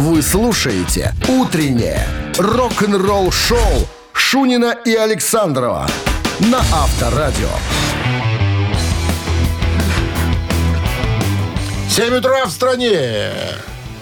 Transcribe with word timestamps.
Вы 0.00 0.22
слушаете 0.22 1.12
«Утреннее 1.28 2.06
рок-н-ролл-шоу» 2.38 3.86
Шунина 4.14 4.74
и 4.86 4.94
Александрова 4.94 5.86
на 6.40 6.58
Авторадио. 6.72 7.48
7 11.90 12.14
утра 12.14 12.46
в 12.46 12.50
стране. 12.50 13.30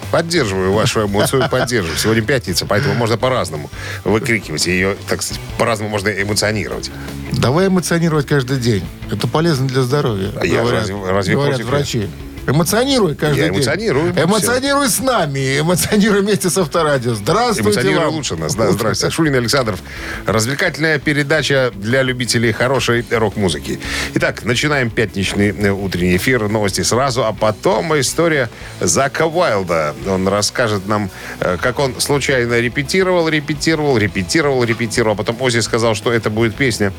Поддерживаю 0.09 0.71
вашу 0.71 1.05
эмоцию, 1.05 1.49
поддерживаю. 1.49 1.97
Сегодня 1.99 2.23
пятница, 2.23 2.65
поэтому 2.65 2.93
можно 2.95 3.17
по-разному 3.17 3.69
выкрикивать. 4.05 4.67
Ее, 4.67 4.95
так 5.09 5.21
сказать, 5.21 5.41
по-разному 5.57 5.91
можно 5.91 6.07
эмоционировать. 6.09 6.91
Давай 7.33 7.67
эмоционировать 7.67 8.25
каждый 8.25 8.57
день. 8.57 8.85
Это 9.11 9.27
полезно 9.27 9.67
для 9.67 9.81
здоровья. 9.81 10.31
А 10.39 10.45
я 10.45 10.61
говорят, 10.61 10.81
разве- 10.83 11.11
разве 11.11 11.35
говорят 11.35 11.59
врачи. 11.61 12.09
Эмоционируй 12.49 13.15
каждый 13.15 13.37
Я 13.37 13.45
день. 13.49 13.55
эмоционирую. 13.57 14.11
Эмоционируй 14.11 14.89
с 14.89 14.99
нами. 14.99 15.59
Эмоционируй 15.59 16.21
вместе 16.21 16.49
с 16.49 16.57
Авторадио. 16.57 17.13
Здравствуйте 17.13 17.69
Эмоционирую 17.69 18.05
вам. 18.05 18.15
лучше 18.15 18.35
нас. 18.35 18.55
Да, 18.55 18.71
здравствуйте. 18.71 19.13
Шунин 19.15 19.35
Александров. 19.35 19.79
Развлекательная 20.25 20.97
передача 20.97 21.71
для 21.75 22.01
любителей 22.01 22.51
хорошей 22.51 23.05
рок-музыки. 23.11 23.79
Итак, 24.15 24.43
начинаем 24.45 24.89
пятничный 24.89 25.49
э, 25.49 25.69
утренний 25.69 26.17
эфир. 26.17 26.47
Новости 26.49 26.81
сразу, 26.81 27.23
а 27.23 27.33
потом 27.33 27.97
история 27.99 28.49
Зака 28.79 29.27
Уайлда. 29.27 29.93
Он 30.07 30.27
расскажет 30.27 30.87
нам, 30.87 31.11
э, 31.39 31.57
как 31.61 31.77
он 31.79 31.99
случайно 32.01 32.59
репетировал, 32.59 33.29
репетировал, 33.29 33.97
репетировал, 33.97 34.63
репетировал. 34.63 35.13
А 35.13 35.17
потом 35.17 35.39
Ози 35.41 35.59
сказал, 35.59 35.93
что 35.93 36.11
это 36.11 36.29
будет 36.29 36.55
песня. 36.55 36.93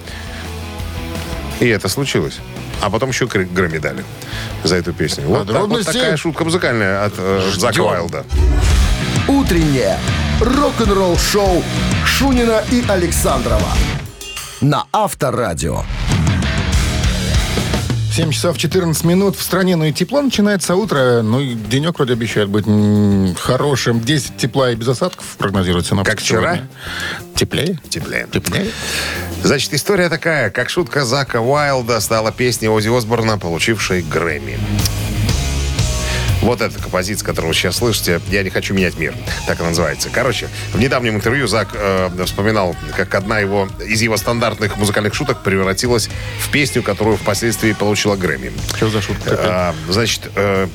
И 1.59 1.67
это 1.67 1.89
случилось. 1.89 2.39
А 2.81 2.91
потом 2.91 3.11
еще 3.11 3.27
Грэ- 3.27 3.53
Грэмми 3.53 3.79
дали 3.79 4.05
за 4.65 4.77
эту 4.77 4.93
песню. 4.93 5.25
Вот, 5.27 5.47
так- 5.47 5.67
вот 5.67 5.85
такая 5.85 6.17
шутка 6.17 6.45
музыкальная 6.45 7.05
от 7.05 7.15
э, 7.19 7.43
Зака. 7.57 7.83
Уайлда. 7.83 8.25
«Утреннее 9.29 9.99
рок-н-ролл-шоу» 10.41 11.63
Шунина 12.07 12.63
и 12.71 12.85
Александрова 12.89 13.69
на 14.61 14.85
Авторадио. 14.93 15.83
7 18.21 18.33
часов 18.33 18.59
14 18.59 19.03
минут 19.05 19.35
в 19.35 19.43
стране, 19.43 19.77
ну 19.77 19.87
и 19.87 19.93
тепло 19.95 20.21
начинается 20.21 20.75
утро. 20.75 21.23
Ну 21.23 21.41
и 21.41 21.55
денек 21.55 21.97
вроде 21.97 22.13
обещает 22.13 22.51
быть 22.51 22.67
хорошим. 23.39 24.03
10 24.03 24.37
тепла 24.37 24.73
и 24.73 24.75
без 24.75 24.89
осадков 24.89 25.25
прогнозируется. 25.39 25.95
на 25.95 26.05
Как 26.05 26.21
вчера? 26.21 26.61
Теплее? 27.35 27.81
Теплее. 27.89 28.29
Теплее. 28.31 28.67
Значит, 29.43 29.73
история 29.73 30.11
такая. 30.11 30.51
Как 30.51 30.69
шутка 30.69 31.07
Зака 31.07 31.41
Уайлда 31.41 31.99
стала 32.01 32.31
песней 32.31 32.69
Ози 32.69 32.95
Осборна, 32.95 33.39
получившей 33.39 34.03
Грэмми. 34.03 34.59
Вот 36.43 36.63
эта 36.63 36.79
композиция, 36.81 37.27
которую 37.27 37.49
вы 37.49 37.55
сейчас 37.55 37.77
слышите, 37.77 38.21
«Я 38.31 38.43
не 38.43 38.51
хочу 38.51 38.73
менять 38.73 38.99
мир», 38.99 39.15
так 39.47 39.61
и 39.61 39.63
называется. 39.63 40.09
Короче, 40.11 40.49
в 40.73 40.79
недавнем 40.79 41.17
интервью 41.17 41.47
Зак 41.47 41.69
э, 41.75 42.09
вспоминал, 42.25 42.75
как 42.97 43.15
одна 43.15 43.39
его 43.41 43.69
из 43.87 44.01
его 44.01 44.17
стандартных 44.17 44.77
музыкальных 44.77 45.15
шуток 45.15 45.43
превратилась 45.43 46.09
в 46.39 46.51
песню, 46.51 46.83
которую 46.83 47.19
впоследствии 47.19 47.73
получила 47.73 48.17
Грэмми. 48.17 48.53
Что 48.75 48.89
за 48.89 49.03
шутка? 49.03 49.37
А, 49.39 49.75
значит, 49.89 50.31
э, 50.35 50.67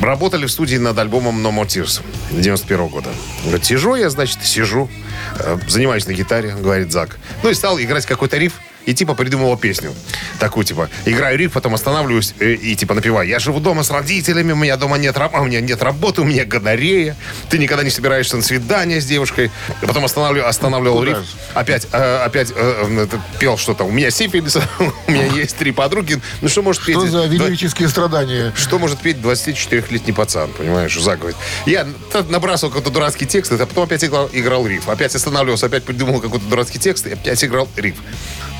работали 0.00 0.46
в 0.46 0.50
студии 0.50 0.76
над 0.76 0.98
альбомом 0.98 1.44
No 1.46 1.54
More 1.54 1.66
Tears 1.66 2.02
91 2.32 2.88
года. 2.88 3.10
Говорит, 3.44 3.64
сижу 3.64 3.94
я, 3.94 4.10
значит, 4.10 4.44
сижу, 4.44 4.90
э, 5.38 5.58
занимаюсь 5.68 6.06
на 6.06 6.12
гитаре, 6.12 6.54
говорит 6.54 6.90
Зак. 6.90 7.18
Ну 7.42 7.50
и 7.50 7.54
стал 7.54 7.78
играть 7.78 8.04
какой-то 8.06 8.36
риф, 8.36 8.54
и 8.86 8.94
типа 8.94 9.14
придумывал 9.14 9.56
песню. 9.56 9.94
Такую, 10.38 10.64
типа, 10.64 10.88
играю 11.04 11.38
риф, 11.38 11.52
потом 11.52 11.74
останавливаюсь 11.74 12.34
э, 12.40 12.52
и, 12.54 12.74
типа 12.76 12.94
напеваю. 12.94 13.28
Я 13.28 13.38
живу 13.38 13.60
дома 13.60 13.82
с 13.82 13.90
родителями, 13.90 14.52
у 14.52 14.56
меня 14.56 14.76
дома 14.76 14.98
нет, 14.98 15.16
раб- 15.16 15.34
а 15.34 15.40
у 15.40 15.44
меня 15.44 15.60
нет 15.60 15.82
работы, 15.82 16.22
у 16.22 16.24
меня 16.24 16.44
гонорея. 16.44 17.16
Ты 17.48 17.58
никогда 17.58 17.84
не 17.84 17.90
собираешься 17.90 18.36
на 18.36 18.42
свидание 18.42 19.00
с 19.00 19.06
девушкой. 19.06 19.50
И 19.82 19.86
потом 19.86 20.04
останавливал, 20.04 20.48
останавливал 20.48 20.98
Куда 20.98 21.10
риф. 21.10 21.18
же? 21.18 21.24
Опять, 21.54 21.86
э, 21.92 22.16
опять 22.24 22.52
э, 22.54 23.06
пел 23.38 23.56
что-то. 23.56 23.84
У 23.84 23.90
меня 23.90 24.10
сифилис, 24.10 24.56
у 25.06 25.10
меня 25.10 25.26
есть 25.26 25.56
три 25.56 25.72
подруги. 25.72 26.20
Ну 26.40 26.48
что 26.48 26.62
может 26.62 26.84
петь? 26.84 26.96
Что 26.96 27.06
за 27.06 27.26
велические 27.26 27.88
страдания? 27.88 28.52
что 28.56 28.78
может 28.78 28.98
петь 29.00 29.16
24-летний 29.18 30.12
пацан, 30.12 30.50
понимаешь, 30.52 30.98
Зак 30.98 31.18
говорит. 31.20 31.36
Я 31.66 31.86
набрасывал 32.28 32.72
какой-то 32.72 32.90
дурацкий 32.90 33.26
текст, 33.26 33.52
а 33.52 33.66
потом 33.66 33.84
опять 33.84 34.04
играл, 34.04 34.28
играл 34.32 34.66
риф. 34.66 34.88
Опять 34.88 35.14
останавливался, 35.14 35.66
опять 35.66 35.84
придумал 35.84 36.20
какой-то 36.20 36.44
дурацкий 36.46 36.78
текст, 36.78 37.06
и 37.06 37.12
опять 37.12 37.42
играл 37.44 37.68
риф. 37.76 37.96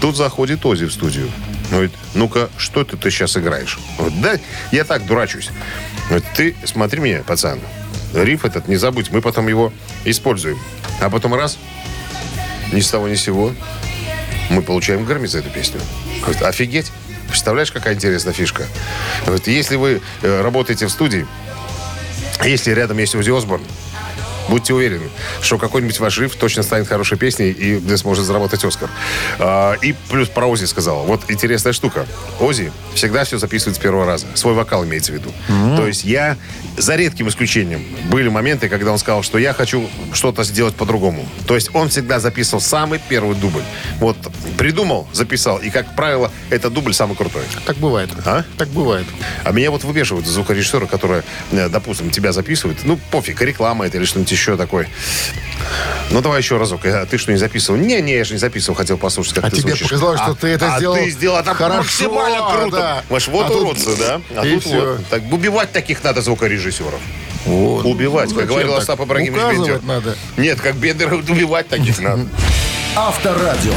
Тут 0.00 0.11
заходит 0.16 0.64
Ози 0.64 0.84
в 0.84 0.92
студию. 0.92 1.30
Говорит, 1.70 1.92
ну-ка, 2.14 2.50
что 2.56 2.82
это 2.82 2.96
ты 2.96 3.10
сейчас 3.10 3.36
играешь? 3.36 3.78
Говорит, 3.98 4.20
да, 4.20 4.34
я 4.70 4.84
так 4.84 5.06
дурачусь. 5.06 5.50
Говорит, 6.08 6.26
ты 6.34 6.56
смотри 6.64 7.00
меня, 7.00 7.22
пацан. 7.22 7.60
Риф 8.14 8.44
этот 8.44 8.68
не 8.68 8.76
забудь, 8.76 9.10
мы 9.10 9.22
потом 9.22 9.48
его 9.48 9.72
используем. 10.04 10.58
А 11.00 11.08
потом 11.08 11.34
раз, 11.34 11.58
ни 12.72 12.80
с 12.80 12.90
того 12.90 13.08
ни 13.08 13.14
с 13.14 13.22
сего, 13.22 13.54
мы 14.50 14.62
получаем 14.62 15.04
Грэмми 15.04 15.26
за 15.26 15.38
эту 15.38 15.50
песню. 15.50 15.80
Говорит, 16.20 16.42
офигеть. 16.42 16.92
Представляешь, 17.28 17.72
какая 17.72 17.94
интересная 17.94 18.34
фишка? 18.34 18.66
Говорит, 19.24 19.46
если 19.46 19.76
вы 19.76 20.02
э, 20.20 20.42
работаете 20.42 20.86
в 20.86 20.90
студии, 20.90 21.26
если 22.44 22.72
рядом 22.72 22.98
есть 22.98 23.14
Узи 23.14 23.30
Осборн, 23.30 23.62
будьте 24.48 24.74
уверены, 24.74 25.08
что 25.40 25.58
какой-нибудь 25.58 25.98
ваш 26.00 26.18
риф 26.18 26.34
точно 26.36 26.62
станет 26.62 26.88
хорошей 26.88 27.18
песней 27.18 27.50
и 27.50 27.96
сможет 27.96 28.24
заработать 28.24 28.64
Оскар. 28.64 28.90
А, 29.38 29.74
и 29.74 29.94
плюс 30.10 30.28
про 30.28 30.46
Ози 30.46 30.64
сказал. 30.64 31.04
Вот 31.04 31.22
интересная 31.28 31.72
штука. 31.72 32.06
Ози 32.40 32.72
всегда 32.94 33.24
все 33.24 33.38
записывает 33.38 33.76
с 33.76 33.78
первого 33.78 34.06
раза. 34.06 34.26
Свой 34.34 34.54
вокал 34.54 34.84
имеется 34.84 35.12
в 35.12 35.14
виду. 35.14 35.32
То 35.76 35.86
есть 35.86 36.04
я, 36.04 36.36
за 36.76 36.96
редким 36.96 37.28
исключением, 37.28 37.84
были 38.10 38.28
моменты, 38.28 38.68
когда 38.68 38.92
он 38.92 38.98
сказал, 38.98 39.22
что 39.22 39.38
я 39.38 39.52
хочу 39.52 39.88
что-то 40.12 40.44
сделать 40.44 40.74
по-другому. 40.74 41.26
То 41.46 41.54
есть 41.54 41.74
он 41.74 41.88
всегда 41.88 42.20
записывал 42.20 42.60
самый 42.60 43.00
первый 43.08 43.36
дубль. 43.36 43.62
Вот 43.98 44.16
придумал, 44.56 45.08
записал. 45.12 45.58
И, 45.58 45.70
как 45.70 45.94
правило, 45.96 46.30
этот 46.50 46.72
дубль 46.72 46.94
самый 46.94 47.16
крутой. 47.16 47.42
Так 47.66 47.76
бывает. 47.76 48.10
А? 48.24 48.44
Так 48.58 48.68
бывает. 48.68 49.06
А 49.44 49.52
меня 49.52 49.70
вот 49.70 49.84
выбешивают 49.84 50.26
звукорежиссеры, 50.26 50.86
которые, 50.86 51.24
э, 51.52 51.68
допустим, 51.68 52.10
тебя 52.10 52.32
записывают. 52.32 52.80
Ну, 52.84 52.98
пофиг, 53.10 53.40
реклама 53.42 53.86
это 53.86 53.98
или 53.98 54.04
что-нибудь 54.04 54.31
еще 54.32 54.56
такое. 54.56 54.88
Ну, 56.10 56.20
давай 56.20 56.40
еще 56.40 56.58
разок. 56.58 56.84
А 56.84 57.06
ты 57.06 57.16
что, 57.16 57.32
не 57.32 57.38
записывал? 57.38 57.78
Не-не, 57.78 58.14
я 58.16 58.24
же 58.24 58.34
не 58.34 58.38
записывал, 58.38 58.76
хотел 58.76 58.98
послушать, 58.98 59.34
как 59.34 59.44
А 59.44 59.50
ты 59.50 59.56
тебе 59.58 59.68
звучишь. 59.70 59.86
показалось, 59.88 60.20
что 60.20 60.30
А- 60.32 60.34
ты 60.34 60.48
это 60.48 60.74
а 60.74 60.78
сделал 60.78 60.96
ты 60.96 61.10
сделал 61.10 61.38
это 61.38 61.54
хорошо, 61.54 61.78
максимально 61.78 62.50
круто. 62.60 62.76
да. 62.76 63.02
Маш, 63.08 63.28
вот 63.28 63.46
А 63.46 63.48
тут- 63.48 63.62
уродцы, 63.62 63.96
да? 63.96 64.20
А 64.36 64.44
и 64.46 64.54
тут 64.54 64.64
всё. 64.64 64.96
вот. 64.96 65.06
Так, 65.08 65.22
убивать 65.32 65.72
таких 65.72 66.02
надо 66.04 66.20
звукорежиссеров. 66.20 67.00
Вот. 67.46 67.84
Убивать, 67.86 68.30
Ну, 68.30 68.36
как 68.36 68.46
говорил 68.48 68.70
так? 68.72 68.80
Остап 68.80 69.00
Ибрагимович 69.00 69.56
Бендер. 69.58 69.82
Надо. 69.82 70.16
Нет, 70.36 70.60
как 70.60 70.76
Бендер, 70.76 71.12
убивать 71.28 71.68
таких 71.68 71.98
надо. 72.00 72.26
Авторадио. 72.94 73.72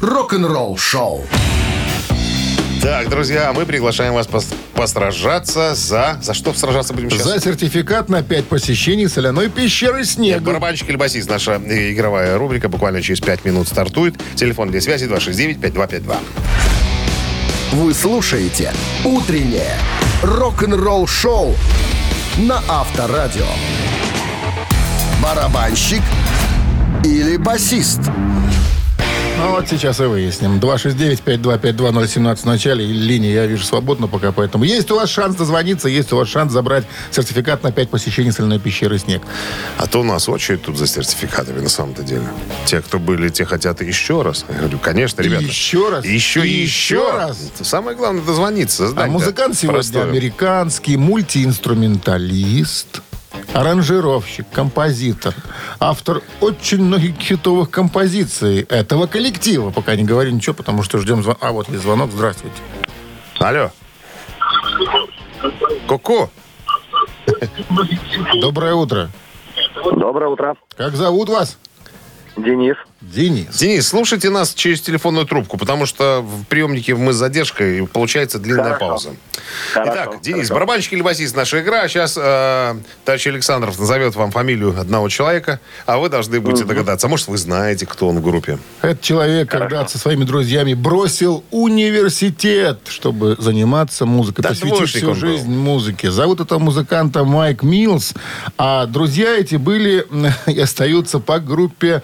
Рок-н-ролл-шоу. 0.00 1.26
Так, 2.82 3.10
друзья, 3.10 3.52
мы 3.54 3.66
приглашаем 3.66 4.14
вас 4.14 4.26
пос- 4.26 4.54
посражаться 4.74 5.74
за... 5.74 6.18
За 6.22 6.32
что 6.32 6.54
сражаться 6.54 6.94
будем 6.94 7.10
сейчас? 7.10 7.24
За 7.26 7.38
сертификат 7.40 8.08
на 8.08 8.22
5 8.22 8.46
посещений 8.46 9.06
соляной 9.08 9.50
пещеры 9.50 10.04
снега. 10.04 10.40
Барабанщик 10.40 10.88
или 10.88 10.96
басист, 10.96 11.28
наша 11.28 11.60
э, 11.62 11.92
игровая 11.92 12.38
рубрика 12.38 12.70
буквально 12.70 13.02
через 13.02 13.20
5 13.20 13.44
минут 13.44 13.68
стартует. 13.68 14.14
Телефон 14.34 14.70
для 14.70 14.80
связи 14.80 15.04
269-5252. 15.06 16.16
Вы 17.72 17.92
слушаете 17.92 18.72
«Утреннее 19.04 19.74
рок-н-ролл-шоу» 20.22 21.54
на 22.38 22.62
Авторадио. 22.66 23.46
Барабанщик 25.22 26.02
или 27.04 27.36
басист? 27.36 28.00
Ну 29.42 29.52
вот 29.52 29.68
сейчас 29.68 30.00
и 30.00 30.04
выясним. 30.04 30.58
269-5252-017 30.58 32.36
в 32.36 32.44
начале. 32.44 32.84
И 32.84 32.92
линия, 32.92 33.32
я 33.32 33.46
вижу, 33.46 33.64
свободна 33.64 34.06
пока, 34.06 34.32
поэтому 34.32 34.64
есть 34.64 34.90
у 34.90 34.96
вас 34.96 35.08
шанс 35.08 35.34
дозвониться, 35.34 35.88
есть 35.88 36.12
у 36.12 36.16
вас 36.16 36.28
шанс 36.28 36.52
забрать 36.52 36.84
сертификат 37.10 37.62
на 37.62 37.72
5 37.72 37.88
посещений 37.88 38.32
соляной 38.32 38.58
пещеры 38.58 38.98
снег. 38.98 39.22
А 39.78 39.86
то 39.86 40.00
у 40.00 40.04
нас 40.04 40.28
очередь 40.28 40.60
тут 40.62 40.76
за 40.76 40.86
сертификатами 40.86 41.60
на 41.60 41.70
самом-то 41.70 42.02
деле. 42.02 42.28
Те, 42.66 42.82
кто 42.82 42.98
были, 42.98 43.30
те 43.30 43.46
хотят 43.46 43.80
еще 43.80 44.20
раз. 44.20 44.44
Я 44.50 44.56
говорю, 44.58 44.78
конечно, 44.78 45.22
И 45.22 45.24
ребята. 45.24 45.44
еще 45.44 45.88
раз. 45.88 46.04
Еще 46.04 46.46
И 46.46 46.50
и 46.50 46.62
еще 46.62 47.10
раз. 47.10 47.38
Самое 47.62 47.96
главное 47.96 48.22
дозвониться. 48.22 48.92
А 48.94 49.06
музыкант 49.06 49.56
сегодня 49.56 49.78
простое. 49.80 50.04
американский 50.10 50.98
мультиинструменталист, 50.98 53.00
аранжировщик, 53.54 54.46
композитор, 54.52 55.34
автор 55.78 56.22
очень 56.40 56.82
многих 56.82 57.18
хитовых 57.18 57.70
композиций 57.70 58.62
этого 58.62 59.06
коллектива. 59.06 59.70
Пока 59.70 59.96
не 59.96 60.04
говорю 60.04 60.30
ничего, 60.32 60.54
потому 60.54 60.82
что 60.82 60.98
ждем 60.98 61.22
звонок. 61.22 61.38
А 61.42 61.52
вот 61.52 61.68
есть 61.68 61.82
звонок. 61.82 62.10
Здравствуйте. 62.12 62.56
Алло. 63.38 63.70
Ку-ку. 65.86 66.30
Доброе 68.40 68.74
утро. 68.74 69.10
Доброе 69.84 70.28
утро. 70.28 70.56
Как 70.76 70.94
зовут 70.94 71.28
вас? 71.28 71.58
Денис. 72.36 72.76
Денис. 73.00 73.56
Денис, 73.56 73.88
слушайте 73.88 74.28
нас 74.28 74.52
через 74.52 74.82
телефонную 74.82 75.24
трубку, 75.26 75.56
потому 75.56 75.86
что 75.86 76.20
в 76.20 76.44
приемнике 76.44 76.94
мы 76.94 77.14
с 77.14 77.16
задержкой, 77.16 77.78
и 77.78 77.86
получается 77.86 78.38
длинная 78.38 78.74
Хорошо. 78.74 78.86
пауза. 78.86 79.10
Хорошо, 79.72 79.92
Итак, 79.92 80.20
Денис, 80.20 80.36
хорошо. 80.48 80.54
барабанщик 80.54 80.92
или 80.92 81.00
басист 81.00 81.34
наша 81.34 81.60
игра. 81.62 81.88
Сейчас 81.88 82.18
э, 82.20 82.74
товарищ 83.06 83.26
Александров 83.26 83.78
назовет 83.78 84.14
вам 84.16 84.30
фамилию 84.30 84.78
одного 84.78 85.08
человека, 85.08 85.60
а 85.86 85.96
вы 85.96 86.10
должны 86.10 86.40
будете 86.40 86.64
догадаться. 86.64 87.06
А 87.06 87.10
может, 87.10 87.28
вы 87.28 87.38
знаете, 87.38 87.86
кто 87.86 88.08
он 88.08 88.18
в 88.18 88.22
группе. 88.22 88.58
Этот 88.82 89.00
человек 89.00 89.48
когда-то 89.50 89.90
со 89.92 89.98
своими 89.98 90.24
друзьями 90.24 90.74
бросил 90.74 91.42
университет, 91.50 92.80
чтобы 92.88 93.34
заниматься 93.38 94.04
музыкой, 94.04 94.42
Да 94.42 94.50
посвятив 94.50 94.90
всю 94.90 95.06
он 95.06 95.12
был. 95.14 95.20
жизнь 95.20 95.50
музыке. 95.50 96.10
Зовут 96.10 96.40
этого 96.40 96.58
музыканта 96.58 97.24
Майк 97.24 97.62
Милс, 97.62 98.12
а 98.58 98.84
друзья 98.84 99.38
эти 99.38 99.56
были 99.56 100.06
и 100.46 100.60
остаются 100.60 101.18
по 101.18 101.40
группе 101.40 102.02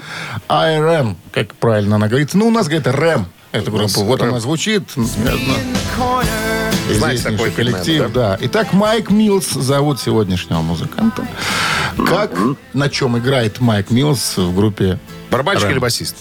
IRM, 0.86 1.16
как 1.32 1.54
правильно 1.54 1.96
она 1.96 2.08
говорится. 2.08 2.38
Ну, 2.38 2.46
у 2.48 2.50
нас 2.50 2.66
говорит 2.66 2.86
рэм. 2.86 3.26
Эта 3.52 3.70
У 3.70 3.76
нас 3.76 3.92
группа. 3.94 4.06
Вот 4.06 4.20
рэм. 4.20 4.30
она 4.30 4.40
звучит. 4.40 4.82
Знаете 6.90 7.22
такой 7.30 7.50
коллектив, 7.50 8.02
наверное, 8.02 8.14
да. 8.14 8.38
Итак, 8.42 8.72
Майк 8.72 9.10
Милс 9.10 9.48
зовут 9.50 10.00
сегодняшнего 10.00 10.60
музыканта. 10.62 11.26
Как, 12.06 12.30
на 12.74 12.88
чем 12.88 13.18
играет 13.18 13.60
Майк 13.60 13.90
Милс 13.90 14.36
в 14.36 14.54
группе 14.54 14.98
Барабанщик 15.30 15.64
Рэм. 15.64 15.72
или 15.72 15.78
басист? 15.80 16.16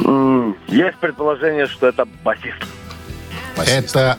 М, 0.00 0.56
Есть 0.68 0.96
предположение, 0.98 1.66
что 1.66 1.88
это 1.88 2.04
басист. 2.24 2.56
Басист. 3.56 3.76
Это 3.78 4.18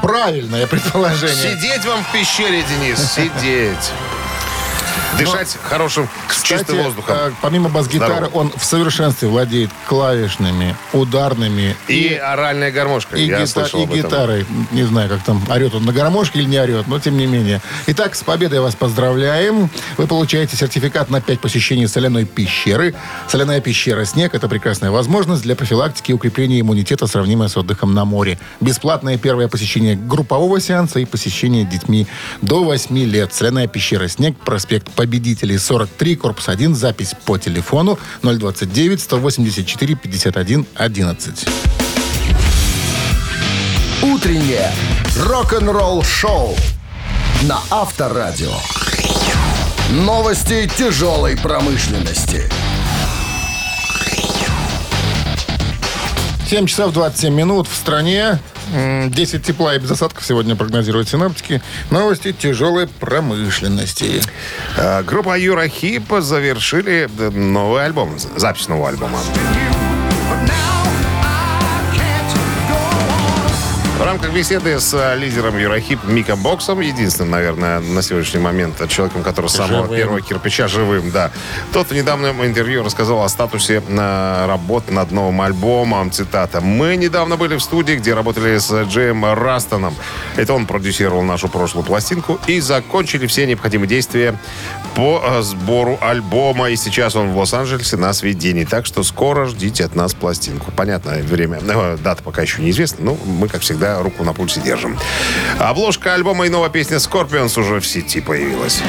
правильное 0.00 0.66
предположение. 0.66 1.34
Сидеть 1.56 1.84
вам 1.84 2.02
в 2.04 2.12
пещере, 2.12 2.62
Денис, 2.62 2.98
сидеть. 3.12 3.92
Дышать 5.18 5.56
хорошим, 5.62 6.08
чистым 6.42 6.58
Кстати, 6.58 6.76
воздухом. 6.84 7.16
э, 7.16 7.30
помимо 7.42 7.68
бас-гитары, 7.68 8.28
он 8.32 8.50
в 8.56 8.64
совершенстве 8.64 9.28
владеет 9.28 9.70
клавишными, 9.86 10.74
ударными 10.92 11.76
И 11.88 12.14
оральная 12.14 12.70
гармошка. 12.72 13.16
и, 13.16 13.26
Я 13.26 13.42
гита- 13.42 13.82
и 13.82 13.86
гитарой. 13.86 14.46
Не 14.70 14.84
знаю, 14.84 15.08
как 15.08 15.22
там, 15.22 15.42
орет 15.50 15.74
он 15.74 15.84
на 15.84 15.92
гармошке 15.92 16.38
или 16.40 16.46
не 16.48 16.58
орет, 16.58 16.86
но 16.88 16.98
тем 16.98 17.16
не 17.18 17.26
менее. 17.26 17.60
Итак, 17.86 18.14
с 18.14 18.22
победой 18.22 18.60
вас 18.60 18.74
поздравляем. 18.74 19.70
Вы 19.98 20.06
получаете 20.06 20.56
сертификат 20.56 21.10
на 21.10 21.20
5 21.20 21.40
посещений 21.40 21.86
соляной 21.88 22.24
пещеры. 22.24 22.94
Соляная 23.28 23.60
пещера 23.60 24.04
«Снег»— 24.04 24.34
это 24.34 24.48
прекрасная 24.48 24.90
возможность 24.90 25.42
для 25.42 25.54
профилактики 25.56 26.10
и 26.10 26.14
укрепления 26.14 26.60
иммунитета, 26.60 27.06
сравнимая 27.06 27.48
с 27.48 27.56
отдыхом 27.56 27.94
на 27.94 28.04
море. 28.04 28.38
Бесплатное 28.60 29.18
первое 29.18 29.48
посещение 29.48 29.94
группового 29.94 30.60
сеанса 30.60 31.00
и 31.00 31.04
посещение 31.04 31.64
детьми 31.64 32.06
до 32.40 32.64
8 32.64 32.96
лет. 33.04 33.32
Соляная 33.34 33.66
пещера 33.68 34.08
«Снег», 34.08 34.36
проспект 34.44 34.90
Победителей, 35.02 35.58
43, 35.58 36.14
корпус 36.14 36.48
1, 36.48 36.76
запись 36.76 37.16
по 37.24 37.36
телефону 37.36 37.98
029 38.22 39.00
184 39.00 39.96
51 39.96 40.66
11. 40.76 41.48
Утреннее 44.02 44.70
рок-н-ролл-шоу 45.18 46.54
на 47.48 47.58
Авторадио. 47.70 48.54
Новости 49.90 50.70
тяжелой 50.78 51.36
промышленности. 51.36 52.48
7 56.52 56.66
часов 56.66 56.92
27 56.92 57.32
минут 57.32 57.66
в 57.66 57.74
стране. 57.74 58.38
М, 58.74 59.10
10 59.10 59.42
тепла 59.42 59.74
и 59.74 59.78
без 59.78 59.90
осадков 59.90 60.22
сегодня 60.26 60.54
прогнозируют 60.54 61.08
синаптики. 61.08 61.62
Новости 61.90 62.32
тяжелой 62.32 62.88
промышленности. 62.88 64.20
Э, 64.76 65.02
Группа 65.02 65.38
Юрахип 65.38 66.12
завершили 66.20 67.08
э, 67.18 67.30
новый 67.30 67.86
альбом, 67.86 68.18
запись 68.36 68.68
нового 68.68 68.90
альбома. 68.90 69.18
В 74.02 74.04
рамках 74.04 74.32
беседы 74.32 74.80
с 74.80 74.92
э, 74.94 75.16
лидером 75.16 75.56
Юрахип 75.56 76.02
Миком 76.02 76.42
Боксом, 76.42 76.80
единственным, 76.80 77.30
наверное, 77.30 77.78
на 77.78 78.02
сегодняшний 78.02 78.40
момент 78.40 78.88
человеком, 78.88 79.22
который 79.22 79.46
с 79.46 79.52
самого 79.52 79.84
Живым. 79.84 79.96
первого 79.96 80.20
кирпича 80.20 80.66
живым, 80.66 81.12
да. 81.12 81.30
Тот 81.72 81.86
в 81.86 81.94
недавнем 81.94 82.44
интервью 82.44 82.82
рассказал 82.82 83.22
о 83.22 83.28
статусе 83.28 83.80
э, 83.86 84.46
работы 84.48 84.92
над 84.92 85.12
новым 85.12 85.40
альбомом. 85.40 86.10
Цитата. 86.10 86.60
«Мы 86.60 86.96
недавно 86.96 87.36
были 87.36 87.54
в 87.54 87.62
студии, 87.62 87.92
где 87.92 88.12
работали 88.12 88.58
с 88.58 88.72
Джеем 88.86 89.24
Растоном. 89.24 89.94
Это 90.34 90.52
он 90.52 90.66
продюсировал 90.66 91.22
нашу 91.22 91.46
прошлую 91.46 91.86
пластинку. 91.86 92.40
И 92.48 92.58
закончили 92.58 93.28
все 93.28 93.46
необходимые 93.46 93.88
действия 93.88 94.36
по 94.96 95.22
э, 95.24 95.42
сбору 95.42 95.96
альбома. 96.00 96.70
И 96.70 96.76
сейчас 96.76 97.14
он 97.14 97.30
в 97.30 97.38
Лос-Анджелесе 97.38 97.96
на 97.96 98.12
сведении. 98.14 98.64
Так 98.64 98.84
что 98.84 99.04
скоро 99.04 99.46
ждите 99.46 99.84
от 99.84 99.94
нас 99.94 100.12
пластинку. 100.12 100.72
Понятно, 100.72 101.12
время, 101.22 101.60
дата 101.60 102.20
пока 102.24 102.42
еще 102.42 102.60
неизвестна, 102.62 103.04
но 103.04 103.18
мы, 103.24 103.46
как 103.46 103.60
всегда, 103.60 103.91
руку 104.00 104.24
на 104.24 104.32
пульсе 104.32 104.60
держим. 104.60 104.98
Обложка 105.58 106.14
альбома 106.14 106.46
и 106.46 106.48
новая 106.48 106.70
песня 106.70 106.96
Scorpions 106.96 107.58
уже 107.58 107.80
в 107.80 107.86
сети 107.86 108.20
появилась. 108.20 108.80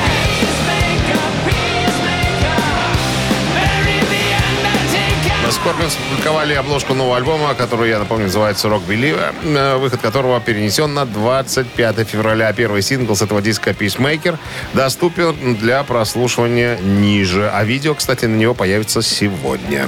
Scorpions 5.64 5.98
опубликовали 5.98 6.54
обложку 6.56 6.94
нового 6.94 7.16
альбома, 7.16 7.54
который, 7.54 7.90
я 7.90 8.00
напомню, 8.00 8.26
называется 8.26 8.68
«Rock 8.68 8.86
Believer», 8.86 9.34
э, 9.46 9.78
выход 9.78 10.02
которого 10.02 10.42
перенесен 10.42 10.94
на 10.94 11.06
25 11.06 12.06
февраля. 12.06 12.52
Первый 12.52 12.82
сингл 12.82 13.16
с 13.16 13.22
этого 13.22 13.42
диска 13.42 13.70
«Peacemaker» 13.70 14.38
доступен 14.74 15.56
для 15.56 15.84
прослушивания 15.84 16.78
ниже. 16.80 17.50
А 17.50 17.64
видео, 17.64 17.96
кстати, 17.96 18.26
на 18.26 18.36
него 18.36 18.54
появится 18.54 19.02
сегодня. 19.02 19.88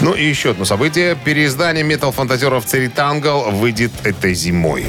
Ну 0.00 0.14
и 0.14 0.24
еще 0.24 0.52
одно 0.52 0.64
событие. 0.64 1.18
Переиздание 1.22 1.84
метал-фантазеров 1.84 2.64
«Cirith 2.64 3.10
Ungol» 3.10 3.50
выйдет 3.50 3.92
этой 4.04 4.32
зимой. 4.32 4.86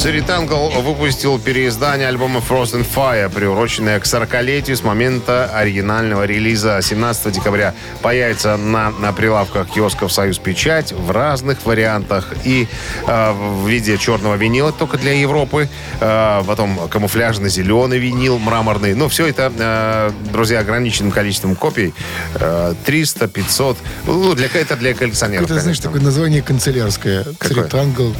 Cirith 0.00 0.38
Ungol 0.38 0.70
выпустил 0.80 1.38
переиздание 1.38 2.08
альбома 2.08 2.40
Frost 2.40 2.72
and 2.72 2.86
Fire, 2.90 3.28
приуроченное 3.28 4.00
к 4.00 4.04
40-летию 4.04 4.74
с 4.74 4.82
момента 4.82 5.44
оригинального 5.54 6.24
релиза. 6.24 6.80
17 6.80 7.30
декабря 7.30 7.74
появится 8.00 8.56
на, 8.56 8.92
на 8.92 9.12
прилавках 9.12 9.68
киосков 9.68 10.10
«Союз 10.10 10.38
Печать» 10.38 10.92
в 10.92 11.10
разных 11.10 11.66
вариантах. 11.66 12.32
И 12.44 12.66
э, 13.06 13.32
в 13.32 13.68
виде 13.68 13.98
черного 13.98 14.36
винила 14.36 14.72
только 14.72 14.96
для 14.96 15.12
Европы. 15.12 15.68
э, 16.00 16.42
потом 16.46 16.88
камуфляжный 16.88 17.50
зеленый 17.50 17.98
винил, 17.98 18.38
мраморный. 18.38 18.94
Ну, 18.94 19.10
все 19.10 19.26
это, 19.26 19.52
э, 19.54 20.12
друзья, 20.32 20.60
ограниченным 20.60 21.12
количеством 21.12 21.54
копий. 21.56 21.92
Э, 22.36 22.72
300, 22.86 23.28
500. 23.28 23.76
Ну, 24.06 24.34
для, 24.34 24.46
это 24.46 24.76
для 24.76 24.94
коллекционеров, 24.94 25.44
Это, 25.44 25.60
знаешь, 25.60 25.76
конечно. 25.76 25.90
такое 25.90 26.00
название 26.00 26.40
канцелярское. 26.40 27.26
Cirith 27.38 27.77
Ungol. 27.77 28.16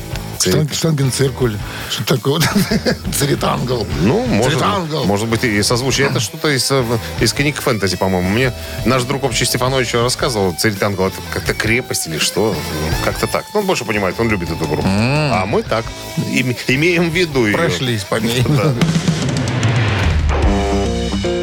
Штанг- 0.49 0.75
Штангенциркуль. 0.75 1.57
Что 1.91 2.05
такое? 2.05 2.41
Cirith 3.19 3.53
Ungol. 3.53 3.87
Ну, 4.01 4.25
может, 4.27 4.53
Cirith 4.61 4.83
Ungol. 4.83 5.05
может 5.05 5.29
быть, 5.29 5.45
и 5.45 5.63
созвучие. 5.63 6.07
Это 6.09 6.21
что-то 6.21 6.49
из, 6.49 6.71
э, 6.71 6.83
из 7.21 7.33
книг 7.33 7.61
фэнтези, 7.61 7.97
по-моему. 7.97 8.29
Мне 8.29 8.53
наш 8.87 9.03
друг 9.05 9.25
Общий 9.25 9.45
Стефанович 9.45 9.95
рассказывал, 9.95 10.53
Cirith 10.55 10.83
Ungol 10.83 11.07
это 11.09 11.17
как-то 11.33 11.55
крепость 11.55 12.07
или 12.07 12.19
что. 12.19 12.55
Ну, 12.55 12.89
Как-то 13.05 13.27
так. 13.27 13.45
Ну, 13.55 13.61
он 13.61 13.67
больше 13.67 13.85
понимает, 13.85 14.15
он 14.19 14.29
любит 14.31 14.51
эту 14.51 14.65
группу. 14.67 14.87
А 14.87 15.45
мы 15.47 15.63
так. 15.63 15.85
Им- 16.33 16.57
имеем 16.69 17.11
в 17.11 17.15
виду 17.15 17.47
ее. 17.47 17.57
Прошлись 17.57 18.05
по 18.05 18.17
ней. 18.17 18.43
Да. 18.49 18.75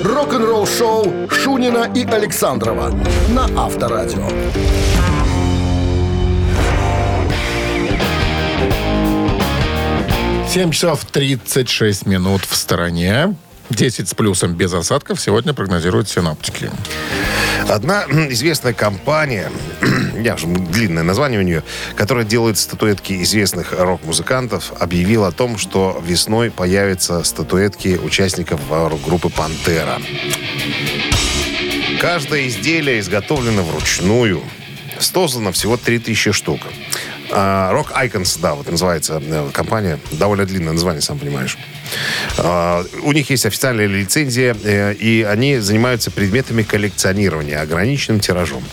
Рок-н-ролл-шоу 0.04 1.30
Шунина 1.30 1.90
и 1.94 2.04
Александрова 2.06 2.90
на 3.30 3.46
Авторадио. 3.66 4.28
Семь 10.58 10.72
часов 10.72 11.06
36 11.06 12.08
минут 12.08 12.42
в 12.44 12.56
стороне. 12.56 13.36
10 13.70 14.10
с 14.10 14.16
плюсом 14.16 14.56
без 14.56 14.74
осадков 14.74 15.22
сегодня 15.22 15.54
прогнозируют 15.54 16.10
синаптики. 16.10 16.72
Одна 17.70 18.06
известная 18.32 18.74
компания, 18.74 19.52
я 20.20 20.36
же 20.36 20.48
длинное 20.48 21.04
название 21.04 21.42
у 21.42 21.44
нее, 21.44 21.64
которая 21.96 22.26
делает 22.26 22.58
статуэтки 22.58 23.22
известных 23.22 23.72
рок-музыкантов, 23.72 24.74
объявила 24.80 25.28
о 25.28 25.32
том, 25.32 25.60
что 25.60 26.02
весной 26.04 26.50
появятся 26.50 27.24
статуэтки 27.24 28.00
участников 28.04 28.60
группы 29.06 29.30
«Пантера». 29.30 30.02
Каждое 32.02 32.48
изделие 32.48 33.00
изготовлено 33.02 33.62
вручную. 33.62 34.42
Создано 34.98 35.52
всего 35.52 35.78
3000 35.78 36.32
штук. 36.32 36.62
А, 37.32 37.72
Rock 37.74 37.94
Icons, 37.94 38.40
да, 38.42 38.54
вот 38.54 38.70
называется 38.70 39.22
э, 39.24 39.50
компания. 39.54 40.00
Довольно 40.12 40.46
длинное 40.46 40.74
название, 40.74 41.02
сам 41.02 41.20
понимаешь. 41.20 41.58
А, 42.38 42.86
У 43.04 43.12
них 43.12 43.30
есть 43.30 43.46
официальная 43.46 43.88
лицензия, 43.88 44.56
э, 44.64 44.94
и 44.94 45.24
они 45.24 45.58
занимаются 45.60 46.12
предметами 46.12 46.64
коллекционирования, 46.64 47.62
ограниченным 47.62 48.20
тиражом. 48.20 48.64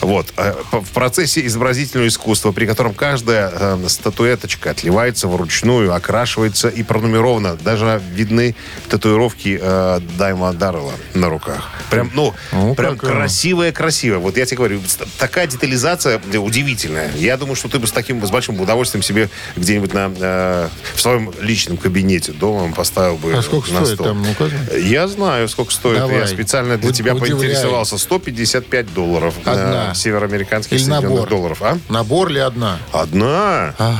Вот. 0.00 0.26
По- 0.70 0.80
В 0.80 0.90
процессе 0.90 1.44
изобразительного 1.46 2.08
искусства, 2.08 2.52
при 2.52 2.66
котором 2.66 2.94
каждая 2.94 3.50
э, 3.54 3.78
статуэточка 3.88 4.70
отливается 4.70 5.28
вручную, 5.28 5.94
окрашивается 5.94 6.68
и 6.68 6.82
пронумерована. 6.82 7.56
Даже 7.56 8.00
видны 8.14 8.54
татуировки 8.88 9.58
э, 9.60 10.00
Дайма 10.18 10.52
Даррелла 10.52 10.94
на 11.14 11.28
руках. 11.28 11.70
Прям, 11.90 12.10
ну, 12.14 12.34
Ну, 12.52 12.74
прям 12.74 12.96
как, 12.96 13.10
э, 13.10 13.12
красивая-красивая. 13.14 14.18
Вот 14.18 14.36
я 14.36 14.44
тебе 14.46 14.56
говорю, 14.58 14.80
такая 15.18 15.46
детализация 15.46 16.20
э, 16.32 16.36
удивительная. 16.38 17.10
Я 17.16 17.36
думаю, 17.36 17.54
что 17.56 17.68
ты 17.68 17.78
бы 17.78 17.86
с 17.86 17.92
таким, 17.92 18.24
с 18.24 18.30
большим 18.30 18.60
удовольствием 18.60 19.02
себе 19.02 19.28
где-нибудь 19.56 19.92
на, 19.94 20.12
э, 20.18 20.68
в 20.94 21.00
своем 21.00 21.32
личном 21.40 21.76
кабинете 21.76 22.32
дома 22.32 22.61
поставил 22.72 23.16
бы 23.16 23.32
А 23.34 23.42
сколько 23.42 23.72
на 23.72 23.80
стоит 23.84 23.94
стол. 23.96 24.06
там, 24.06 24.30
указано? 24.30 24.76
Я 24.76 25.08
знаю, 25.08 25.48
сколько 25.48 25.72
стоит. 25.72 25.98
Давай. 25.98 26.18
Я 26.20 26.26
специально 26.26 26.76
для 26.78 26.90
Уд- 26.90 26.94
тебя 26.96 27.14
удивляй. 27.14 27.32
поинтересовался. 27.38 27.98
155 27.98 28.94
долларов. 28.94 29.34
э, 29.44 29.50
Одна. 29.50 29.94
североамериканских 29.94 30.72
Или 30.74 30.78
Соединенных 30.80 31.10
набор? 31.10 31.28
долларов. 31.28 31.58
А? 31.62 31.78
Набор 31.88 32.28
ли 32.28 32.40
одна? 32.40 32.78
Одна? 32.92 33.74
А, 33.78 33.96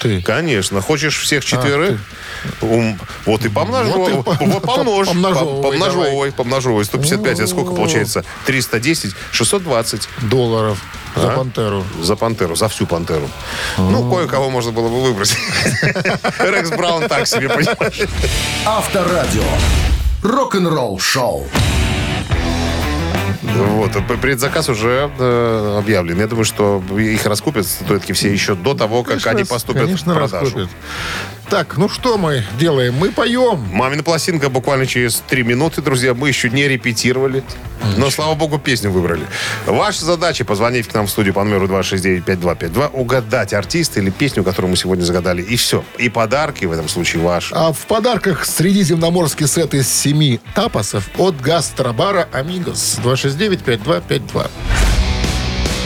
ты. 0.00 0.22
Конечно. 0.22 0.80
Хочешь 0.80 1.18
всех 1.20 1.44
четверых? 1.44 2.00
Ум, 2.62 2.98
вот 3.24 3.44
и 3.44 3.48
помножу. 3.48 3.92
Вот 3.92 4.08
и 4.08 4.12
Вот, 4.14 4.26
пом- 4.26 4.60
помножь. 4.60 5.06
помножевывай, 5.08 5.62
Помножевывай. 5.62 6.32
Помножевывай. 6.32 6.84
155. 6.84 7.38
Это 7.38 7.46
сколько 7.46 7.72
получается? 7.74 8.24
310. 8.46 9.12
620. 9.32 10.08
Долларов 10.22 10.82
за 11.14 11.32
А? 11.32 11.36
пантеру. 11.36 11.84
За 12.02 12.16
пантеру, 12.16 12.56
за 12.56 12.68
всю 12.68 12.86
пантеру. 12.86 13.28
Ну, 13.78 14.10
кое-кого 14.10 14.50
можно 14.50 14.72
было 14.72 14.88
бы 14.88 15.02
выбрать. 15.02 15.34
Рекс 16.40 16.70
Браун 16.70 17.08
так 17.08 17.26
себе, 17.26 17.48
понимаешь? 17.48 18.00
Авторадио. 18.66 19.42
Рок-н-ролл 20.22 20.98
шоу. 20.98 21.46
Вот, 23.42 23.94
а 23.96 24.00
предзаказ 24.16 24.68
уже 24.68 25.10
э, 25.18 25.76
объявлен. 25.78 26.18
Я 26.18 26.26
думаю, 26.26 26.44
что 26.44 26.82
их 26.98 27.24
раскупят 27.26 27.66
статуэтки 27.66 28.12
все 28.12 28.30
еще 28.30 28.54
до 28.54 28.74
того, 28.74 29.02
как 29.02 29.12
Конечно, 29.22 29.30
они 29.30 29.44
поступят 29.44 29.82
конечно, 29.84 30.12
в 30.12 30.16
продажу. 30.16 30.44
раскупят. 30.44 30.68
Так, 31.48 31.76
ну 31.76 31.88
что 31.88 32.18
мы 32.18 32.42
делаем? 32.58 32.94
Мы 32.94 33.12
поем. 33.12 33.68
Мамина 33.72 34.02
пластинка 34.02 34.50
буквально 34.50 34.84
через 34.84 35.22
три 35.28 35.44
минуты, 35.44 35.80
друзья. 35.80 36.12
Мы 36.12 36.26
еще 36.28 36.50
не 36.50 36.66
репетировали. 36.66 37.44
Но, 37.96 38.10
слава 38.10 38.34
богу, 38.34 38.58
песню 38.58 38.90
выбрали. 38.90 39.24
Ваша 39.64 40.04
задача 40.04 40.44
позвонить 40.44 40.88
к 40.88 40.94
нам 40.94 41.06
в 41.06 41.10
студию 41.10 41.34
по 41.34 41.44
номеру 41.44 41.68
269-5252, 41.68 42.90
угадать 42.92 43.54
артиста 43.54 44.00
или 44.00 44.10
песню, 44.10 44.42
которую 44.42 44.72
мы 44.72 44.76
сегодня 44.76 45.04
загадали. 45.04 45.40
И 45.40 45.54
все. 45.56 45.84
И 45.98 46.08
подарки 46.08 46.64
в 46.64 46.72
этом 46.72 46.88
случае 46.88 47.22
ваши. 47.22 47.54
А 47.54 47.72
в 47.72 47.78
подарках 47.86 48.44
средиземноморский 48.44 49.46
сет 49.46 49.72
из 49.74 49.88
семи 49.88 50.40
тапосов 50.56 51.08
от 51.16 51.40
гастробара 51.40 52.28
«Амигос». 52.32 52.98
269-5252. 53.04 54.50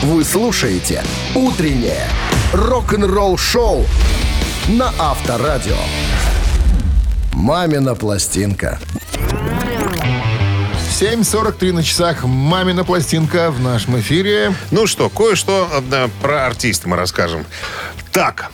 Вы 0.05 0.25
слушаете 0.25 1.05
«Утреннее 1.35 2.09
рок-н-ролл-шоу» 2.55 3.85
на 4.71 4.93
Авторадио. 4.99 5.77
«Мамина 7.33 7.97
пластинка». 7.97 8.79
7.43 11.01 11.73
на 11.73 11.83
часах. 11.83 12.23
«Мамина 12.25 12.85
пластинка» 12.85 13.51
в 13.51 13.61
нашем 13.61 13.99
эфире. 13.99 14.55
Ну 14.71 14.87
что, 14.87 15.09
кое-что 15.09 15.69
э, 15.91 16.09
про 16.23 16.47
артиста 16.47 16.89
мы 16.89 16.97
расскажем. 16.97 17.47
Так, 18.13 18.53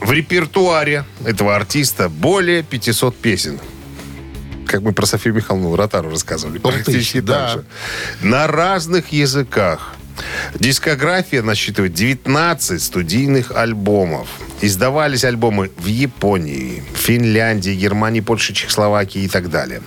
в 0.00 0.10
репертуаре 0.10 1.04
этого 1.24 1.54
артиста 1.54 2.08
более 2.08 2.62
500 2.62 3.16
песен. 3.16 3.60
Как 4.66 4.80
мы 4.80 4.92
про 4.92 5.04
Софию 5.04 5.34
Михайловну 5.34 5.76
Ротару 5.76 6.10
рассказывали. 6.10 6.58
Практически 6.58 7.20
да. 7.20 7.34
так 7.34 7.50
же. 7.50 7.64
На 8.22 8.46
разных 8.46 9.12
языках. 9.12 9.94
Дискография 10.54 11.42
насчитывает 11.42 11.94
19 11.94 12.82
студийных 12.82 13.52
альбомов. 13.52 14.28
Издавались 14.60 15.24
альбомы 15.24 15.70
в 15.76 15.86
Японии, 15.86 16.82
Финляндии, 16.94 17.74
Германии, 17.74 18.20
Польше, 18.20 18.52
Чехословакии 18.52 19.22
и 19.22 19.28
так 19.28 19.50
далее. 19.50 19.82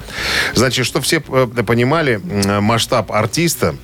Значит, 0.55 0.85
чтобы 0.85 1.05
все 1.05 1.21
э, 1.27 1.47
понимали 1.65 2.19
масштаб 2.59 3.11
артиста, 3.11 3.75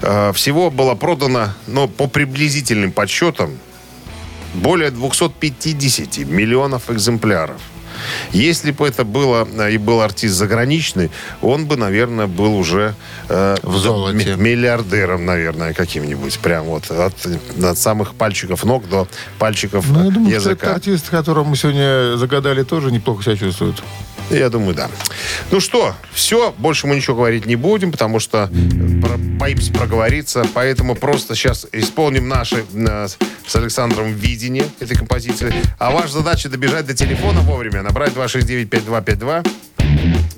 э, 0.00 0.32
всего 0.34 0.70
было 0.70 0.94
продано, 0.94 1.54
ну, 1.66 1.88
по 1.88 2.06
приблизительным 2.06 2.92
подсчетам, 2.92 3.58
более 4.54 4.90
250 4.90 6.18
миллионов 6.18 6.90
экземпляров. 6.90 7.60
Если 8.32 8.70
бы 8.72 8.86
это 8.86 9.04
было 9.04 9.46
э, 9.56 9.72
и 9.72 9.78
был 9.78 10.00
артист 10.00 10.34
заграничный, 10.34 11.10
он 11.40 11.66
бы, 11.66 11.76
наверное, 11.76 12.26
был 12.26 12.56
уже 12.56 12.94
э, 13.28 13.56
В 13.62 13.76
золоте. 13.78 14.16
ми- 14.36 14.42
миллиардером, 14.42 15.24
наверное, 15.24 15.72
каким-нибудь. 15.74 16.38
Прям 16.38 16.64
вот 16.64 16.90
от, 16.90 17.14
от 17.62 17.78
самых 17.78 18.14
пальчиков 18.14 18.64
ног 18.64 18.88
до 18.88 19.06
пальчиков 19.38 19.84
Ну, 19.88 20.04
я 20.04 20.10
думаю, 20.10 20.30
что 20.40 20.50
языка. 20.50 20.66
этот 20.66 20.76
артист, 20.78 21.08
которого 21.10 21.44
мы 21.44 21.56
сегодня 21.56 22.16
загадали, 22.16 22.62
тоже 22.62 22.90
неплохо 22.92 23.22
себя 23.24 23.36
чувствует. 23.36 23.82
Я 24.30 24.48
думаю, 24.48 24.74
да. 24.74 24.88
Ну 25.50 25.60
что, 25.60 25.94
все, 26.14 26.54
больше 26.56 26.86
мы 26.86 26.94
ничего 26.96 27.16
говорить 27.16 27.44
не 27.44 27.56
будем, 27.56 27.90
потому 27.92 28.18
что 28.20 28.48
про- 29.02 29.18
боимся 29.18 29.72
проговориться, 29.72 30.46
поэтому 30.54 30.94
просто 30.94 31.34
сейчас 31.34 31.66
исполним 31.72 32.28
наше 32.28 32.64
э, 32.72 33.08
с 33.46 33.56
Александром 33.56 34.12
видение 34.14 34.64
этой 34.80 34.96
композиции. 34.96 35.52
А 35.78 35.90
ваша 35.90 36.12
задача 36.14 36.48
добежать 36.48 36.86
до 36.86 36.94
телефона 36.94 37.40
вовремя, 37.40 37.82
набрать 37.92 38.14
269-5252 38.14 39.46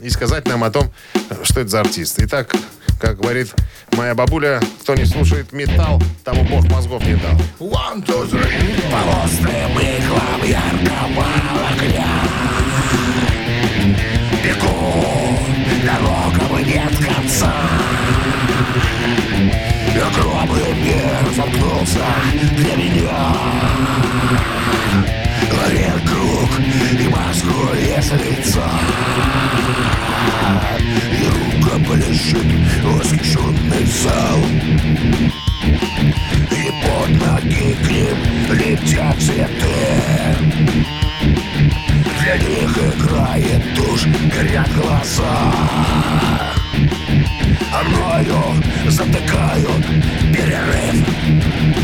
и 0.03 0.11
сказать 0.11 0.49
нам 0.49 0.65
о 0.65 0.71
том, 0.71 0.91
что 1.45 1.61
это 1.61 1.71
за 1.71 1.81
артист. 1.83 2.17
Итак, 2.19 2.53
как 3.01 3.19
говорит 3.19 3.55
моя 3.93 4.17
бабуля, 4.17 4.61
кто 4.83 4.97
не 4.97 5.05
слушает 5.05 5.53
металл, 5.53 6.03
тому 6.25 6.43
бог 6.45 6.69
мозгов 6.69 7.07
не 7.07 7.15
дал. 7.15 7.35
One, 7.61 8.05
two, 8.05 8.29
three. 8.29 8.75
Горит 25.51 26.09
круг, 26.09 26.51
и 26.99 27.09
мозгу 27.09 27.75
лес 27.75 28.11
лица. 28.13 28.71
И 31.13 31.27
рука 31.27 31.77
полежит 31.89 32.47
восхищенный 32.83 33.85
зал. 33.85 34.39
И 36.51 36.73
под 36.83 37.11
ноги 37.27 37.75
к 37.75 37.91
ним 37.91 38.17
летят 38.53 39.17
цветы. 39.21 40.35
Для 42.23 42.37
них 42.39 42.79
играет 42.79 43.63
тушь, 43.77 44.07
горят 44.35 44.71
глаза. 44.75 45.53
А 47.73 47.83
мною 47.85 48.63
затыкают 48.89 49.85
перерыв. 50.33 51.84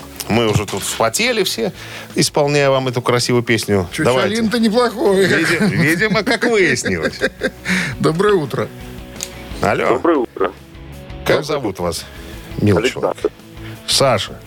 Мы 0.29 0.47
уже 0.49 0.65
тут 0.65 0.83
вспотели 0.83 1.43
все, 1.43 1.71
исполняя 2.15 2.69
вам 2.69 2.87
эту 2.87 3.01
красивую 3.01 3.43
песню. 3.43 3.87
Чучалин-то 3.91 4.59
неплохой. 4.59 5.25
Види- 5.25 5.75
Видимо, 5.75 6.23
как 6.23 6.43
выяснилось. 6.45 7.19
Доброе 7.99 8.35
утро. 8.35 8.67
Алло, 9.61 9.87
Доброе 9.89 10.17
утро. 10.17 10.51
как 11.25 11.43
зовут 11.43 11.79
вас? 11.79 12.05
Милый 12.61 12.89
человек. 12.89 13.15
Саша. 13.87 14.39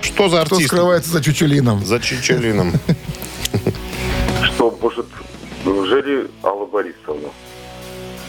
Что 0.00 0.28
за 0.28 0.40
артист? 0.42 0.66
скрывается 0.68 1.10
за 1.10 1.22
Чучелином? 1.22 1.84
За 1.84 2.00
Чичелином. 2.00 2.72
Что, 4.42 4.76
может, 4.80 5.06
неужели 5.64 6.28
Алла 6.42 6.66
Борисовна? 6.66 7.28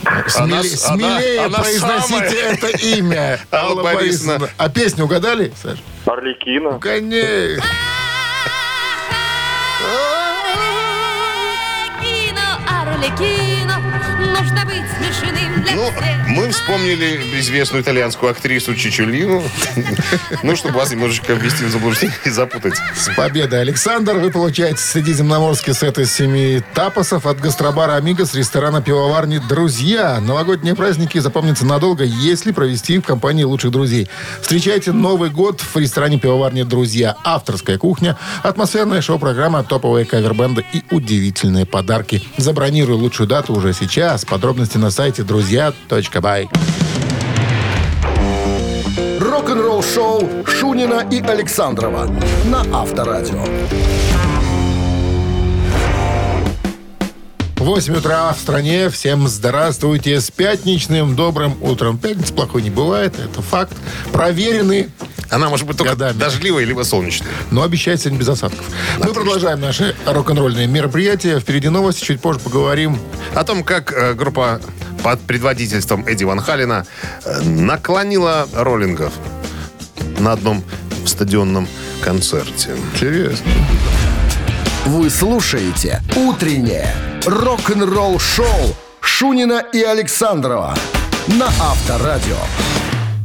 Она 0.06 0.62
Смеле- 0.62 0.86
она- 0.88 1.20
смелее 1.20 1.40
она 1.46 1.60
произносите 1.60 2.10
самая. 2.10 2.30
это 2.54 2.68
имя. 2.68 3.40
Алла 3.52 3.84
Борисовна. 3.84 4.50
А 4.58 4.70
песню 4.70 5.06
угадали, 5.06 5.52
Саш? 5.62 5.80
Орликина? 6.06 6.80
Конечно. 6.80 7.64
Арлекино, 13.02 13.82
Нужно 14.20 14.66
быть 14.66 14.86
смешным 14.98 15.64
для 15.64 15.76
Ну, 15.76 15.92
всех 15.92 16.22
мы 16.36 16.50
вспомнили 16.50 17.40
известную 17.40 17.84
итальянскую 17.84 18.32
актрису 18.32 18.74
Чичулину. 18.74 19.44
Ну, 20.44 20.56
чтобы 20.56 20.76
вас 20.76 20.92
немножечко 20.92 21.34
ввести 21.34 21.66
в 21.66 21.70
заблуждение 21.70 22.16
и 22.26 22.30
запутать. 22.30 22.74
С 22.96 23.14
победой, 23.16 23.62
Александр! 23.62 24.14
Вы 24.16 24.32
получаете 24.32 24.78
средиземноморский 24.78 25.74
сет 25.74 26.00
из 26.00 26.12
семи 26.12 26.62
тапосов 26.74 27.26
от 27.26 27.40
гастробара 27.40 27.96
«Амиго» 27.96 28.26
с 28.26 28.34
ресторана 28.34 28.82
пивоварни 28.82 29.40
«Друзья». 29.50 30.20
Новогодние 30.20 30.74
праздники 30.74 31.20
запомнятся 31.20 31.66
надолго, 31.66 32.04
если 32.04 32.52
провести 32.52 32.98
в 32.98 33.04
компании 33.04 33.44
лучших 33.44 33.72
друзей. 33.72 34.10
Встречайте 34.42 34.94
Новый 34.94 35.30
год 35.30 35.62
в 35.62 35.76
ресторане 35.78 36.18
пивоварни 36.18 36.64
«Друзья». 36.64 37.16
Авторская 37.24 37.78
кухня, 37.78 38.18
атмосферная 38.42 39.02
шоу-программа, 39.02 39.64
топовые 39.64 40.06
кавербенды 40.06 40.66
и 40.74 40.84
удивительные 40.92 41.66
подарки. 41.66 42.24
Забронируй 42.92 43.04
лучшую 43.04 43.28
дату 43.28 43.54
уже 43.54 43.74
сейчас. 43.74 44.26
Подробности 44.26 44.78
на 44.78 44.92
сайте 44.92 45.24
друзья.бай. 45.24 46.50
Рок-н-ролл 49.20 49.82
шоу 49.82 50.46
Шунина 50.46 51.08
и 51.10 51.22
Александрова 51.22 52.10
на 52.46 52.66
Авторадио. 52.74 53.46
8 57.62 57.96
утра 57.96 58.34
в 58.34 58.40
стране. 58.40 58.90
Всем 58.90 59.28
здравствуйте. 59.28 60.20
С 60.20 60.32
пятничным 60.32 61.16
добрым 61.16 61.56
утром. 61.62 62.00
Пятница 62.00 62.34
плохой 62.34 62.64
не 62.64 62.72
бывает. 62.72 63.14
Это 63.20 63.44
факт. 63.44 63.74
Проверенный 64.12 64.90
Она 65.30 65.48
может 65.48 65.68
быть 65.68 65.78
только 65.78 65.92
Годами. 65.94 66.18
дождливая, 66.18 66.66
либо 66.66 66.82
солнечная. 66.82 67.30
но 67.52 67.62
обещает 67.62 68.02
сегодня 68.02 68.18
без 68.20 68.30
осадков. 68.30 68.66
Мы 68.98 69.14
продолжаем 69.14 69.62
наши 69.62 69.96
рок-н-ролльные 70.08 70.66
мероприятия. 70.66 71.40
Впереди 71.40 71.70
новости, 71.70 72.04
чуть 72.04 72.20
позже 72.20 72.40
поговорим. 72.40 72.98
О 73.36 73.44
том, 73.44 73.64
как 73.64 73.94
э, 73.94 74.16
группа 74.16 74.60
под 75.04 75.22
предводительством 75.22 76.04
Эдди 76.08 76.24
Ван 76.24 76.40
Халина 76.40 76.88
э, 77.26 77.42
наклонила 77.44 78.48
роллингов 78.56 79.14
на 80.18 80.32
одном 80.34 80.64
стадионном 81.06 81.68
концерте. 82.02 82.72
Интересно. 82.96 83.46
Вы 84.86 85.12
слушаете 85.12 86.02
«Утреннее 86.16 86.92
рок-н-ролл-шоу» 87.28 88.76
Шунина 89.00 89.64
и 89.72 89.84
Александрова 89.84 90.76
на 91.28 91.46
Авторадио. 91.46 92.38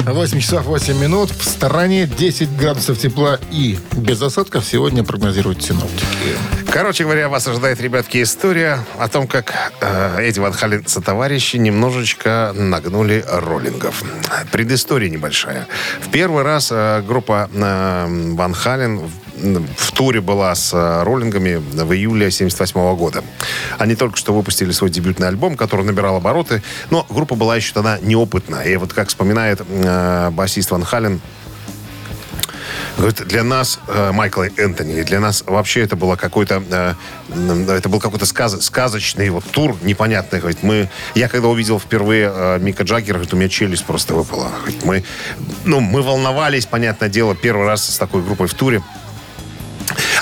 8 0.05 0.39
часов 0.39 0.67
8 0.67 0.99
минут. 0.99 1.31
В 1.31 1.43
стороне 1.43 2.07
10 2.07 2.55
градусов 2.59 2.99
тепла 2.99 3.41
и 3.51 3.79
без 3.93 4.21
осадков 4.21 4.67
сегодня 4.67 5.03
прогнозируют 5.03 5.63
синоптики. 5.63 6.37
Короче 6.71 7.05
говоря, 7.05 7.31
вас 7.31 7.49
ожидает, 7.49 7.81
ребятки, 7.81 8.23
история 8.23 8.81
о 8.99 9.09
том, 9.09 9.27
как 9.27 9.55
э, 9.81 10.19
Эдди 10.21 10.39
Ван 10.41 10.53
Хален 10.53 10.85
товарищи 10.85 11.57
немножечко 11.57 12.53
нагнули 12.55 13.25
роллингов. 13.27 14.05
Предыстория 14.53 15.09
небольшая. 15.09 15.67
В 16.03 16.11
первый 16.11 16.43
раз 16.45 16.69
э, 16.71 17.03
группа 17.03 17.49
э, 17.51 18.33
Ван 18.35 18.53
Хален 18.53 19.01
в, 19.37 19.93
туре 19.93 20.21
была 20.21 20.55
с 20.55 20.73
э, 20.73 21.03
роллингами 21.03 21.57
в 21.57 21.93
июле 21.93 22.31
78 22.31 22.97
года. 22.97 23.23
Они 23.79 23.95
только 23.95 24.17
что 24.17 24.35
выпустили 24.35 24.73
свой 24.73 24.91
дебютный 24.91 25.29
альбом, 25.29 25.57
который 25.57 25.85
набирал 25.85 26.17
обороты, 26.17 26.63
но 26.91 27.07
группа 27.09 27.35
была 27.35 27.57
еще 27.57 27.73
тогда 27.73 27.99
неопытна. 28.01 28.63
И 28.63 28.77
вот 28.77 28.93
как 28.93 29.09
вспоминает 29.09 29.61
э, 29.69 30.31
басист 30.31 30.71
Ван 30.71 30.85
Хален, 30.85 31.21
Говорит, 32.97 33.27
для 33.27 33.45
нас, 33.45 33.79
э, 33.89 34.11
Майкл 34.13 34.43
Энтони, 34.43 35.03
для 35.03 35.21
нас 35.21 35.45
вообще 35.47 35.83
это 35.83 35.97
было 35.97 36.17
какой-то, 36.17 36.63
э, 36.71 36.95
это 37.71 37.89
был 37.91 38.01
какой-то 38.01 38.25
сказ- 38.25 38.63
сказочный 38.63 39.29
вот 39.29 39.45
тур 39.45 39.77
непонятный. 39.83 40.39
Говорит, 40.39 40.63
мы, 40.63 40.89
я 41.15 41.29
когда 41.29 41.49
увидел 41.49 41.79
впервые 41.79 42.33
э, 42.35 42.59
Мика 42.59 42.85
Джаггера, 42.85 43.17
говорит, 43.17 43.35
у 43.35 43.37
меня 43.37 43.51
челюсть 43.51 43.85
просто 43.85 44.15
выпала. 44.15 44.51
Говорит, 44.61 44.85
мы, 44.85 45.05
ну, 45.65 45.81
мы 45.81 46.01
волновались, 46.01 46.65
понятное 46.65 47.11
дело, 47.11 47.35
первый 47.35 47.67
раз 47.67 47.85
с 47.85 47.99
такой 47.99 48.23
группой 48.23 48.47
в 48.47 48.55
туре. 48.55 48.83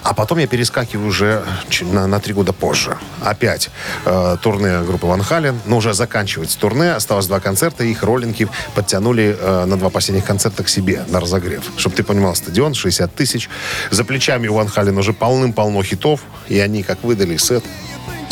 А 0.04 0.12
потом 0.12 0.36
я 0.38 0.46
перескакиваю 0.46 1.08
уже 1.08 1.42
на, 1.80 2.06
на 2.06 2.20
три 2.20 2.34
года 2.34 2.52
позже. 2.52 2.98
Опять 3.22 3.70
э, 4.04 4.36
турне 4.42 4.82
группы 4.82 5.06
Ван 5.06 5.22
Хален. 5.22 5.58
Но 5.64 5.78
уже 5.78 5.94
заканчивается 5.94 6.58
турне. 6.58 6.92
Осталось 6.92 7.26
два 7.26 7.40
концерта. 7.40 7.84
Их 7.84 8.02
роллинги 8.02 8.46
подтянули 8.74 9.34
э, 9.40 9.64
на 9.64 9.78
два 9.78 9.88
последних 9.88 10.26
концерта 10.26 10.62
к 10.62 10.68
себе 10.68 11.04
на 11.08 11.20
разогрев. 11.20 11.64
Чтобы 11.78 11.96
ты 11.96 12.02
понимал, 12.02 12.36
стадион 12.36 12.74
60 12.74 13.14
тысяч. 13.14 13.48
За 13.90 14.04
плечами 14.04 14.46
у 14.46 14.54
Ван 14.54 14.68
Хален 14.68 14.98
уже 14.98 15.14
полным-полно 15.14 15.82
хитов. 15.82 16.20
И 16.48 16.58
они 16.58 16.82
как 16.82 17.02
выдали 17.02 17.38
сет 17.38 17.64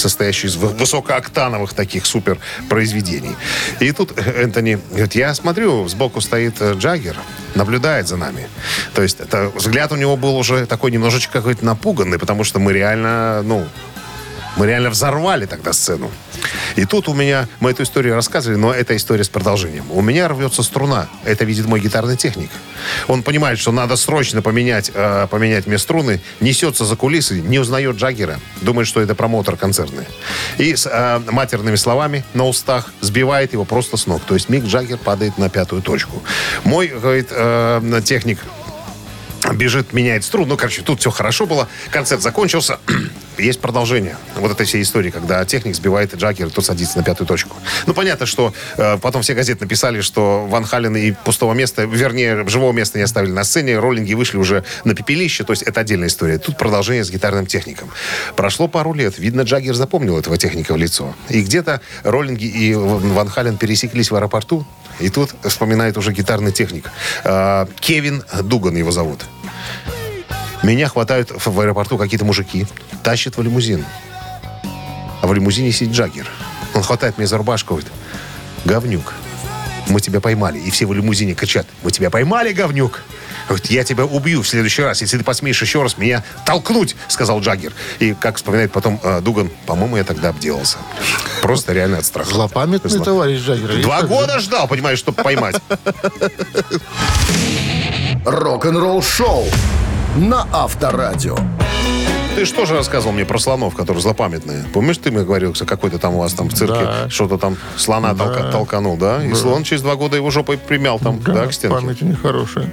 состоящий 0.03 0.49
из 0.49 0.57
вы- 0.57 0.69
высокооктановых 0.69 1.73
таких 1.73 2.07
супер 2.07 2.39
произведений. 2.69 3.35
И 3.81 3.93
тут 3.93 4.13
Энтони 4.19 4.79
говорит, 4.91 5.15
я 5.15 5.35
смотрю, 5.35 5.89
сбоку 5.89 6.21
стоит 6.21 6.55
э, 6.61 6.75
Джаггер, 6.75 7.17
наблюдает 7.55 8.09
за 8.09 8.17
нами. 8.17 8.49
То 8.95 9.03
есть 9.03 9.21
это, 9.21 9.51
взгляд 9.55 9.93
у 9.93 9.97
него 9.97 10.17
был 10.17 10.37
уже 10.37 10.67
такой 10.67 10.91
немножечко 10.91 11.33
какой-то 11.33 11.65
напуганный, 11.65 12.19
потому 12.19 12.45
что 12.45 12.59
мы 12.59 12.73
реально, 12.73 13.43
ну, 13.43 13.67
мы 14.57 14.67
реально 14.67 14.91
взорвали 14.91 15.47
тогда 15.47 15.73
сцену. 15.73 16.11
И 16.77 16.85
тут 16.85 17.09
у 17.09 17.15
меня, 17.15 17.49
мы 17.61 17.71
эту 17.71 17.83
историю 17.83 18.15
рассказывали, 18.15 18.59
но 18.59 18.73
это 18.73 18.97
история 18.97 19.25
с 19.25 19.29
продолжением. 19.29 19.85
У 19.91 20.03
меня 20.03 20.29
рвется 20.29 20.63
струна. 20.63 21.09
Это 21.25 21.45
видит 21.45 21.67
мой 21.67 21.81
гитарный 21.81 22.17
техник. 22.17 22.51
Он 23.09 23.23
понимает, 23.23 23.59
что 23.59 23.73
надо 23.73 23.97
срочно 23.97 24.43
поменять, 24.43 24.91
э, 24.95 25.27
поменять 25.31 25.67
мне 25.67 25.79
струны, 25.79 26.21
несется 26.41 26.85
за 26.85 26.97
кулисы, 26.97 27.41
не 27.41 27.59
узнает 27.59 27.97
Джаггера, 27.97 28.41
думает, 28.61 28.89
что 28.89 29.01
это 29.01 29.15
промоутер 29.15 29.57
концертный. 29.57 30.07
И 30.59 30.75
с 30.75 30.87
э, 30.87 31.21
матерными 31.31 31.77
словами 31.77 32.25
на 32.35 32.47
устах 32.47 32.93
сбивает 33.01 33.53
его 33.53 33.65
просто 33.65 33.97
с 33.97 34.07
ног. 34.07 34.23
То 34.25 34.35
есть 34.35 34.49
Мик 34.49 34.65
Джаггер 34.65 34.99
падает 34.99 35.39
на 35.39 35.49
пятую 35.49 35.83
точку. 35.83 36.23
Мой, 36.65 36.89
говорит, 36.89 37.29
э, 37.31 38.01
техник 38.05 38.39
бежит, 39.55 39.93
меняет 39.93 40.25
струн. 40.25 40.49
Ну, 40.49 40.57
короче, 40.57 40.83
тут 40.83 41.01
все 41.01 41.11
хорошо 41.11 41.47
было. 41.47 41.69
Концерт 41.91 42.23
закончился. 42.23 42.79
Есть 43.39 43.61
продолжение 43.61 44.17
вот 44.37 44.53
этой 44.53 44.67
всей 44.67 44.83
истории, 44.83 45.11
когда 45.11 45.45
техник 45.45 45.75
сбивает 45.75 46.15
Джаггер, 46.15 46.49
и 46.49 46.51
тот 46.51 46.65
садится 46.65 46.99
на 46.99 47.05
пятую 47.05 47.27
точку. 47.27 47.57
Ну, 47.87 47.95
понятно, 47.95 48.27
что 48.27 48.53
э, 48.77 48.99
потом 48.99 49.23
все 49.23 49.35
газеты 49.35 49.65
написали, 49.65 50.01
что 50.01 50.47
Ван 50.47 50.65
Хален 50.65 50.95
и 50.97 51.13
пустого 51.13 51.55
места, 51.55 51.85
вернее, 51.85 52.47
живого 52.49 52.73
места 52.73 52.99
не 52.99 53.05
оставили 53.05 53.31
на 53.31 53.45
сцене, 53.45 53.79
роллинги 53.79 54.15
вышли 54.15 54.37
уже 54.37 54.65
на 54.85 54.95
пепелище, 54.95 55.45
то 55.45 55.53
есть 55.53 55.63
это 55.63 55.81
отдельная 55.81 56.09
история. 56.09 56.39
Тут 56.39 56.59
продолжение 56.59 57.05
с 57.05 57.11
гитарным 57.11 57.47
техником. 57.47 57.91
Прошло 58.37 58.69
пару 58.69 58.93
лет, 58.93 59.19
видно, 59.19 59.43
Джаггер 59.43 59.75
запомнил 59.75 60.19
этого 60.19 60.37
техника 60.37 60.75
в 60.75 60.77
лицо. 60.77 61.15
И 61.29 61.43
где-то 61.43 61.81
роллинги 62.05 62.45
и 62.45 62.75
Ван 62.75 63.29
Хален 63.29 63.57
пересеклись 63.57 64.11
в 64.11 64.15
аэропорту, 64.17 64.67
и 65.01 65.09
тут 65.09 65.35
вспоминает 65.43 65.97
уже 65.97 66.13
гитарный 66.13 66.53
техник. 66.53 66.91
Э, 67.25 67.67
Кевин 67.81 68.23
Дуган 68.43 68.77
его 68.77 68.91
зовут. 68.91 69.25
Меня 70.63 70.89
хватают 70.89 71.31
в 71.35 71.61
аэропорту 71.61 71.99
какие-то 71.99 72.25
мужики, 72.25 72.67
тащат 73.03 73.37
в 73.37 73.43
лимузин. 73.43 73.85
А 75.21 75.27
в 75.27 75.35
лимузине 75.35 75.73
сидит 75.73 75.95
Джаггер. 75.95 76.29
Он 76.75 76.83
хватает 76.83 77.19
меня 77.19 77.27
за 77.27 77.37
рубашку, 77.37 77.75
говорит, 77.75 77.91
говнюк, 78.65 79.13
мы 79.89 80.01
тебя 80.01 80.21
поймали. 80.21 80.59
И 80.59 80.71
все 80.71 80.87
в 80.87 80.93
лимузине 80.93 81.35
кричат, 81.35 81.67
мы 81.83 81.91
тебя 81.91 82.11
поймали, 82.11 82.53
говнюк. 82.53 83.03
Говорит, 83.49 83.67
я 83.71 83.83
тебя 83.83 84.05
убью 84.05 84.43
в 84.43 84.49
следующий 84.49 84.83
раз, 84.83 85.01
если 85.01 85.19
ты 85.19 85.25
посмеешь 85.25 85.61
еще 85.61 85.83
раз 85.83 85.99
меня 85.99 86.23
толкнуть, 86.47 86.95
сказал 87.09 87.41
Джаггер. 87.41 87.73
И, 87.99 88.15
как 88.15 88.37
вспоминает 88.37 88.71
потом 88.71 89.01
э, 89.03 89.21
Дуган, 89.21 89.51
по-моему, 89.67 89.97
я 89.97 90.05
тогда 90.05 90.29
обделался. 90.29 90.79
Просто 91.43 91.73
реально 91.73 91.99
от 91.99 92.05
страха. 92.05 92.31
Злопамятный 92.31 92.89
Зло- 92.89 93.05
товарищ 93.05 93.41
Джаггера. 93.41 93.83
Два 93.83 93.97
Есть 93.99 94.09
года 94.09 94.39
ждал, 94.39 94.69
понимаешь, 94.69 94.99
чтобы 95.01 95.23
поймать. 95.23 95.57
Рок-н-ролл 98.25 99.03
шоу 99.03 99.47
на 100.17 100.47
Авторадио. 100.53 101.37
Ты 102.35 102.47
что 102.47 102.65
же 102.65 102.75
рассказывал 102.75 103.13
мне 103.13 103.25
про 103.27 103.39
слонов, 103.39 103.75
которые 103.75 104.03
злопамятные? 104.03 104.65
Помнишь, 104.73 104.97
ты 104.99 105.11
мне 105.11 105.23
говорил, 105.23 105.55
что 105.55 105.67
какой-то 105.67 105.99
там 105.99 106.15
у 106.15 106.19
вас 106.19 106.33
там 106.33 106.49
в 106.49 106.55
цирке 106.55 106.81
Да. 106.85 107.11
что-то 107.11 107.37
там 107.37 107.57
слона 107.77 108.15
Да. 108.15 108.25
толка- 108.25 108.51
толканул, 108.51 108.97
да? 108.97 109.25
И 109.25 109.35
слон 109.35 109.65
через 109.65 109.83
два 109.83 109.97
года 109.97 110.17
его 110.17 110.31
жопой 110.31 110.57
примял 110.57 110.99
там, 110.99 111.21
да, 111.21 111.33
Да, 111.33 111.47
к 111.47 111.53
стенке. 111.53 111.77
память 111.77 112.03
у 112.03 112.07
них 112.07 112.21
хорошая. 112.23 112.71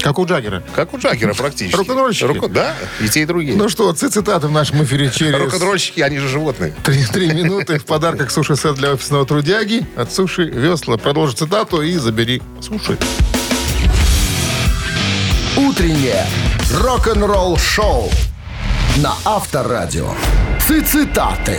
Как 0.00 0.18
у 0.18 0.26
Джаггера. 0.26 0.62
Как 0.74 0.92
у 0.92 0.98
Джаггера 0.98 1.32
практически. 1.34 1.76
Рок-н-ролльщики. 1.76 2.24
Руко- 2.26 2.48
Да, 2.48 2.74
и 3.00 3.08
те, 3.08 3.22
и 3.22 3.24
другие. 3.24 3.56
Ну 3.56 3.68
что, 3.70 3.90
цитаты 3.92 4.48
в 4.48 4.50
нашем 4.52 4.82
эфире 4.84 5.10
через 5.10 5.38
Рок-н-ролльщики, 5.38 6.00
они 6.00 6.18
же 6.18 6.28
животные. 6.28 6.74
три, 6.82 7.04
три 7.06 7.28
минуты. 7.32 7.78
В 7.78 7.84
подарках 7.86 8.30
суши-сет 8.30 8.74
для 8.74 8.90
офисного 8.92 9.24
трудяги 9.24 9.86
от 9.96 10.12
Суши 10.12 10.44
Весла. 10.44 10.98
Продолжи 10.98 11.34
цитату 11.36 11.80
и 11.80 11.96
забери 11.96 12.42
суши. 12.60 12.98
Утреннее 15.74 16.24
рок-н-ролл 16.72 17.56
шоу 17.58 18.08
на 18.98 19.12
Авторадио. 19.24 20.06
Цитаты. 20.60 21.58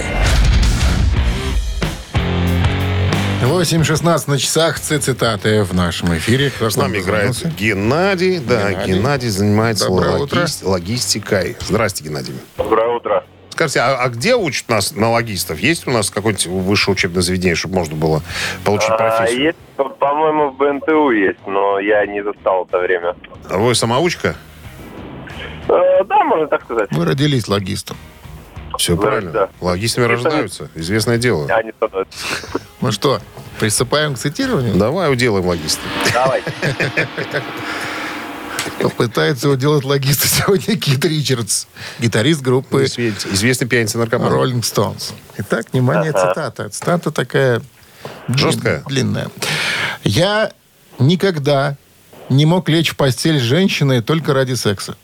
8.16 3.43 4.23
на 4.29 4.37
часах. 4.37 4.79
Цитаты 4.79 5.63
в 5.65 5.73
нашем 5.73 6.15
эфире. 6.17 6.49
Кто 6.49 6.69
С 6.69 6.77
нами 6.77 6.99
играет? 6.99 7.35
Геннадий. 7.57 8.39
Да, 8.39 8.71
Геннадий. 8.71 8.93
Геннадий, 8.93 9.29
занимается 9.29 9.89
логис- 9.89 10.63
логистикой. 10.63 11.57
Здрасте, 11.59 12.05
Геннадий. 12.05 12.35
Доброе 12.57 12.95
утро. 12.95 13.25
Скажите, 13.55 13.79
а, 13.79 13.95
а 14.03 14.09
где 14.09 14.35
учат 14.35 14.67
нас 14.67 14.93
на 14.93 15.09
логистов? 15.09 15.59
Есть 15.59 15.87
у 15.87 15.91
нас 15.91 16.09
какое-нибудь 16.09 16.45
высшее 16.47 16.93
учебное 16.93 17.21
заведение, 17.21 17.55
чтобы 17.55 17.75
можно 17.75 17.95
было 17.95 18.21
получить 18.65 18.89
А, 18.89 18.97
профессию? 18.97 19.43
есть, 19.45 19.57
по- 19.77 19.85
по-моему, 19.87 20.49
в 20.49 20.57
БНТУ 20.57 21.11
есть, 21.11 21.39
но 21.47 21.79
я 21.79 22.05
не 22.05 22.21
застал 22.21 22.65
это 22.65 22.79
время. 22.79 23.15
А 23.49 23.57
Вы 23.57 23.73
самоучка? 23.73 24.35
Э, 25.69 26.03
да, 26.03 26.23
можно 26.25 26.47
так 26.47 26.63
сказать. 26.63 26.89
Вы 26.91 27.05
родились 27.05 27.47
логистом. 27.47 27.95
Все 28.77 28.95
Да, 28.97 29.01
правильно. 29.01 29.31
да. 29.31 29.49
Логистами 29.61 30.03
рождаются. 30.03 30.69
Известное 30.75 31.17
дело. 31.17 31.47
Я 31.47 31.63
не 31.63 31.71
становлюсь. 31.71 32.07
Ну 32.81 32.91
что, 32.91 33.21
приступаем 33.57 34.15
к 34.15 34.17
цитированию? 34.17 34.75
Давай 34.75 35.09
уделаем 35.09 35.45
логиста. 35.45 35.81
Давай. 36.13 36.43
Попытается 38.81 39.47
его 39.47 39.55
делать 39.55 39.83
логист 39.83 40.25
сегодня 40.25 40.77
Кит 40.77 41.03
Ричардс, 41.05 41.65
гитарист 41.99 42.41
группы 42.41 42.85
Известный 42.85 43.67
пьяница 43.67 43.97
наркоман. 43.97 44.31
Rolling 44.31 44.61
Stones. 44.61 45.13
Итак, 45.37 45.67
внимание, 45.71 46.11
цитата. 46.11 46.69
Цитата 46.69 47.11
такая 47.11 47.61
Жесткая? 48.27 48.83
длинная. 48.87 49.29
Я 50.03 50.51
никогда 50.99 51.77
не 52.29 52.45
мог 52.45 52.69
лечь 52.69 52.89
в 52.91 52.95
постель 52.95 53.39
с 53.39 53.43
женщиной 53.43 54.01
только 54.01 54.33
ради 54.33 54.53
секса. 54.53 54.95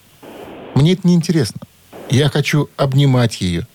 Мне 0.75 0.93
это 0.93 1.07
неинтересно. 1.07 1.61
Я 2.09 2.29
хочу 2.29 2.69
обнимать 2.77 3.41
ее, 3.41 3.67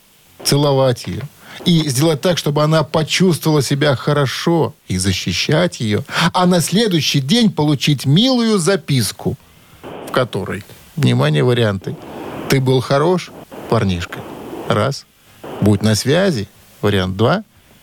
целовать 0.45 1.07
ее 1.07 1.23
и 1.65 1.89
сделать 1.89 2.21
так, 2.21 2.39
чтобы 2.39 2.63
она 2.63 2.83
почувствовала 2.85 3.63
себя 3.63 3.97
хорошо 3.97 4.75
и 4.89 4.99
защищать 4.99 5.81
ее, 5.81 6.05
а 6.33 6.47
на 6.47 6.61
следующий 6.61 7.21
день 7.21 7.51
получить 7.51 8.05
милую 8.05 8.59
записку, 8.59 9.37
в 10.07 10.13
которой, 10.13 10.65
внимание, 10.97 11.43
варианты. 11.43 11.97
Ты 12.49 12.61
был 12.61 12.81
хорош, 12.81 13.31
парнишка. 13.69 14.21
Раз. 14.69 15.07
Будь 15.61 15.83
на 15.83 15.95
связи. 15.95 16.49
Вариант 16.83 17.17
два. 17.17 17.43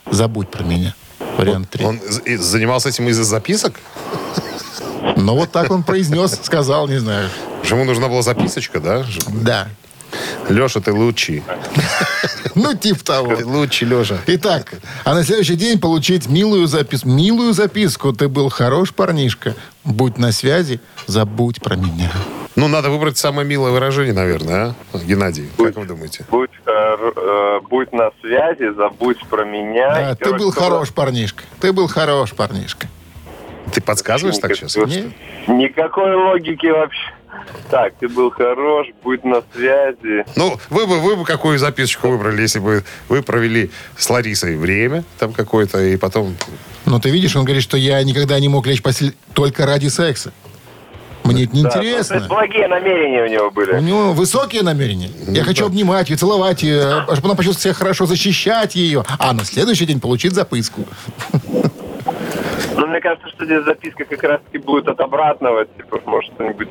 Забудь 0.10 0.50
про 0.50 0.64
меня. 0.64 0.96
Вариант 1.38 1.70
три. 1.70 1.86
Он 1.86 2.00
занимался 2.38 2.90
этим 2.90 3.08
из-за 3.10 3.24
записок? 3.24 3.80
Но 5.18 5.36
вот 5.36 5.52
так 5.52 5.72
он 5.72 5.84
произнес, 5.84 6.40
сказал, 6.44 6.88
не 6.88 7.00
знаю. 7.00 7.30
Ему 7.70 7.86
нужна 7.86 8.08
была 8.08 8.22
записочка, 8.22 8.80
да? 8.80 9.06
Да. 9.28 9.68
Леша, 10.50 10.80
ты 10.80 10.92
лучший. 10.92 11.44
Ну, 12.56 12.76
типа 12.76 13.04
того. 13.04 13.36
Ты 13.36 13.46
лучший, 13.46 13.88
Леша. 13.88 14.20
Итак, 14.28 14.74
а 15.06 15.16
на 15.16 15.24
следующий 15.24 15.56
день 15.56 15.80
получить 15.80 16.30
милую 16.30 16.68
записку. 16.68 17.10
Милую 17.10 17.54
записку. 17.54 18.14
Ты 18.14 18.28
был 18.28 18.50
хорош, 18.50 18.94
парнишка. 18.94 19.56
Будь 19.84 20.20
на 20.20 20.32
связи, 20.32 20.80
забудь 21.08 21.62
про 21.64 21.76
меня. 21.76 22.12
Ну, 22.56 22.68
надо 22.68 22.92
выбрать 22.92 23.18
самое 23.18 23.48
милое 23.48 23.72
выражение, 23.72 24.14
наверное, 24.14 24.76
а? 24.94 24.98
Геннадий, 25.00 25.50
как 25.58 25.76
вы 25.76 25.86
думаете? 25.86 26.26
Будь, 26.30 26.52
э, 26.66 26.70
э, 27.16 27.60
будь 27.68 27.92
на 27.92 28.12
связи, 28.22 28.72
забудь 28.76 29.26
про 29.28 29.44
меня. 29.44 29.90
Да, 29.90 30.12
И, 30.12 30.16
ты 30.16 30.26
короче, 30.26 30.44
был 30.44 30.52
хорош, 30.52 30.90
парнишка. 30.92 31.44
Ты 31.60 31.74
был 31.74 31.88
хорош, 31.88 32.34
парнишка. 32.34 32.88
Ты 33.74 33.82
подсказываешь 33.82 34.38
так 34.38 34.56
сейчас? 34.56 34.76
Не? 34.76 35.12
Никакой 35.48 36.14
логики 36.16 36.68
вообще. 36.68 37.14
Так, 37.70 37.94
ты 38.00 38.08
был 38.08 38.30
хорош, 38.32 38.88
будь 39.04 39.24
на 39.24 39.42
связи. 39.54 40.26
Ну, 40.36 40.58
вы 40.70 40.86
бы, 40.88 41.00
вы 41.00 41.16
бы 41.16 41.24
какую 41.26 41.58
записочку 41.58 42.10
выбрали, 42.10 42.42
если 42.42 42.60
бы 42.60 42.84
вы 43.10 43.22
провели 43.24 43.72
с 43.98 44.10
Ларисой 44.10 44.58
время 44.58 45.04
там 45.20 45.34
какое-то, 45.34 45.82
и 45.82 45.98
потом... 45.98 46.36
Но 46.86 47.00
ты 47.00 47.10
видишь, 47.10 47.36
он 47.36 47.46
говорит, 47.46 47.64
что 47.64 47.78
я 47.78 48.04
никогда 48.04 48.40
не 48.40 48.50
мог 48.50 48.68
лечь 48.68 48.80
в 48.80 48.84
постель 48.84 49.16
только 49.34 49.66
ради 49.66 49.88
секса. 49.88 50.34
Мне 51.24 51.46
это 51.46 51.54
Да, 51.54 51.58
ну, 51.58 51.64
неинтересно. 51.64 52.16
есть 52.16 52.28
благие 52.28 52.68
намерения 52.68 53.24
у 53.24 53.28
него 53.28 53.48
У 53.48 53.52
были. 53.52 53.80
него 53.82 54.12
высокие 54.12 54.62
намерения. 54.62 55.10
Ну 55.26 55.34
Я 55.34 55.44
хочу 55.46 55.66
обнимать 55.66 56.10
ее, 56.10 56.18
целовать 56.18 56.64
ее, 56.64 57.06
чтобы 57.14 57.28
она 57.30 57.36
почувствовала 57.36 57.62
себя 57.62 57.74
хорошо, 57.74 58.06
защищать 58.06 58.76
ее. 58.76 59.06
А 59.20 59.32
на 59.34 59.46
следующий 59.46 59.86
день 59.86 60.02
получить 60.02 60.34
записку. 60.34 60.86
Но 62.76 62.88
мне 62.88 63.00
кажется, 63.00 63.30
что 63.30 63.46
здесь 63.46 63.64
записка 63.64 64.04
как 64.06 64.22
раз-таки 64.24 64.58
будет 64.58 64.88
от 64.90 65.00
обратного. 65.00 65.66
Типа, 65.66 66.02
может, 66.06 66.34
что-нибудь 66.34 66.68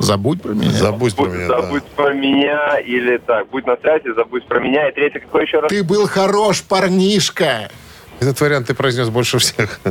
Забудь 0.00 0.42
про 0.42 0.52
меня. 0.52 0.70
Забудь 0.70 1.14
про 1.14 1.26
меня, 1.26 1.48
да. 1.48 1.60
забудь 1.60 1.84
про 1.84 2.14
меня 2.14 2.78
или 2.78 3.18
так, 3.18 3.48
будь 3.50 3.66
на 3.66 3.76
связи, 3.76 4.12
забудь 4.14 4.46
про 4.46 4.58
меня. 4.58 4.88
И 4.88 4.94
третье, 4.94 5.20
какой 5.20 5.42
еще 5.44 5.60
раз? 5.60 5.68
Ты 5.68 5.84
был 5.84 6.08
хорош, 6.08 6.62
парнишка. 6.62 7.70
Этот 8.18 8.40
вариант 8.40 8.66
ты 8.68 8.74
произнес 8.74 9.08
больше 9.08 9.38
всех. 9.38 9.80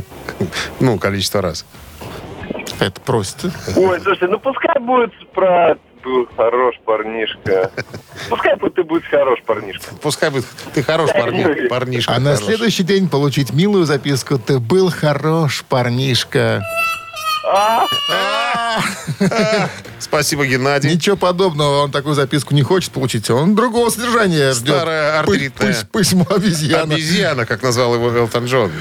Ну, 0.80 0.98
количество 0.98 1.42
раз. 1.42 1.64
Это 2.80 3.00
просит. 3.02 3.36
Ой, 3.76 4.00
слушай, 4.00 4.28
ну 4.28 4.38
пускай 4.38 4.80
будет 4.80 5.12
про 5.32 5.76
был 6.02 6.26
хорош 6.34 6.76
парнишка. 6.84 7.70
Пускай 8.28 8.56
будет 8.56 8.74
ты 8.74 8.82
будешь 8.82 9.08
хорош 9.08 9.38
парнишка. 9.44 9.84
Пускай 10.00 10.30
будет, 10.30 10.46
ты 10.74 10.82
хорош 10.82 11.10
парни- 11.12 11.68
парнишка. 11.68 12.14
А 12.14 12.20
на 12.20 12.34
хорош. 12.34 12.46
следующий 12.46 12.82
день 12.82 13.08
получить 13.08 13.52
милую 13.52 13.84
записку. 13.84 14.38
Ты 14.38 14.58
был 14.58 14.90
хорош, 14.90 15.62
парнишка. 15.68 16.62
Спасибо, 19.98 20.46
Геннадий. 20.46 20.90
Ничего 20.94 21.16
подобного. 21.16 21.84
Он 21.84 21.90
такую 21.92 22.14
записку 22.14 22.54
не 22.54 22.62
хочет 22.62 22.92
получить. 22.92 23.28
Он 23.30 23.54
другого 23.54 23.90
содержания 23.90 24.52
ждет. 24.52 24.76
Старая 24.76 25.20
артритная. 25.20 25.72
пысь- 25.72 25.86
Письмо 26.00 26.26
обезьяна. 26.28 26.94
Обезьяна, 26.94 27.46
как 27.46 27.62
назвал 27.62 27.94
его 27.94 28.10
Элтон 28.16 28.46
Джон. 28.46 28.72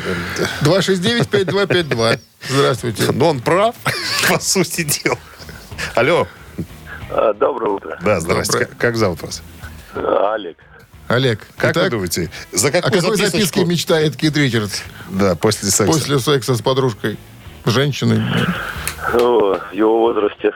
269-5252. 0.61 2.19
Здравствуйте. 2.49 3.11
Но 3.11 3.29
он 3.29 3.39
прав, 3.41 3.75
по 4.29 4.39
сути 4.39 4.83
дела. 4.83 5.17
Алло. 5.95 6.27
А, 7.11 7.33
Доброе 7.33 7.71
утро. 7.71 7.99
Да, 8.01 8.19
здрасте. 8.19 8.51
Доброе. 8.53 8.65
Как, 8.67 8.77
как 8.77 8.95
зовут 8.97 9.21
вас? 9.21 9.41
А, 9.95 10.33
Олег. 10.35 10.57
Олег, 11.07 11.39
Как 11.57 11.71
итак, 11.71 11.83
вы 11.85 11.89
думаете, 11.89 12.29
за 12.51 12.67
о 12.67 12.71
какую 12.71 13.01
какой 13.01 13.17
записке 13.17 13.37
записочку? 13.39 13.65
мечтает 13.65 14.15
Кит 14.15 14.37
Ричардс 14.37 14.81
Да, 15.09 15.33
после 15.35 15.69
секса. 15.71 15.85
после 15.85 16.19
секса 16.19 16.53
с 16.55 16.61
подружкой? 16.61 17.17
Женщиной. 17.65 18.21
О, 19.13 19.57
в 19.71 19.73
его 19.73 19.99
возрасте. 19.99 20.51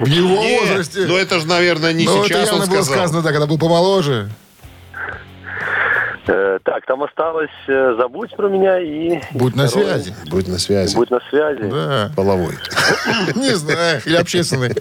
В 0.00 0.06
его 0.06 0.28
Не, 0.42 0.58
возрасте. 0.60 1.04
Ну 1.06 1.16
это 1.16 1.38
же, 1.40 1.46
наверное, 1.46 1.92
не 1.92 2.06
Ну, 2.06 2.18
это 2.24 2.28
сейчас 2.28 2.48
он 2.52 2.58
явно 2.60 2.72
было 2.72 2.82
сказал. 2.82 3.02
сказано, 3.06 3.22
да, 3.22 3.30
когда 3.30 3.46
был 3.46 3.58
помоложе. 3.58 4.28
Э, 6.26 6.58
Так, 6.64 6.86
там 6.86 7.02
осталось 7.02 7.50
э, 7.68 7.96
забудь 7.98 8.34
про 8.34 8.48
меня 8.48 8.80
и... 8.80 9.20
Будь 9.32 9.54
на 9.54 9.66
Второе. 9.68 9.94
связи. 9.98 10.14
Будь 10.30 10.48
на 10.48 10.58
связи. 10.58 10.96
Будь 10.96 11.10
на 11.10 11.20
связи. 11.28 11.62
Да. 11.70 12.10
Половой. 12.16 12.54
Не 13.34 13.54
знаю. 13.54 14.00
Или 14.06 14.16
общественный. 14.16 14.72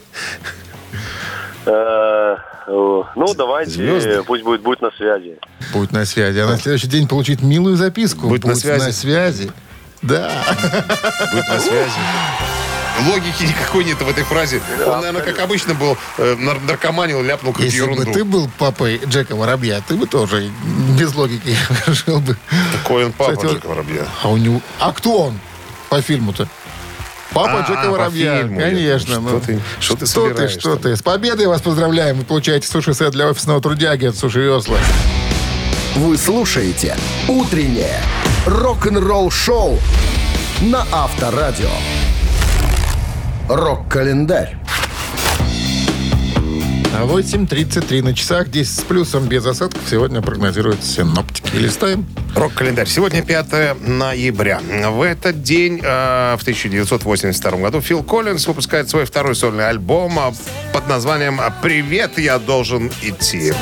Э, 1.66 2.38
Ну, 2.68 3.34
давайте, 3.36 3.72
Звезды. 3.72 4.24
пусть 4.24 4.44
будет 4.44 4.62
будь 4.62 4.82
на 4.82 4.90
связи. 4.92 5.38
Будь 5.74 5.92
на 5.92 6.06
связи. 6.06 6.40
А 6.40 6.48
на 6.48 6.58
следующий 6.58 6.88
день 6.88 7.08
получить 7.10 7.42
милую 7.42 7.76
записку. 7.76 8.28
Будь 8.30 8.46
на 8.46 8.56
связи. 8.56 8.86
на 8.86 8.92
связи. 8.94 9.52
Да. 10.04 10.32
Будь 11.34 11.48
на 11.48 11.60
связи. 11.60 12.00
Логики 13.10 13.44
никакой 13.44 13.84
нет 13.86 14.00
в 14.02 14.08
этой 14.08 14.24
фразе. 14.24 14.62
Он, 14.86 14.98
наверное, 15.02 15.22
как 15.24 15.40
обычно 15.40 15.74
был, 15.74 15.98
э, 16.20 16.36
нар- 16.38 16.62
наркоманил, 16.62 17.24
ляпнул 17.24 17.52
какую-то 17.52 17.74
Если 17.76 17.78
ерунду. 17.84 18.06
бы 18.06 18.14
ты 18.14 18.24
был 18.24 18.50
папой 18.60 19.02
Джека 19.08 19.36
Воробья, 19.36 19.82
ты 19.88 19.96
бы 19.96 20.06
тоже 20.06 20.52
без 20.98 21.14
логики 21.16 21.58
жил 21.88 22.20
бы. 22.20 22.38
Какой 22.84 23.06
он 23.06 23.12
папа 23.14 23.32
Кстати, 23.32 23.48
он- 23.48 23.56
Джека 23.56 23.68
Воробья. 23.68 24.06
А 24.22 24.30
у 24.30 24.38
него... 24.38 24.62
А 24.80 24.92
кто 24.94 25.24
он 25.24 25.40
по 25.90 26.02
фильму-то? 26.02 26.48
Папа 27.34 27.62
А, 27.66 27.68
Джека 27.68 27.82
а, 27.82 27.86
по 27.86 27.92
Воробья, 27.94 28.42
фильму, 28.42 28.60
я 28.60 28.66
конечно. 28.68 29.20
ну. 29.20 29.30
что 29.30 29.40
ты- 29.40 29.60
что 29.80 29.96
ты 29.96 30.06
что 30.06 30.22
ты, 30.28 30.30
собираешь 30.30 30.52
что 30.52 30.74
там? 30.74 30.80
ты. 30.84 30.96
С 30.96 31.02
победой 31.02 31.48
вас 31.48 31.62
поздравляем. 31.62 32.18
Вы 32.20 32.26
получаете 32.26 32.68
суши-сет 32.68 33.12
для 33.12 33.28
офисного 33.28 33.60
трудяги 33.60 34.06
от 34.06 34.16
Суши 34.16 34.42
Весла. 34.42 34.78
Вы 35.96 36.16
слушаете 36.18 36.96
«Утреннее 37.28 38.00
рок-н-ролл-шоу» 38.46 39.80
на 40.62 40.86
Авторадио. 40.92 41.70
Рок-календарь. 43.50 44.58
А 46.96 47.06
8.33 47.06 48.04
на 48.04 48.14
часах, 48.14 48.50
10 48.50 48.80
с 48.80 48.82
плюсом, 48.84 49.26
без 49.28 49.46
осадков. 49.46 49.82
Сегодня 49.90 50.22
прогнозируют 50.22 50.84
синоптики. 50.84 51.56
Листаем. 51.56 52.06
Рок-календарь. 52.36 52.88
Сегодня 52.88 53.24
5 53.24 53.76
ноября. 53.82 54.62
В 54.90 55.02
этот 55.02 55.42
день, 55.42 55.80
э, 55.84 56.36
в 56.38 56.42
1982 56.42 57.58
году, 57.58 57.82
Фил 57.82 58.04
Коллинз 58.04 58.46
выпускает 58.46 58.90
свой 58.90 59.06
второй 59.06 59.36
сольный 59.36 59.68
альбом 59.68 60.20
э, 60.20 60.32
под 60.72 60.88
названием 60.88 61.42
«Привет, 61.62 62.20
я 62.20 62.38
должен 62.38 62.92
идти». 63.02 63.54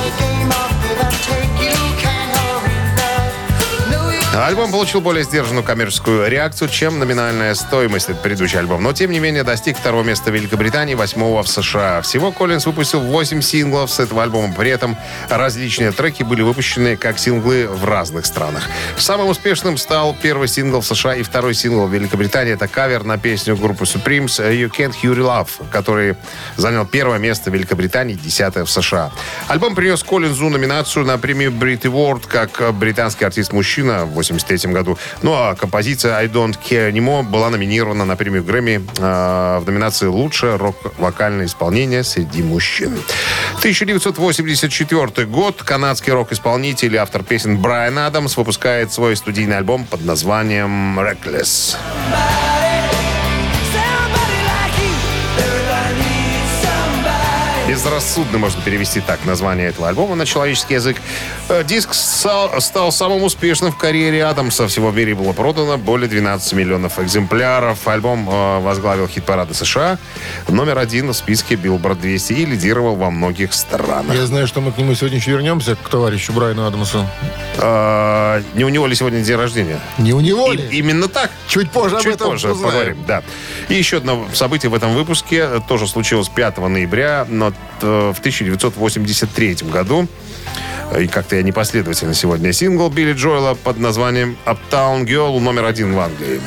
Альбом 4.33 4.71
получил 4.71 5.01
более 5.01 5.25
сдержанную 5.25 5.61
коммерческую 5.61 6.29
реакцию, 6.29 6.69
чем 6.69 6.99
номинальная 6.99 7.53
стоимость. 7.53 8.09
Это 8.09 8.17
предыдущий 8.19 8.57
альбом. 8.57 8.81
Но, 8.81 8.93
тем 8.93 9.11
не 9.11 9.19
менее, 9.19 9.43
достиг 9.43 9.77
второго 9.77 10.03
места 10.03 10.31
в 10.31 10.33
Великобритании, 10.33 10.95
восьмого 10.95 11.43
в 11.43 11.49
США. 11.49 12.01
Всего 12.01 12.31
Коллинз 12.31 12.65
выпустил 12.65 13.01
8 13.01 13.41
синглов 13.41 13.91
с 13.91 13.99
этого 13.99 14.23
альбома. 14.23 14.53
При 14.53 14.69
этом 14.69 14.95
различные 15.29 15.91
треки 15.91 16.23
были 16.23 16.43
выпущены 16.43 16.95
как 16.95 17.19
синглы 17.19 17.67
в 17.67 17.83
разных 17.83 18.25
странах. 18.25 18.69
Самым 18.97 19.27
успешным 19.27 19.75
стал 19.75 20.15
первый 20.21 20.47
сингл 20.47 20.79
в 20.79 20.85
США 20.85 21.15
и 21.15 21.23
второй 21.23 21.53
сингл 21.53 21.85
в 21.85 21.93
Великобритании. 21.93 22.53
Это 22.53 22.69
кавер 22.69 23.03
на 23.03 23.17
песню 23.17 23.57
группы 23.57 23.83
Supremes 23.83 24.39
«You 24.39 24.71
Can't 24.71 24.93
Hurry 25.03 25.17
Love», 25.17 25.69
который 25.71 26.15
занял 26.55 26.85
первое 26.85 27.19
место 27.19 27.51
в 27.51 27.53
Великобритании, 27.53 28.13
десятое 28.15 28.63
в 28.63 28.71
США. 28.71 29.11
Альбом 29.49 29.75
принес 29.75 30.01
Коллинзу 30.03 30.47
номинацию 30.47 31.05
на 31.05 31.17
премию 31.17 31.51
Brit 31.51 31.81
Award 31.81 32.27
как 32.29 32.73
британский 32.75 33.25
артист-мужчина 33.25 34.05
в 34.05 34.20
1983 34.21 34.71
году. 34.71 34.97
Ну 35.21 35.33
а 35.33 35.55
композиция 35.55 36.17
«I 36.17 36.27
Don't 36.27 36.55
Care 36.57 36.91
Anymore» 36.91 37.23
была 37.23 37.49
номинирована 37.49 38.05
на 38.05 38.15
премию 38.15 38.43
Грэмми 38.43 38.81
э, 38.97 39.59
в 39.59 39.63
номинации 39.65 40.07
«Лучшее 40.07 40.55
рок-вокальное 40.55 41.45
исполнение 41.45 42.03
среди 42.03 42.43
мужчин». 42.43 42.97
1984 43.59 45.27
год. 45.27 45.63
Канадский 45.63 46.13
рок-исполнитель 46.13 46.95
и 46.95 46.97
автор 46.97 47.23
песен 47.23 47.57
Брайан 47.57 47.97
Адамс 47.97 48.37
выпускает 48.37 48.91
свой 48.91 49.15
студийный 49.15 49.57
альбом 49.57 49.85
под 49.85 50.05
названием 50.05 50.99
«Reckless». 50.99 51.77
Безрассудно 57.71 58.37
можно 58.37 58.61
перевести 58.61 58.99
так 58.99 59.23
название 59.23 59.69
этого 59.69 59.87
альбома 59.87 60.15
на 60.15 60.25
человеческий 60.25 60.73
язык. 60.73 60.97
Э, 61.47 61.63
Диск 61.63 61.93
стал, 61.93 62.91
самым 62.91 63.23
успешным 63.23 63.71
в 63.71 63.77
карьере 63.77 64.25
Адамса. 64.25 64.67
Всего 64.67 64.89
в 64.89 64.95
мире 64.97 65.15
было 65.15 65.31
продано 65.31 65.77
более 65.77 66.09
12 66.09 66.51
миллионов 66.51 66.99
экземпляров. 66.99 67.87
Альбом 67.87 68.29
э, 68.29 68.59
возглавил 68.59 69.07
хит-парады 69.07 69.53
США, 69.53 69.99
номер 70.49 70.79
один 70.79 71.11
в 71.11 71.13
списке 71.13 71.55
Billboard 71.55 72.01
200 72.01 72.33
и 72.33 72.45
лидировал 72.45 72.95
во 72.97 73.09
многих 73.09 73.53
странах. 73.53 74.17
Я 74.17 74.25
знаю, 74.25 74.47
что 74.47 74.59
мы 74.59 74.73
к 74.73 74.77
нему 74.77 74.93
сегодня 74.93 75.19
еще 75.19 75.31
вернемся, 75.31 75.77
к 75.77 75.87
товарищу 75.87 76.33
Брайану 76.33 76.67
Адамсу. 76.67 77.07
Э, 77.57 78.41
не 78.53 78.65
у 78.65 78.69
него 78.69 78.85
ли 78.85 78.95
сегодня 78.95 79.21
день 79.21 79.37
рождения? 79.37 79.79
Не 79.97 80.11
у 80.11 80.19
него 80.19 80.51
ли? 80.51 80.61
И- 80.71 80.79
именно 80.79 81.07
так. 81.07 81.31
Чуть 81.47 81.71
позже 81.71 81.95
об 81.95 82.01
Чуть 82.01 82.15
этом 82.15 82.31
позже 82.31 82.51
узнаем. 82.51 82.69
поговорим, 82.69 82.97
да. 83.07 83.23
И 83.69 83.75
еще 83.75 83.97
одно 83.97 84.27
событие 84.33 84.69
в 84.69 84.73
этом 84.73 84.93
выпуске 84.93 85.61
тоже 85.69 85.87
случилось 85.87 86.27
5 86.27 86.67
ноября, 86.67 87.25
но 87.29 87.53
в 87.79 88.19
1983 88.19 89.55
году. 89.71 90.07
Э, 90.91 91.03
И 91.03 91.07
как-то 91.07 91.35
я 91.35 91.43
непоследовательно 91.43 92.13
сегодня 92.13 92.53
сингл 92.53 92.89
Билли 92.89 93.13
Джоэла 93.13 93.55
под 93.55 93.77
названием 93.79 94.37
Uptown 94.45 95.05
Girl 95.05 95.39
номер 95.39 95.65
один 95.65 95.93
в 95.93 95.99
Англии. 95.99 96.41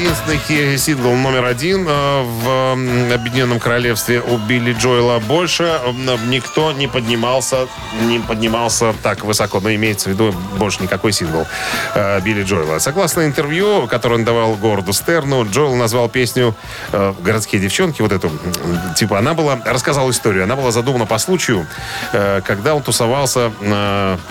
Единственный 0.00 0.78
сингл 0.78 1.14
номер 1.14 1.44
один 1.44 1.86
э, 1.86 2.22
в 2.22 3.12
Объединенном 3.12 3.60
Королевстве 3.60 4.22
у 4.22 4.38
Билли 4.38 4.72
Джоэла. 4.72 5.18
Больше 5.18 5.78
никто 6.26 6.72
не 6.72 6.86
поднимался, 6.86 7.68
не 8.02 8.18
поднимался 8.18 8.94
так 9.02 9.24
высоко. 9.24 9.60
Но 9.60 9.72
имеется 9.74 10.08
в 10.08 10.12
виду 10.12 10.34
больше 10.56 10.82
никакой 10.82 11.12
сингл 11.12 11.46
э, 11.94 12.20
Билли 12.22 12.44
Джоэла. 12.44 12.78
Согласно 12.78 13.26
интервью, 13.26 13.86
которое 13.88 14.14
он 14.14 14.24
давал 14.24 14.54
городу 14.54 14.94
Стерну, 14.94 15.44
Джоэл 15.44 15.74
назвал 15.74 16.08
песню 16.08 16.54
э, 16.92 17.12
«Городские 17.20 17.60
девчонки», 17.60 18.00
вот 18.00 18.12
эту, 18.12 18.30
типа, 18.96 19.18
она 19.18 19.34
была, 19.34 19.58
рассказал 19.66 20.10
историю, 20.10 20.44
она 20.44 20.56
была 20.56 20.70
задумана 20.70 21.04
по 21.04 21.18
случаю, 21.18 21.66
когда 22.12 22.74
он 22.74 22.82
тусовался 22.82 23.52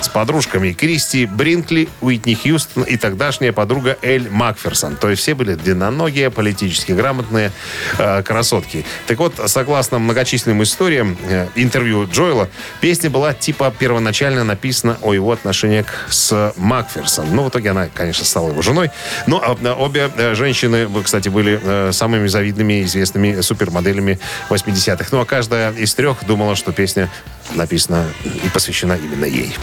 с 0.01 0.10
подружками 0.10 0.73
Кристи 0.73 1.25
Бринкли, 1.25 1.89
Уитни 2.01 2.34
Хьюстон 2.34 2.84
и 2.84 2.97
тогдашняя 2.97 3.51
подруга 3.51 3.97
Эль 4.01 4.29
Макферсон. 4.29 4.95
То 4.95 5.10
есть 5.10 5.21
все 5.21 5.36
были 5.36 5.58
длинноногие, 5.63 6.29
политически 6.29 6.91
грамотные 6.91 7.51
э, 7.97 8.23
красотки. 8.23 8.85
Так 9.07 9.19
вот, 9.19 9.39
согласно 9.45 9.99
многочисленным 9.99 10.63
историям 10.63 11.17
э, 11.27 11.47
интервью 11.55 12.07
Джоэла, 12.11 12.49
песня 12.81 13.09
была 13.09 13.33
типа 13.33 13.73
первоначально 13.77 14.43
написана 14.43 14.97
о 15.01 15.13
его 15.13 15.31
отношениях 15.31 15.87
с 16.09 16.53
Макферсон. 16.57 17.27
Ну, 17.33 17.43
в 17.43 17.49
итоге 17.49 17.71
она, 17.71 17.87
конечно, 17.93 18.25
стала 18.25 18.49
его 18.49 18.61
женой. 18.61 18.91
Но 19.27 19.57
э, 19.61 19.71
обе 19.71 20.11
э, 20.15 20.35
женщины, 20.35 20.87
кстати, 21.03 21.29
были 21.29 21.59
э, 21.61 21.91
самыми 21.91 22.27
завидными 22.27 22.81
и 22.81 22.83
известными 22.83 23.41
супермоделями 23.41 24.19
80-х. 24.49 25.09
Ну, 25.11 25.21
а 25.21 25.25
каждая 25.25 25.71
из 25.73 25.93
трех 25.93 26.25
думала, 26.25 26.55
что 26.55 26.71
песня 26.71 27.09
написана 27.55 28.05
и 28.23 28.49
посвящена 28.49 28.93
именно 28.93 29.25
ей. 29.25 29.55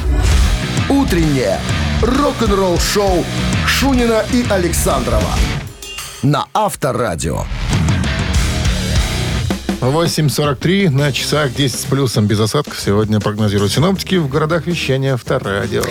Утреннее 0.89 1.59
рок-н-ролл-шоу 2.03 3.25
Шунина 3.67 4.25
и 4.33 4.45
Александрова 4.49 5.31
на 6.27 6.47
Авторадио. 6.53 7.45
8.43 9.81 10.91
на 10.91 11.13
часах 11.13 11.55
10 11.55 11.79
с 11.79 11.85
плюсом 11.85 12.27
без 12.27 12.41
осадков. 12.41 12.81
Сегодня 12.81 13.21
прогнозируют 13.21 13.73
синоптики 13.73 14.17
в 14.17 14.29
городах 14.29 14.67
вещания 14.67 15.15
Авторадио. 15.15 15.85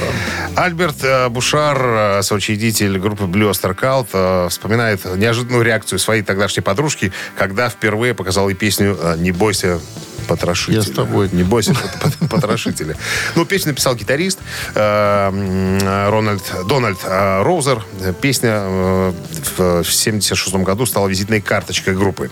Альберт 0.58 1.04
э, 1.04 1.30
Бушар, 1.30 1.78
э, 1.80 2.22
соучредитель 2.22 3.00
группы 3.00 3.24
Blue 3.24 3.50
Cult, 3.52 4.08
э, 4.12 4.50
вспоминает 4.50 5.06
неожиданную 5.06 5.64
реакцию 5.64 6.00
своей 6.00 6.22
тогдашней 6.22 6.64
подружки, 6.64 7.14
когда 7.38 7.70
впервые 7.70 8.14
показал 8.14 8.50
ей 8.50 8.56
песню 8.56 8.98
«Не 9.18 9.32
бойся 9.32 9.80
потрошителя». 10.26 10.76
Я 10.76 10.82
с 10.84 10.90
тобой. 10.90 11.30
«Не 11.32 11.44
бойся 11.44 11.74
пот- 11.74 12.14
пот- 12.20 12.30
потрошителя». 12.30 12.98
Ну, 13.36 13.46
песню 13.46 13.72
написал 13.72 13.96
гитарист 13.96 14.40
э, 14.74 16.10
Рональд, 16.10 16.44
Дональд 16.68 17.00
э, 17.04 17.44
Роузер. 17.44 17.84
Песня 18.22 18.52
э, 18.56 19.14
в 19.58 19.84
76 19.84 20.56
году 20.56 20.86
стала 20.86 21.08
визитной 21.08 21.42
карточкой 21.42 21.96
группы. 21.96 22.30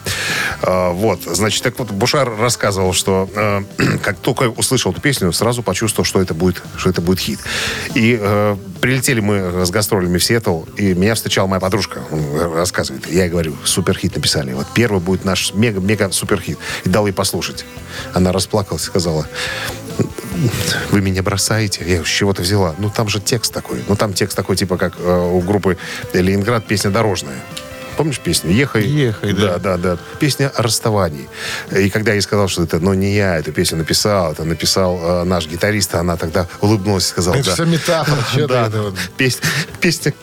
Вот, 0.61 1.23
значит, 1.23 1.63
так 1.63 1.77
вот, 1.79 1.91
Бушар 1.91 2.35
рассказывал, 2.37 2.93
что 2.93 3.29
как 4.03 4.17
только 4.17 4.43
услышал 4.43 4.91
эту 4.91 5.01
песню, 5.01 5.31
сразу 5.31 5.63
почувствовал, 5.63 6.05
что 6.05 6.21
это 6.21 6.33
будет, 6.33 6.61
что 6.77 6.89
это 6.89 7.01
будет 7.01 7.19
хит. 7.19 7.39
И 7.95 8.17
прилетели 8.81 9.19
мы 9.19 9.65
с 9.65 9.71
гастролями 9.71 10.17
в 10.17 10.23
Сиэтл, 10.23 10.63
и 10.77 10.93
меня 10.93 11.15
встречала 11.15 11.47
моя 11.47 11.59
подружка. 11.59 12.01
Он 12.11 12.53
рассказывает. 12.53 13.07
Я 13.07 13.23
ей 13.23 13.29
говорю, 13.29 13.55
суперхит 13.63 14.15
написали. 14.15 14.53
Вот 14.53 14.67
первый 14.73 14.99
будет 15.01 15.25
наш 15.25 15.53
мега-мега 15.53 16.11
суперхит. 16.11 16.57
И 16.83 16.89
дал 16.89 17.07
ей 17.07 17.13
послушать. 17.13 17.65
Она 18.13 18.31
расплакалась 18.31 18.83
и 18.83 18.85
сказала, 18.85 19.27
вы 20.91 21.01
меня 21.01 21.21
бросаете. 21.23 21.83
Я 21.85 22.03
с 22.03 22.07
чего 22.07 22.33
ты 22.33 22.41
взяла? 22.41 22.75
Ну, 22.77 22.89
там 22.89 23.07
же 23.09 23.19
текст 23.19 23.53
такой. 23.53 23.83
Ну, 23.87 23.95
там 23.95 24.13
текст 24.13 24.35
такой, 24.35 24.55
типа, 24.55 24.77
как 24.77 24.93
э, 24.99 25.29
у 25.31 25.39
группы 25.41 25.77
Ленинград 26.13 26.65
песня 26.65 26.89
«Дорожная». 26.91 27.35
Помнишь 27.97 28.19
песню? 28.19 28.51
«Ехай». 28.51 28.83
«Ехай», 28.83 29.33
да. 29.33 29.57
Да, 29.57 29.57
да, 29.59 29.77
да. 29.77 29.97
Песня 30.19 30.51
о 30.55 30.63
расставании. 30.63 31.29
И 31.71 31.91
когда 31.91 32.11
я 32.11 32.15
ей 32.15 32.21
сказал, 32.21 32.47
что 32.47 32.63
это, 32.63 32.79
ну, 32.79 32.93
не 32.93 33.13
я 33.15 33.37
эту 33.37 33.51
песню 33.51 33.77
написал, 33.77 34.31
это 34.31 34.43
написал 34.43 34.99
э, 35.01 35.23
наш 35.25 35.47
гитарист, 35.47 35.93
она 35.93 36.17
тогда 36.17 36.47
улыбнулась 36.61 37.05
и 37.05 37.09
сказала, 37.09 37.35
Это 37.35 37.45
да. 37.45 37.53
все 37.53 37.65
метафора. 37.65 38.21
чё 38.33 38.47
ты 38.47 38.53
Да, 38.53 38.67
это 38.67 38.81
вот? 38.81 38.95
песня, 39.15 39.41
песня 39.79 40.13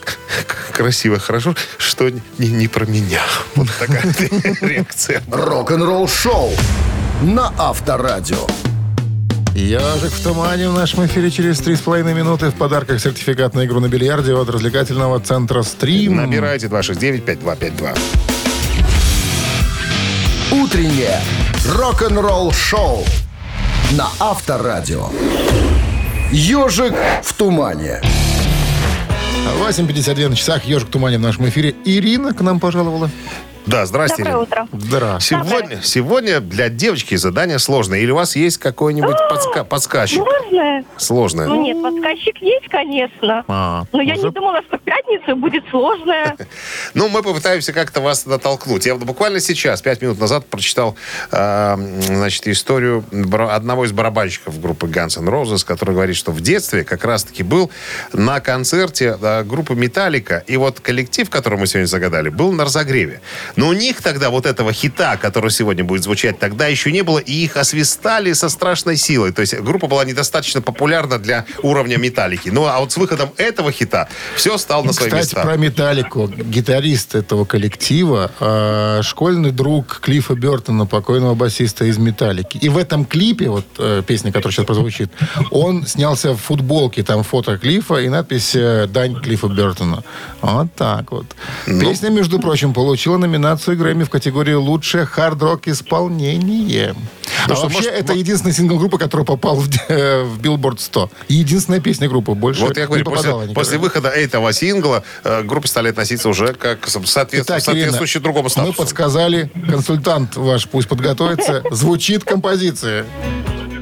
красивая, 0.73 1.21
хорошо, 1.21 1.55
что 1.79 2.09
не, 2.11 2.49
не 2.49 2.67
про 2.67 2.87
меня. 2.87 3.23
Вот 3.55 3.69
такая 3.79 4.03
реакция. 4.61 5.23
Рок-н-ролл-шоу 5.31 6.53
на 7.23 7.53
Авторадио. 7.59 8.47
Ежик 9.55 10.11
в 10.11 10.23
тумане 10.23 10.71
в 10.71 10.75
нашем 10.75 11.05
эфире 11.05 11.31
через 11.31 11.61
3,5 11.61 12.15
минуты. 12.15 12.49
В 12.51 12.55
подарках 12.55 12.99
сертификат 12.99 13.55
на 13.55 13.67
игру 13.67 13.81
на 13.81 13.89
бильярде 13.89 14.33
от 14.35 14.49
развлекательного 14.49 15.21
центра 15.21 15.63
«Стрим». 15.63 16.17
Набирайте 16.17 16.69
269-5252. 16.69 17.99
Утреннее 20.53 21.21
рок-н-ролл-шоу 21.77 23.05
на 23.93 24.09
Авторадио. 24.19 25.11
Ежик 26.33 26.95
в 27.23 27.35
тумане. 27.35 28.01
8.52 29.59 30.29
на 30.29 30.37
часах. 30.37 30.65
Ежик 30.65 30.89
в 30.89 30.91
тумане 30.91 31.19
в 31.19 31.21
нашем 31.21 31.47
эфире. 31.51 31.75
Ирина 31.85 32.33
к 32.33 32.41
нам 32.41 32.59
пожаловала. 32.61 33.11
Да, 33.67 33.87
здрасте. 33.87 34.25
Доброе 34.25 34.31
Ирина. 34.33 34.41
утро. 34.43 34.69
Здравствуйте. 34.73 35.45
Сегодня, 35.49 35.83
сегодня 35.83 36.41
для 36.41 36.69
девочки 36.71 37.15
задание 37.15 37.59
сложное. 37.59 38.01
Или 38.01 38.11
у 38.11 38.17
вас 38.17 38.35
есть 38.35 38.59
какой-нибудь 38.59 39.17
подска- 39.31 39.65
подсказчик? 39.65 40.19
Сложное? 40.25 40.85
Сложное. 40.97 41.47
Ну 41.47 41.63
нет, 41.63 41.81
подсказчик 41.81 42.37
есть, 42.41 42.69
конечно. 42.69 43.45
А, 43.47 43.85
Но 43.93 44.01
я 44.03 44.15
уже- 44.15 44.25
не 44.25 44.31
думала, 44.31 44.63
что 44.67 44.77
в 44.79 44.81
пятницу 44.81 45.37
будет 45.37 45.65
сложное. 45.71 46.37
Ну, 46.95 47.09
мы 47.09 47.23
попытаемся 47.23 47.73
как-то 47.73 48.01
вас 48.01 48.27
натолкнуть. 48.27 48.85
Я 48.87 48.95
вот 48.95 49.05
буквально 49.05 49.39
сейчас, 49.39 49.81
пять 49.81 50.03
минут 50.03 50.19
назад, 50.19 50.47
прочитал 50.47 50.97
э, 51.31 51.77
значит, 52.07 52.49
историю 52.49 53.05
бара- 53.13 53.55
одного 53.55 53.85
из 53.85 53.93
барабанщиков 53.93 54.61
группы 54.61 54.87
Guns 54.89 55.17
N' 55.21 55.29
Roses, 55.29 55.65
который 55.65 55.95
говорит, 55.95 56.17
что 56.17 56.33
в 56.33 56.41
детстве 56.41 56.83
как 56.83 57.05
раз-таки 57.05 57.45
был 57.45 57.71
на 58.13 58.41
концерте 58.41 59.17
э, 59.21 59.45
группы 59.45 59.75
Металлика, 59.75 60.43
и 60.49 60.57
вот 60.57 60.81
коллектив, 60.81 61.31
который 61.31 61.59
мы 61.61 61.67
сегодня 61.69 61.87
загадали, 61.87 62.29
был 62.29 62.51
на 62.53 62.65
разогреве. 62.65 63.21
Но 63.57 63.69
у 63.69 63.73
них 63.73 64.03
тогда 64.03 64.31
вот 64.31 64.47
этого 64.47 64.73
хита, 64.73 65.17
который 65.17 65.51
сегодня 65.51 65.85
будет 65.85 66.03
звучать, 66.03 66.39
тогда 66.39 66.67
еще 66.67 66.93
не 66.93 67.03
было, 67.03 67.19
и 67.19 67.33
их 67.33 67.57
освистали 67.57 68.33
со 68.33 68.49
страшной 68.49 68.97
силой. 68.97 69.33
То 69.33 69.41
есть 69.41 69.59
группа 69.61 69.87
была 69.87 70.05
недостаточно 70.05 70.63
популярна 70.63 71.19
для 71.19 71.45
уровня 71.63 71.97
металлики. 71.97 72.49
Ну, 72.49 72.67
а 72.67 72.81
вот 72.81 72.93
с 72.93 72.97
выходом 72.97 73.31
этого 73.37 73.73
хита 73.73 74.09
все 74.37 74.59
стало 74.59 74.85
на 74.85 74.93
свои 74.93 75.09
Кстати, 75.09 75.27
места. 75.27 75.43
про 75.43 75.57
Металлику. 75.57 76.29
Гитарист 76.29 77.15
этого 77.15 77.45
коллектива, 77.45 78.31
э, 78.41 79.03
школьный 79.03 79.51
друг 79.51 80.01
Клиффа 80.01 80.35
Бертона, 80.35 80.87
покойного 80.87 81.35
басиста 81.35 81.85
из 81.85 81.99
Металлики. 81.99 82.59
И 82.59 82.69
в 82.69 82.79
этом 82.79 83.05
клипе, 83.05 83.49
вот 83.49 83.67
э, 83.79 84.03
песня, 84.07 84.33
которая 84.33 84.53
сейчас 84.53 84.67
прозвучит, 84.67 85.11
он 85.51 85.87
снялся 85.87 86.33
в 86.33 86.39
футболке, 86.39 87.03
там 87.03 87.23
фото 87.23 87.59
Клиффа 87.59 87.97
и 87.97 88.09
надпись 88.09 88.55
э, 88.55 88.87
«Дань 88.87 89.21
Клиффа 89.21 89.49
Бертона». 89.49 90.03
Вот 90.41 90.75
так 90.75 91.13
вот. 91.13 91.27
Ну. 91.67 91.81
Песня, 91.81 92.11
между 92.11 92.39
прочим, 92.39 92.73
получила 92.73 93.17
номинацию 93.17 93.40
Грэмми 93.77 94.05
в 94.05 94.11
категории 94.11 94.55
«Лучшее 94.55 95.05
хард-рок 95.07 95.69
исполнение». 95.69 96.95
Ну 97.47 97.55
а 97.55 97.57
что, 97.57 97.65
вообще, 97.65 97.79
может, 97.79 97.93
это 97.93 98.13
единственный 98.13 98.53
сингл 98.53 98.77
группы, 98.79 98.99
который 98.99 99.25
попал 99.25 99.57
в, 99.57 99.69
э, 99.89 100.25
в 100.25 100.41
Billboard 100.41 100.79
100. 100.79 101.11
Единственная 101.29 101.81
песня 101.81 102.09
группы. 102.09 102.33
Больше 102.33 102.61
Вот 102.61 102.77
я 102.77 102.87
говорю, 102.87 103.01
не 103.01 103.05
попадала 103.05 103.33
после, 103.33 103.43
никогда. 103.51 103.61
после 103.61 103.79
выхода 103.79 104.09
этого 104.09 104.53
сингла 104.53 105.05
э, 105.25 105.43
к 105.43 105.47
группе 105.47 105.69
стали 105.69 105.89
относиться 105.89 106.29
уже 106.29 106.53
как 106.55 106.87
соответствующий, 106.89 107.43
Итак, 107.43 107.63
соответствующий 107.63 108.19
Ирина, 108.19 108.25
другому 108.25 108.45
Мы 108.45 108.51
статусу. 108.51 108.77
подсказали, 108.79 109.51
консультант 109.69 110.37
ваш 110.37 110.69
пусть 110.69 110.89
подготовится. 110.89 111.63
Звучит 111.71 112.25
композиция. 112.25 113.07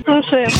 Слушаем. 0.05 0.51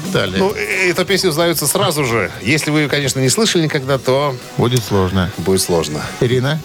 Так 0.00 0.10
далее. 0.10 0.38
Ну, 0.38 0.50
эта 0.52 1.04
песня 1.04 1.28
узнается 1.30 1.66
сразу 1.66 2.04
же. 2.04 2.30
Если 2.40 2.70
вы, 2.70 2.88
конечно, 2.88 3.20
не 3.20 3.28
слышали 3.28 3.64
никогда, 3.64 3.98
то 3.98 4.34
Будет 4.56 4.82
сложно. 4.82 5.30
будет 5.38 5.60
сложно. 5.60 6.00
Ирина? 6.20 6.58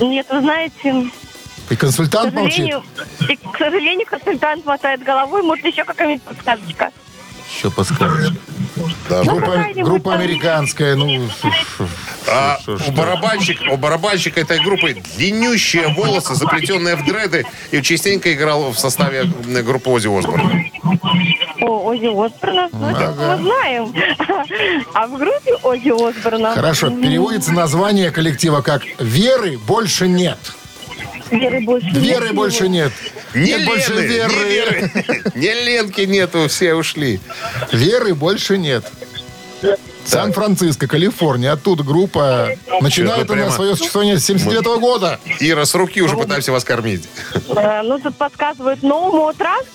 Нет, 0.00 0.26
вы 0.30 0.40
знаете, 0.40 1.10
И 1.70 1.76
к 1.76 1.80
консультант 1.80 2.34
молчит? 2.34 2.54
сожалению, 2.54 2.82
и, 3.28 3.36
к 3.36 3.56
сожалению, 3.58 4.06
консультант 4.06 4.64
мотает 4.66 5.02
головой. 5.04 5.42
Может, 5.42 5.64
еще 5.64 5.84
какая-нибудь 5.84 6.22
подсказочка. 6.22 6.90
Еще 7.56 7.70
подскажешь. 7.70 8.32
Да. 9.08 9.22
Ну, 9.24 9.36
Группа, 9.36 9.66
группа 9.74 10.14
американская, 10.14 10.94
ну... 10.96 11.28
А 12.28 12.58
Что, 12.62 12.78
что, 12.78 12.90
у, 12.90 12.94
барабанщик, 12.94 13.58
у 13.70 13.76
барабанщика 13.76 14.40
этой 14.40 14.60
группы 14.60 14.96
длиннющие 15.16 15.88
волосы, 15.88 16.34
заплетенные 16.34 16.96
в 16.96 17.04
дреды, 17.04 17.44
и 17.70 17.82
частенько 17.82 18.32
играл 18.32 18.70
в 18.70 18.78
составе 18.78 19.24
группы 19.62 19.90
Ози 19.90 20.06
Осборн. 20.06 20.66
О, 21.60 21.90
Ози 21.90 22.06
Осборна. 22.06 22.68
Ну, 22.72 22.88
это 22.90 23.08
Ага. 23.08 23.36
мы 23.36 23.42
знаем. 23.42 23.94
А 24.94 25.06
в 25.06 25.18
группе 25.18 25.54
Ози 25.62 25.90
Осборна... 25.90 26.54
Хорошо, 26.54 26.90
переводится 26.90 27.52
название 27.52 28.10
коллектива 28.10 28.60
как 28.62 28.82
«Веры 28.98 29.58
больше 29.58 30.08
нет». 30.08 30.38
Веры 31.32 31.60
больше 31.60 31.86
нет. 31.86 31.96
Веры 31.96 32.32
больше 32.32 32.68
нет. 32.68 32.92
Не 33.34 33.44
Нет 33.46 33.64
больше 33.66 33.92
веры. 33.94 34.32
не 34.34 34.44
Веры, 34.50 34.90
не 35.34 35.54
Ленки 35.64 36.00
нету, 36.02 36.46
все 36.48 36.74
ушли. 36.74 37.20
Веры 37.72 38.14
больше 38.14 38.58
нет. 38.58 38.84
Сан-Франциско, 40.04 40.88
Калифорния. 40.88 41.52
Оттуда 41.52 41.84
группа 41.84 42.48
начинает 42.80 43.30
она 43.30 43.42
прямо- 43.44 43.52
свое 43.52 43.76
существование 43.76 44.18
с 44.18 44.24
79 44.24 44.80
года. 44.80 45.20
Ира, 45.40 45.64
с 45.64 45.74
руки 45.74 46.02
уже 46.02 46.16
пытаемся 46.16 46.50
вас 46.52 46.64
кормить. 46.64 47.08
Э, 47.48 47.82
Ну, 47.82 47.98
тут 48.00 48.16
подсказывают 48.16 48.80
No 48.82 49.10
More 49.12 49.36
Trust. 49.36 49.66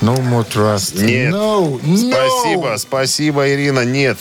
No 0.00 0.16
more 0.20 0.46
trust. 0.46 1.00
Нет. 1.02 1.32
No, 1.32 1.80
no. 1.82 1.96
Спасибо, 1.96 2.76
спасибо, 2.78 3.48
Ирина, 3.50 3.84
нет. 3.84 4.18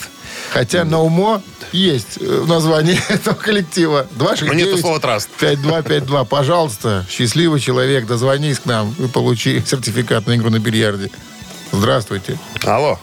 Хотя 0.52 0.80
no 0.84 1.08
more 1.10 1.42
есть 1.72 2.18
э, 2.20 2.26
в 2.26 2.48
названии 2.48 2.98
этого 3.10 3.36
коллектива. 3.36 4.08
Но 4.12 4.26
269 4.26 4.66
нету 4.66 4.78
слова 4.78 5.00
траст. 5.00 5.30
5252. 5.40 6.24
Пожалуйста, 6.26 7.06
счастливый 7.10 7.60
человек, 7.60 8.06
дозвонись 8.06 8.60
к 8.60 8.66
нам 8.66 8.94
и 9.00 9.08
получи 9.08 9.62
сертификат 9.66 10.28
на 10.28 10.36
игру 10.36 10.50
на 10.50 10.60
бильярде. 10.60 11.10
Здравствуйте. 11.72 12.38
Алло, 12.64 12.98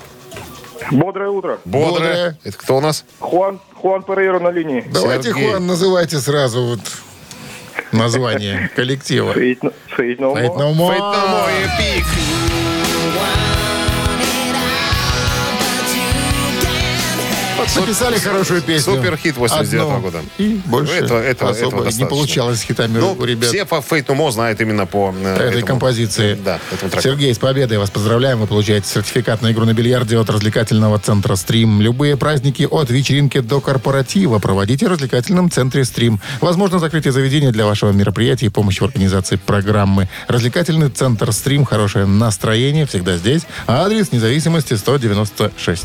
Бодрое 0.90 1.30
утро. 1.30 1.58
бодрое. 1.64 1.92
Бодрое. 1.92 2.38
Это 2.44 2.56
кто 2.58 2.76
у 2.78 2.80
нас? 2.80 3.04
Хуан, 3.18 3.60
Хуан 3.74 4.02
Перейро 4.02 4.40
на 4.40 4.48
линии. 4.50 4.84
Давайте, 4.92 5.30
Сергей. 5.30 5.50
Хуан, 5.50 5.66
называйте 5.66 6.18
сразу 6.18 6.62
вот 6.62 6.80
название 7.92 8.70
коллектива. 8.76 9.34
Фейт, 9.34 9.60
фейт 9.96 10.20
no 10.20 10.34
Фейт 10.34 10.52
и 10.56 11.98
Пик. 11.98 12.06
Написали 17.76 18.18
хорошую 18.18 18.62
песню. 18.62 18.96
Суперхит 18.96 19.36
89 19.36 19.84
Одну. 19.84 20.00
года. 20.00 20.18
И 20.38 20.60
больше 20.66 20.92
Этого- 20.94 21.20
этого- 21.22 21.50
особо 21.50 21.82
этого 21.82 21.90
не 21.98 22.04
получалось 22.04 22.60
с 22.60 22.62
хитами 22.62 22.98
Ну, 22.98 23.12
у 23.18 23.24
ребят. 23.24 23.48
все 23.50 23.64
Фейт 23.64 24.08
No 24.08 24.16
More 24.16 24.32
знают 24.32 24.60
именно 24.60 24.86
по 24.86 25.14
э, 25.16 25.34
этой 25.36 25.48
этому- 25.48 25.66
композиции. 25.66 26.38
Да, 26.44 26.58
этому 26.72 26.90
треку. 26.90 27.02
Сергей, 27.02 27.34
с 27.34 27.38
победой 27.38 27.78
вас 27.78 27.90
поздравляем. 27.90 28.38
Вы 28.40 28.46
получаете 28.46 28.88
сертификат 28.88 29.42
на 29.42 29.52
игру 29.52 29.64
на 29.64 29.72
бильярде 29.74 30.18
от 30.18 30.28
развлекательного 30.30 30.98
центра 30.98 31.34
«Стрим». 31.36 31.80
Любые 31.80 32.16
праздники 32.16 32.66
от 32.70 32.90
вечеринки 32.90 33.40
до 33.40 33.60
корпоратива 33.60 34.38
проводите 34.38 34.86
в 34.86 34.90
развлекательном 34.90 35.50
центре 35.50 35.84
«Стрим». 35.84 36.20
Возможно, 36.40 36.78
закрытие 36.78 37.12
заведения 37.12 37.50
для 37.52 37.66
вашего 37.66 37.90
мероприятия 37.92 38.46
и 38.46 38.50
помощь 38.50 38.80
в 38.80 38.84
организации 38.84 39.36
программы. 39.36 40.08
Развлекательный 40.28 40.88
центр 40.90 41.32
«Стрим». 41.32 41.64
Хорошее 41.64 42.06
настроение 42.06 42.86
всегда 42.86 43.16
здесь. 43.16 43.42
Адрес 43.66 44.12
независимости 44.12 44.74
196. 44.74 45.84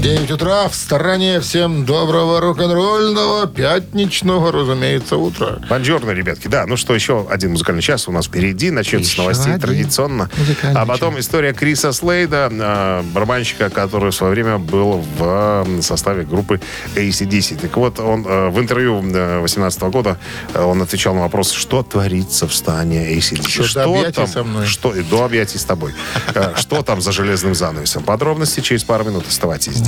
9 0.00 0.30
утра 0.30 0.68
в 0.68 0.76
стороне. 0.76 1.40
Всем 1.40 1.84
доброго 1.84 2.40
рок-н-ролльного 2.40 3.48
пятничного, 3.48 4.52
разумеется, 4.52 5.16
утра. 5.16 5.58
Бонжорно, 5.68 6.12
ребятки. 6.12 6.46
Да, 6.46 6.66
ну 6.66 6.76
что, 6.76 6.94
еще 6.94 7.26
один 7.28 7.50
музыкальный 7.52 7.82
час 7.82 8.06
у 8.06 8.12
нас 8.12 8.26
впереди. 8.26 8.70
Начнется 8.70 9.10
с 9.10 9.18
новостей 9.18 9.54
один 9.54 9.60
традиционно. 9.60 10.30
А 10.62 10.86
потом 10.86 11.16
час. 11.16 11.24
история 11.24 11.52
Криса 11.52 11.92
Слейда, 11.92 12.48
э, 12.48 13.02
барабанщика, 13.12 13.70
который 13.70 14.12
в 14.12 14.14
свое 14.14 14.32
время 14.32 14.58
был 14.58 15.04
в 15.18 15.64
э, 15.66 15.82
составе 15.82 16.22
группы 16.22 16.60
ACDC. 16.94 17.58
Так 17.60 17.76
вот, 17.76 17.98
он 17.98 18.24
э, 18.24 18.50
в 18.50 18.60
интервью 18.60 19.00
2018 19.00 19.82
года 19.82 20.16
э, 20.54 20.62
он 20.62 20.80
отвечал 20.80 21.14
на 21.16 21.22
вопрос, 21.22 21.50
что 21.50 21.82
творится 21.82 22.46
в 22.46 22.54
стане 22.54 23.16
ACDC. 23.16 23.66
Что, 23.66 23.84
до 23.84 23.98
объятий 23.98 24.12
там, 24.12 24.26
со 24.28 24.44
мной? 24.44 24.66
Что, 24.66 24.94
и 24.94 25.02
до 25.02 25.24
объятий 25.24 25.58
с 25.58 25.64
тобой. 25.64 25.92
Э, 26.34 26.52
Что 26.54 26.82
там 26.82 27.00
за 27.00 27.10
железным 27.10 27.56
занавесом? 27.56 28.04
Подробности 28.04 28.60
через 28.60 28.84
пару 28.84 29.04
минут. 29.04 29.24
Оставайтесь 29.26 29.72
здесь. 29.74 29.87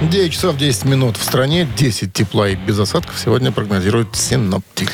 9 0.00 0.32
часов 0.32 0.56
10 0.56 0.86
минут 0.86 1.18
в 1.18 1.22
стране, 1.22 1.68
10 1.76 2.12
тепла 2.12 2.48
и 2.48 2.54
без 2.54 2.78
осадков 2.78 3.18
сегодня 3.22 3.52
прогнозируют 3.52 4.16
синоптики. 4.16 4.90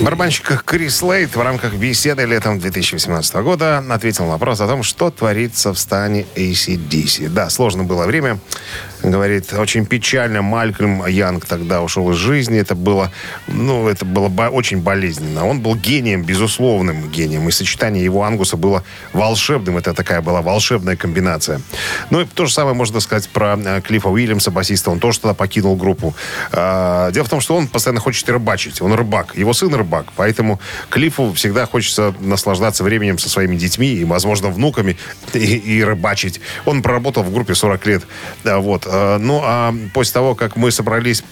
Барабанщик 0.00 0.64
Крис 0.64 1.02
Лейт 1.02 1.36
в 1.36 1.40
рамках 1.42 1.74
беседы 1.74 2.24
летом 2.24 2.58
2018 2.58 3.34
года 3.36 3.84
ответил 3.90 4.24
на 4.24 4.30
вопрос 4.32 4.62
о 4.62 4.66
том, 4.66 4.82
что 4.82 5.10
творится 5.10 5.74
в 5.74 5.78
стане 5.78 6.24
ACDC. 6.36 7.28
Да, 7.28 7.50
сложно 7.50 7.84
было 7.84 8.06
время. 8.06 8.38
Говорит, 9.02 9.52
очень 9.52 9.86
печально. 9.86 10.42
Малькольм 10.42 11.06
Янг 11.06 11.44
тогда 11.44 11.82
ушел 11.82 12.10
из 12.10 12.16
жизни. 12.16 12.58
Это 12.58 12.74
было, 12.74 13.12
ну, 13.46 13.86
это 13.88 14.04
было 14.04 14.28
очень 14.48 14.80
болезненно. 14.80 15.46
Он 15.46 15.60
был 15.60 15.76
гением, 15.76 16.24
безусловным 16.24 17.10
гением. 17.10 17.48
И 17.48 17.52
сочетание 17.52 18.02
его 18.02 18.24
ангуса 18.24 18.56
было 18.56 18.82
волшебным. 19.12 19.76
Это 19.76 19.92
такая 19.92 20.22
была 20.22 20.42
волшебная 20.42 20.96
комбинация. 20.96 21.60
Ну 22.10 22.22
и 22.22 22.24
то 22.24 22.46
же 22.46 22.52
самое 22.52 22.74
можно 22.74 23.00
сказать 23.00 23.28
про 23.28 23.56
э, 23.56 23.80
Клиффа 23.82 24.08
Уильямса, 24.08 24.45
Уильямса, 24.46 24.50
басиста, 24.50 24.90
он 24.90 25.00
тоже 25.00 25.20
тогда 25.20 25.34
покинул 25.34 25.76
группу. 25.76 26.14
А, 26.52 27.10
дело 27.10 27.24
в 27.24 27.28
том, 27.28 27.40
что 27.40 27.56
он 27.56 27.68
постоянно 27.68 28.00
хочет 28.00 28.28
рыбачить. 28.28 28.80
Он 28.80 28.94
рыбак. 28.94 29.36
Его 29.36 29.52
сын 29.52 29.74
рыбак. 29.74 30.06
Поэтому 30.16 30.60
Клиффу 30.90 31.32
всегда 31.32 31.66
хочется 31.66 32.14
наслаждаться 32.20 32.84
временем 32.84 33.18
со 33.18 33.28
своими 33.28 33.56
детьми 33.56 33.88
и, 33.88 34.04
возможно, 34.04 34.48
внуками 34.48 34.96
и, 35.34 35.56
и 35.56 35.84
рыбачить. 35.84 36.40
Он 36.64 36.82
проработал 36.82 37.22
в 37.22 37.32
группе 37.32 37.54
40 37.54 37.86
лет. 37.86 38.02
Да, 38.44 38.58
вот. 38.58 38.86
А, 38.86 39.18
Ну, 39.18 39.40
а 39.44 39.74
после 39.92 40.12
того, 40.12 40.34
как 40.34 40.56
мы 40.56 40.70
собрались, 40.70 41.22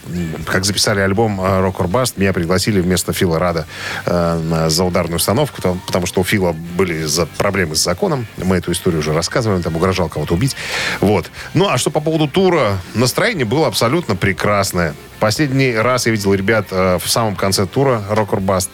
как 0.47 0.65
записали 0.65 1.01
альбом 1.01 1.41
«Рок 1.41 1.81
or 1.81 1.91
Bust», 1.91 2.15
меня 2.17 2.33
пригласили 2.33 2.81
вместо 2.81 3.13
Фила 3.13 3.39
Рада 3.39 3.67
за 4.07 4.85
ударную 4.85 5.17
установку, 5.17 5.61
потому 5.87 6.07
что 6.07 6.21
у 6.21 6.25
Фила 6.25 6.53
были 6.53 7.07
проблемы 7.37 7.77
с 7.77 7.83
законом. 7.83 8.27
Мы 8.37 8.57
эту 8.57 8.73
историю 8.73 9.01
уже 9.01 9.13
рассказывали, 9.13 9.57
он 9.57 9.63
там 9.63 9.77
угрожал 9.77 10.09
кого-то 10.09 10.35
убить. 10.35 10.57
Вот. 11.01 11.31
Ну, 11.55 11.69
а 11.69 11.79
что 11.79 11.91
по 11.91 12.01
поводу 12.01 12.29
тура, 12.29 12.79
настроение 13.05 13.45
было 13.45 13.67
абсолютно 13.67 14.17
прекрасное. 14.17 14.95
Последний 15.21 15.75
раз 15.75 16.07
я 16.07 16.13
видел 16.13 16.33
ребят 16.33 16.69
э, 16.71 16.99
в 16.99 17.07
самом 17.07 17.37
конце 17.37 17.67
тура 17.67 18.03
«Рок 18.09 18.33
or 18.33 18.41
Bust». 18.41 18.71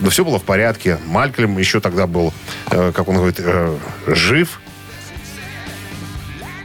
Но 0.00 0.10
все 0.10 0.22
было 0.22 0.38
в 0.38 0.42
порядке. 0.42 0.98
Малькольм 1.06 1.56
еще 1.56 1.80
тогда 1.80 2.06
был, 2.06 2.34
э, 2.70 2.92
как 2.94 3.08
он 3.08 3.16
говорит, 3.16 3.36
э, 3.38 3.74
жив. 4.06 4.60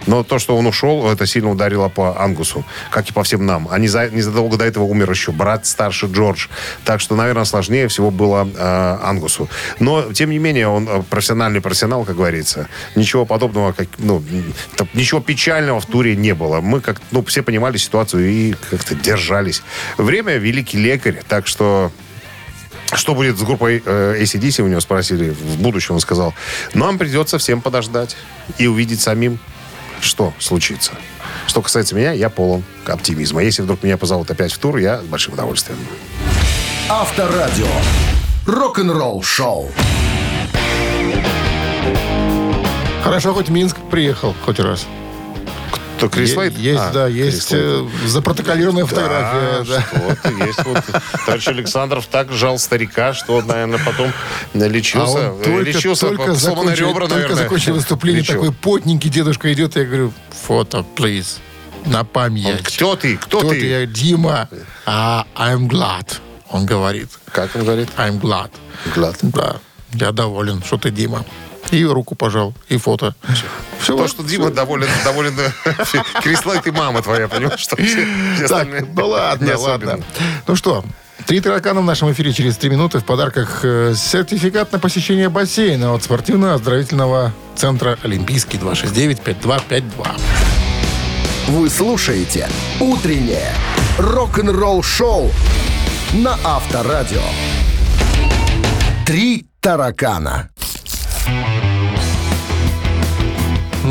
Но 0.07 0.23
то, 0.23 0.39
что 0.39 0.55
он 0.55 0.67
ушел, 0.67 1.09
это 1.09 1.25
сильно 1.25 1.49
ударило 1.51 1.89
по 1.89 2.21
Ангусу, 2.21 2.65
как 2.91 3.09
и 3.09 3.13
по 3.13 3.23
всем 3.23 3.45
нам. 3.45 3.67
А 3.69 3.79
неза- 3.79 4.13
незадолго 4.13 4.57
до 4.57 4.65
этого 4.65 4.83
умер 4.83 5.09
еще 5.09 5.31
брат 5.31 5.65
старший 5.65 6.09
Джордж. 6.11 6.47
Так 6.83 6.99
что, 6.99 7.15
наверное, 7.15 7.45
сложнее 7.45 7.87
всего 7.87 8.11
было 8.11 8.47
э, 8.47 8.97
Ангусу. 9.03 9.49
Но, 9.79 10.13
тем 10.13 10.29
не 10.29 10.37
менее, 10.37 10.67
он 10.67 10.87
э, 10.87 11.03
профессиональный 11.09 11.61
профессионал, 11.61 12.03
как 12.05 12.15
говорится. 12.15 12.67
Ничего 12.95 13.25
подобного, 13.25 13.71
как, 13.71 13.87
ну, 13.97 14.23
там, 14.75 14.87
ничего 14.93 15.21
печального 15.21 15.79
в 15.79 15.85
туре 15.85 16.15
не 16.15 16.33
было. 16.33 16.61
Мы 16.61 16.81
как, 16.81 17.01
ну, 17.11 17.23
все 17.25 17.41
понимали 17.41 17.77
ситуацию 17.77 18.29
и 18.29 18.55
как-то 18.69 18.95
держались. 18.95 19.61
Время 19.97 20.37
великий 20.37 20.77
лекарь, 20.77 21.21
так 21.27 21.47
что 21.47 21.91
что 22.93 23.15
будет 23.15 23.37
с 23.37 23.41
группой 23.41 23.81
э, 23.83 24.21
ACDC, 24.21 24.61
у 24.61 24.67
него 24.67 24.79
спросили 24.79 25.31
в 25.31 25.57
будущем, 25.59 25.95
он 25.95 25.99
сказал, 25.99 26.33
нам 26.73 26.97
придется 26.97 27.37
всем 27.37 27.61
подождать 27.61 28.15
и 28.57 28.67
увидеть 28.67 29.01
самим, 29.01 29.39
что 30.01 30.33
случится. 30.39 30.91
Что 31.47 31.61
касается 31.61 31.95
меня, 31.95 32.11
я 32.11 32.29
полон 32.29 32.63
оптимизма. 32.85 33.43
Если 33.43 33.61
вдруг 33.61 33.83
меня 33.83 33.97
позовут 33.97 34.29
опять 34.31 34.51
в 34.51 34.57
тур, 34.57 34.77
я 34.77 35.01
с 35.01 35.03
большим 35.03 35.33
удовольствием. 35.33 35.79
Авторадио. 36.89 37.67
Рок-н-ролл 38.45 39.23
шоу. 39.23 39.71
Хорошо, 43.03 43.33
хоть 43.33 43.49
Минск 43.49 43.77
приехал 43.91 44.35
хоть 44.45 44.59
раз. 44.59 44.85
То 45.99 46.09
Крис 46.09 46.35
Лайт? 46.35 46.57
Есть, 46.57 46.79
А, 46.81 46.91
да, 46.91 47.07
есть 47.07 47.49
э, 47.51 47.87
запротоколированная 48.05 48.85
фотография. 48.85 49.63
Да, 49.63 49.75
да. 49.75 49.81
что-то 49.81 50.45
есть. 50.45 50.63
Вот. 50.65 50.83
Товарищ 51.25 51.47
Александров 51.47 52.05
так 52.07 52.31
жал 52.31 52.59
старика, 52.59 53.13
что, 53.13 53.41
наверное, 53.41 53.79
потом 53.83 54.11
лечился. 54.53 55.27
А 55.27 55.31
он 55.33 55.41
только, 55.41 55.61
лечился, 55.61 56.07
только, 56.07 56.33
закончил, 56.35 56.89
ребра, 56.89 57.01
только 57.07 57.15
наверное. 57.15 57.43
закончил 57.43 57.73
выступление, 57.75 58.21
лечил. 58.21 58.35
такой 58.41 58.51
потненький 58.53 59.09
дедушка 59.09 59.51
идет, 59.53 59.75
я 59.77 59.85
говорю, 59.85 60.11
фото, 60.45 60.85
please, 60.95 61.37
на 61.85 61.99
Он, 62.01 62.05
память. 62.05 62.63
кто 62.63 62.95
ты? 62.95 63.15
Кто, 63.17 63.39
Кто 63.39 63.49
ты? 63.51 63.59
ты? 63.61 63.65
Я, 63.67 63.85
Дима, 63.85 64.49
а, 64.85 65.25
I'm 65.35 65.67
glad, 65.69 66.17
он 66.49 66.65
говорит. 66.65 67.09
Как 67.31 67.55
он 67.55 67.63
говорит? 67.63 67.89
I'm 67.97 68.19
glad. 68.19 68.51
Глад. 68.93 69.17
Да, 69.21 69.57
я 69.93 70.11
доволен, 70.11 70.61
что 70.63 70.77
ты 70.77 70.91
Дима. 70.91 71.25
И 71.71 71.83
руку 71.83 72.15
пожал, 72.15 72.53
и 72.69 72.77
фото. 72.77 73.15
Все, 73.79 73.97
То, 73.97 74.07
что 74.07 74.23
Дима 74.23 74.49
доволен, 74.51 74.87
доволен 75.03 75.35
Крис 76.21 76.45
Лайт 76.45 76.65
и 76.67 76.71
мама 76.71 77.01
твоя, 77.01 77.27
понимаешь? 77.27 77.59
Что 77.59 77.75
все, 77.75 78.07
все 78.35 78.47
Так, 78.47 78.67
ну 78.95 79.07
ладно, 79.07 79.57
ладно. 79.57 79.99
Ну 80.47 80.55
что, 80.55 80.83
три 81.25 81.39
таракана 81.41 81.81
в 81.81 81.85
нашем 81.85 82.11
эфире 82.11 82.33
через 82.33 82.57
три 82.57 82.69
минуты. 82.69 82.99
В 82.99 83.05
подарках 83.05 83.61
э, 83.63 83.93
сертификат 83.95 84.71
на 84.71 84.79
посещение 84.79 85.29
бассейна 85.29 85.93
от 85.93 86.03
спортивно-оздоровительного 86.03 87.33
центра 87.55 87.97
«Олимпийский» 88.03 88.57
269-5252. 88.57 90.07
Вы 91.47 91.69
слушаете 91.69 92.49
«Утреннее 92.79 93.53
рок-н-ролл-шоу» 93.97 95.31
на 96.13 96.37
Авторадио. 96.43 97.21
«Три 99.05 99.45
таракана». 99.59 100.49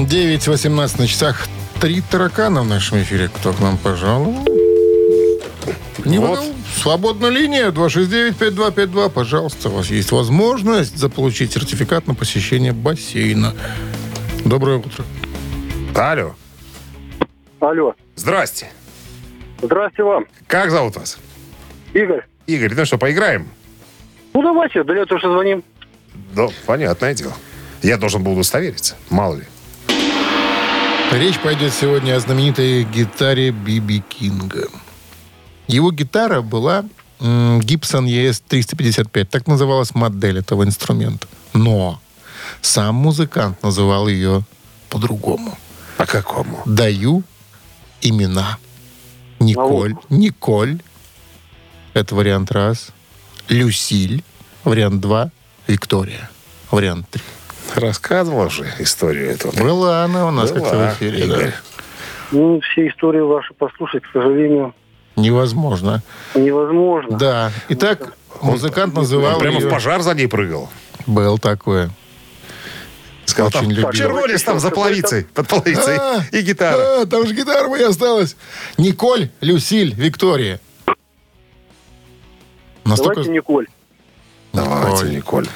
9.18 0.05 1.00
на 1.00 1.07
часах. 1.07 1.48
Три 1.80 2.02
таракана 2.02 2.62
в 2.62 2.66
нашем 2.66 3.00
эфире. 3.02 3.28
Кто 3.28 3.52
к 3.52 3.61
нам 3.61 3.78
пожаловал? 3.78 4.44
Не 6.05 6.18
Вот. 6.18 6.40
Свободная 6.76 7.30
линия 7.30 7.70
269-5252. 7.70 9.11
Пожалуйста, 9.11 9.70
у 9.70 9.72
вас 9.72 9.86
есть 9.86 10.12
возможность 10.12 10.96
заполучить 10.96 11.52
сертификат 11.52 12.07
на 12.07 12.14
посещение 12.14 12.72
бассейна. 12.72 13.55
Доброе 14.44 14.78
утро. 14.78 15.05
Алло. 15.94 16.34
Алло. 17.61 17.94
Здрасте. 18.16 18.68
Здрасте 19.62 20.02
вам. 20.02 20.26
Как 20.46 20.70
зовут 20.70 20.96
вас? 20.96 21.18
Игорь. 21.94 22.26
Игорь, 22.46 22.74
ну 22.74 22.84
что, 22.84 22.98
поиграем? 22.98 23.48
Ну, 24.34 24.42
давайте, 24.42 24.82
до 24.84 24.92
лета 24.92 25.14
уже 25.14 25.30
звоним. 25.30 25.64
Да, 26.34 26.48
понятное 26.66 27.14
дело. 27.14 27.32
Я 27.82 27.96
должен 27.96 28.22
был 28.22 28.32
удостовериться. 28.32 28.96
Мало 29.09 29.36
ли. 29.36 29.44
Речь 31.15 31.39
пойдет 31.39 31.73
сегодня 31.73 32.17
о 32.17 32.21
знаменитой 32.21 32.83
гитаре 32.83 33.53
Биби 33.53 34.01
Кинга. 34.01 34.67
Его 35.69 35.93
гитара 35.93 36.43
была 36.43 36.85
Gibson 37.21 38.07
ES-355. 38.09 39.25
Так 39.27 39.47
называлась 39.47 39.95
модель 39.95 40.39
этого 40.41 40.65
инструмента. 40.65 41.29
Но 41.53 42.01
сам 42.62 42.97
музыкант 42.97 43.62
называл 43.62 44.09
ее 44.09 44.43
по-другому. 44.91 45.57
По 45.99 46.05
какому? 46.05 46.61
Даю 46.67 47.23
имена. 48.03 48.59
Николь. 49.39 49.95
Николь. 50.11 50.83
Это 51.93 52.17
вариант 52.17 52.51
раз. 52.51 52.89
Люсиль. 53.49 54.25
Вариант 54.65 55.01
два. 55.01 55.31
Виктория. 55.69 56.29
Вариант 56.73 57.09
три. 57.09 57.23
Рассказывал 57.75 58.51
же 58.51 58.67
историю 58.79 59.31
эту. 59.31 59.51
Была 59.53 60.05
она 60.05 60.29
у 60.29 60.31
нас 60.31 60.51
как-то 60.53 60.77
в 60.77 60.93
эфире. 60.95 61.27
да. 61.27 61.53
Ну, 62.31 62.61
все 62.61 62.89
истории 62.89 63.21
ваши 63.21 63.53
послушать, 63.55 64.03
к 64.05 64.12
сожалению, 64.12 64.75
Невозможно. 65.17 66.03
невозможно. 66.35 67.17
Да. 67.19 67.53
Итак, 67.69 68.15
музыкант 68.41 68.95
называл 68.95 69.35
Он 69.35 69.41
прямо 69.41 69.59
ее- 69.61 69.67
в 69.69 69.71
пожар 69.71 70.01
за 70.03 70.15
ней 70.15 70.27
прыгал. 70.27 70.69
Был 71.07 71.39
такое. 71.39 71.91
Сказал, 73.27 73.49
Очень 73.49 73.61
там 73.61 73.71
любил. 73.71 73.93
червонец 73.93 74.43
там 74.43 74.59
за 74.61 74.71
половицей, 74.71 75.25
под 75.33 75.49
половицей. 75.49 75.97
А, 75.97 76.23
И 76.33 76.41
гитара. 76.43 77.03
а, 77.03 77.07
там 77.07 77.27
же 77.27 77.35
гитара 77.35 77.69
моя 77.69 77.89
осталась. 77.89 78.37
Николь, 78.79 79.31
Люсиль, 79.41 79.95
Виктория. 79.95 80.61
Настолько 82.85 83.15
Давайте 83.23 83.33
Николь. 83.33 83.67
Давайте, 84.53 85.07
Николь. 85.15 85.47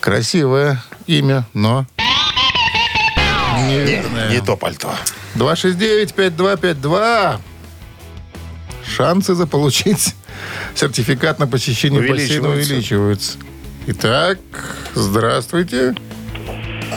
Красивое 0.00 0.82
имя, 1.06 1.44
но 1.54 1.86
неверное. 3.66 4.30
Не 4.30 4.40
то 4.40 4.56
пальто. 4.56 4.90
269-5252. 5.34 7.38
Шансы 8.84 9.34
заполучить 9.34 10.14
сертификат 10.74 11.38
на 11.38 11.46
посещение 11.46 12.00
бассейна 12.08 12.48
Увеличиваются. 12.50 13.38
Итак, 13.86 14.38
здравствуйте. 14.94 15.94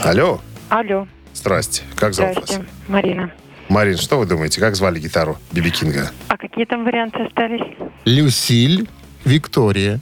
Алло. 0.02 0.40
Алло. 0.68 1.06
Здрасте. 1.34 1.82
Как 1.96 2.14
зовут 2.14 2.36
вас? 2.36 2.44
Здрасте. 2.48 2.66
Марина. 2.88 3.32
Марин, 3.68 3.96
что 3.96 4.18
вы 4.18 4.26
думаете, 4.26 4.60
как 4.60 4.74
звали 4.76 4.98
гитару 5.00 5.38
Биби 5.52 5.70
Кинга? 5.70 6.10
А 6.28 6.36
какие 6.36 6.64
там 6.66 6.84
варианты 6.84 7.22
остались? 7.24 7.62
Люсиль, 8.04 8.88
Виктория. 9.24 10.00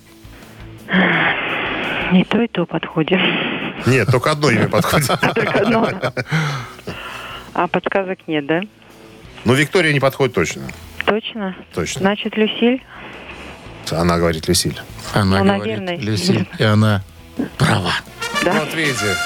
Не 2.12 2.24
то 2.24 2.40
и 2.42 2.48
то 2.48 2.66
подходит. 2.66 3.20
Нет, 3.86 4.08
только 4.10 4.32
одно 4.32 4.50
имя 4.50 4.68
подходит. 4.68 5.08
Только 5.34 5.58
одно. 5.60 5.88
А 7.54 7.66
подсказок 7.68 8.18
нет, 8.26 8.46
да? 8.46 8.60
Ну, 9.44 9.54
Виктория 9.54 9.92
не 9.92 10.00
подходит 10.00 10.34
точно. 10.34 10.62
Точно? 11.06 11.56
Точно. 11.74 12.00
Значит, 12.00 12.36
Люсиль? 12.36 12.82
Она 13.90 14.18
говорит 14.18 14.46
Люсиль. 14.48 14.78
Она 15.14 15.42
Ну, 15.42 15.56
говорит. 15.56 16.00
Люсиль, 16.02 16.46
и 16.58 16.62
она 16.62 17.02
права. 17.58 17.92
Да? 18.44 18.52
Вот 18.52 18.74
видите. 18.74 19.16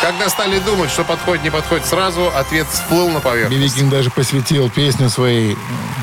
Когда 0.00 0.30
стали 0.30 0.58
думать, 0.60 0.90
что 0.90 1.04
подходит, 1.04 1.44
не 1.44 1.50
подходит 1.50 1.84
сразу, 1.84 2.32
ответ 2.34 2.66
всплыл 2.68 3.10
на 3.10 3.20
поверхность. 3.20 3.60
Бибикин 3.60 3.90
даже 3.90 4.10
посвятил 4.10 4.70
песню 4.70 5.10
своей 5.10 5.58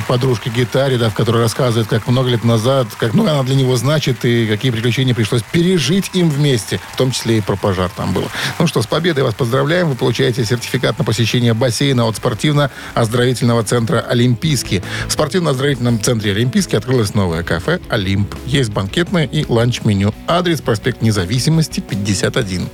подружке 0.07 0.51
гитаре, 0.51 0.99
да, 0.99 1.09
в 1.09 1.15
которой 1.15 1.41
рассказывает, 1.41 1.87
как 1.87 2.07
много 2.07 2.29
лет 2.29 2.43
назад, 2.43 2.87
как 2.95 3.15
много 3.15 3.31
она 3.31 3.41
для 3.41 3.55
него 3.55 3.75
значит 3.75 4.23
и 4.23 4.45
какие 4.45 4.71
приключения 4.71 5.15
пришлось 5.15 5.41
пережить 5.41 6.11
им 6.13 6.29
вместе. 6.29 6.79
В 6.93 6.97
том 6.97 7.09
числе 7.09 7.39
и 7.39 7.41
про 7.41 7.55
пожар 7.55 7.89
там 7.89 8.13
было. 8.13 8.27
Ну 8.59 8.67
что, 8.67 8.83
с 8.83 8.87
победой 8.87 9.23
вас 9.23 9.33
поздравляем. 9.33 9.89
Вы 9.89 9.95
получаете 9.95 10.45
сертификат 10.45 10.99
на 10.99 11.03
посещение 11.03 11.55
бассейна 11.55 12.05
от 12.05 12.17
спортивно-оздоровительного 12.17 13.63
центра 13.63 14.05
«Олимпийский». 14.07 14.83
В 15.07 15.11
спортивно-оздоровительном 15.11 15.99
центре 16.03 16.33
«Олимпийский» 16.33 16.77
открылось 16.77 17.15
новое 17.15 17.41
кафе 17.41 17.79
«Олимп». 17.89 18.35
Есть 18.45 18.69
банкетное 18.69 19.25
и 19.25 19.43
ланч-меню. 19.47 20.13
Адрес 20.27 20.61
проспект 20.61 21.01
Независимости, 21.01 21.79
51. 21.79 22.69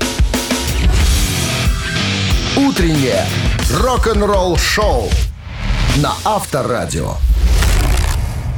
Утреннее 2.74 3.24
рок-н-ролл-шоу 3.69 5.07
на 5.97 6.11
Авторадио. 6.26 7.17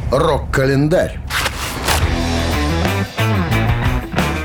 Рок-календарь. 0.10 1.20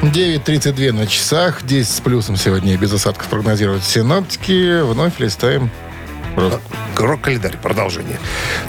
9.32 0.03 0.91
на 0.91 1.07
часах. 1.07 1.65
10 1.65 1.89
с 1.89 2.01
плюсом 2.01 2.35
сегодня 2.35 2.77
без 2.77 2.93
осадков 2.93 3.29
прогнозируют 3.29 3.85
синоптики. 3.85 4.83
Вновь 4.83 5.21
листаем 5.21 5.71
рок- 6.37 6.61
Рок-календарь. 6.97 7.57
Продолжение. 7.63 8.19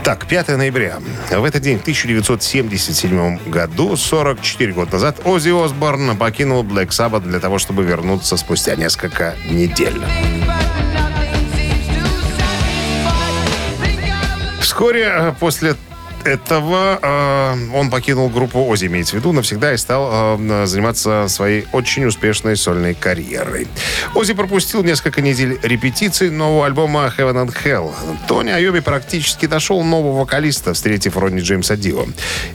Так, 0.04 0.26
5 0.26 0.56
ноября. 0.58 1.00
В 1.30 1.44
этот 1.44 1.62
день, 1.62 1.78
в 1.78 1.82
1977 1.82 3.40
году, 3.50 3.96
44 3.98 4.72
года 4.74 4.94
назад, 4.94 5.20
Оззи 5.26 5.50
Осборн 5.66 6.16
покинул 6.18 6.64
Black 6.64 6.90
Sabbath 6.90 7.22
для 7.28 7.40
того, 7.40 7.60
чтобы 7.60 7.84
вернуться 7.84 8.38
спустя 8.38 8.76
несколько 8.76 9.36
недель. 9.50 10.00
Вскоре 14.62 15.12
э, 15.14 15.34
после 15.40 15.76
этого 16.26 17.00
э, 17.02 17.76
он 17.76 17.90
покинул 17.90 18.30
группу 18.30 18.66
Ози, 18.68 18.86
имеется 18.86 19.16
в 19.16 19.20
виду, 19.20 19.32
навсегда 19.32 19.74
и 19.74 19.78
стал 19.78 20.38
э, 20.40 20.66
заниматься 20.66 21.26
своей 21.28 21.66
очень 21.72 22.06
успешной 22.06 22.56
сольной 22.56 22.94
карьерой. 22.94 23.68
Ози 24.16 24.34
пропустил 24.34 24.84
несколько 24.84 25.22
недель 25.22 25.60
репетиций 25.64 26.30
нового 26.30 26.66
альбома 26.66 27.12
Heaven 27.18 27.46
and 27.46 27.56
Hell. 27.64 27.92
Тони 28.28 28.52
Айоби 28.52 28.80
практически 28.80 29.46
нашел 29.46 29.84
нового 29.84 30.20
вокалиста, 30.20 30.74
встретив 30.74 31.18
Ронни 31.18 31.42
Джеймса 31.42 31.76
Дио, 31.76 32.06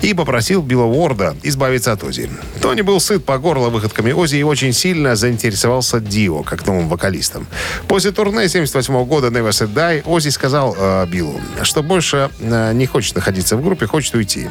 и 0.02 0.14
попросил 0.14 0.62
Билла 0.62 0.84
Уорда 0.84 1.36
избавиться 1.42 1.92
от 1.92 2.04
Ози. 2.04 2.30
Тони 2.60 2.82
был 2.82 3.00
сыт 3.00 3.24
по 3.24 3.38
горло 3.38 3.68
выходками 3.68 4.12
Ози 4.12 4.36
и 4.36 4.42
очень 4.42 4.72
сильно 4.72 5.16
заинтересовался 5.16 6.00
Дио 6.00 6.42
как 6.42 6.66
новым 6.66 6.88
вокалистом. 6.88 7.46
После 7.88 8.10
турне 8.12 8.48
78 8.48 9.04
года 9.04 9.28
Never 9.28 9.50
Say 9.50 9.72
Die 9.72 10.02
Ози 10.06 10.28
сказал 10.30 10.76
э, 10.78 11.06
Биллу, 11.06 11.40
что 11.62 11.82
больше 11.82 12.30
э, 12.40 12.72
не 12.72 12.86
хочет 12.86 13.14
находиться 13.16 13.55
в 13.56 13.64
группе, 13.64 13.86
хочет 13.86 14.14
уйти. 14.14 14.48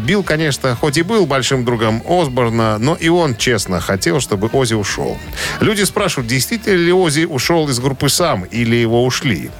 Билл, 0.00 0.22
конечно, 0.22 0.74
хоть 0.76 0.96
и 0.96 1.02
был 1.02 1.26
большим 1.26 1.64
другом 1.64 2.02
Осборна, 2.08 2.78
но 2.78 2.94
и 2.94 3.08
он 3.08 3.36
честно 3.36 3.80
хотел, 3.80 4.20
чтобы 4.20 4.48
Ози 4.52 4.74
ушел. 4.74 5.18
Люди 5.60 5.82
спрашивают, 5.82 6.28
действительно 6.28 6.76
ли 6.76 6.92
Ози 6.92 7.24
ушел 7.24 7.68
из 7.68 7.78
группы 7.78 8.08
сам 8.08 8.44
или 8.44 8.76
его 8.76 9.04
ушли. 9.04 9.50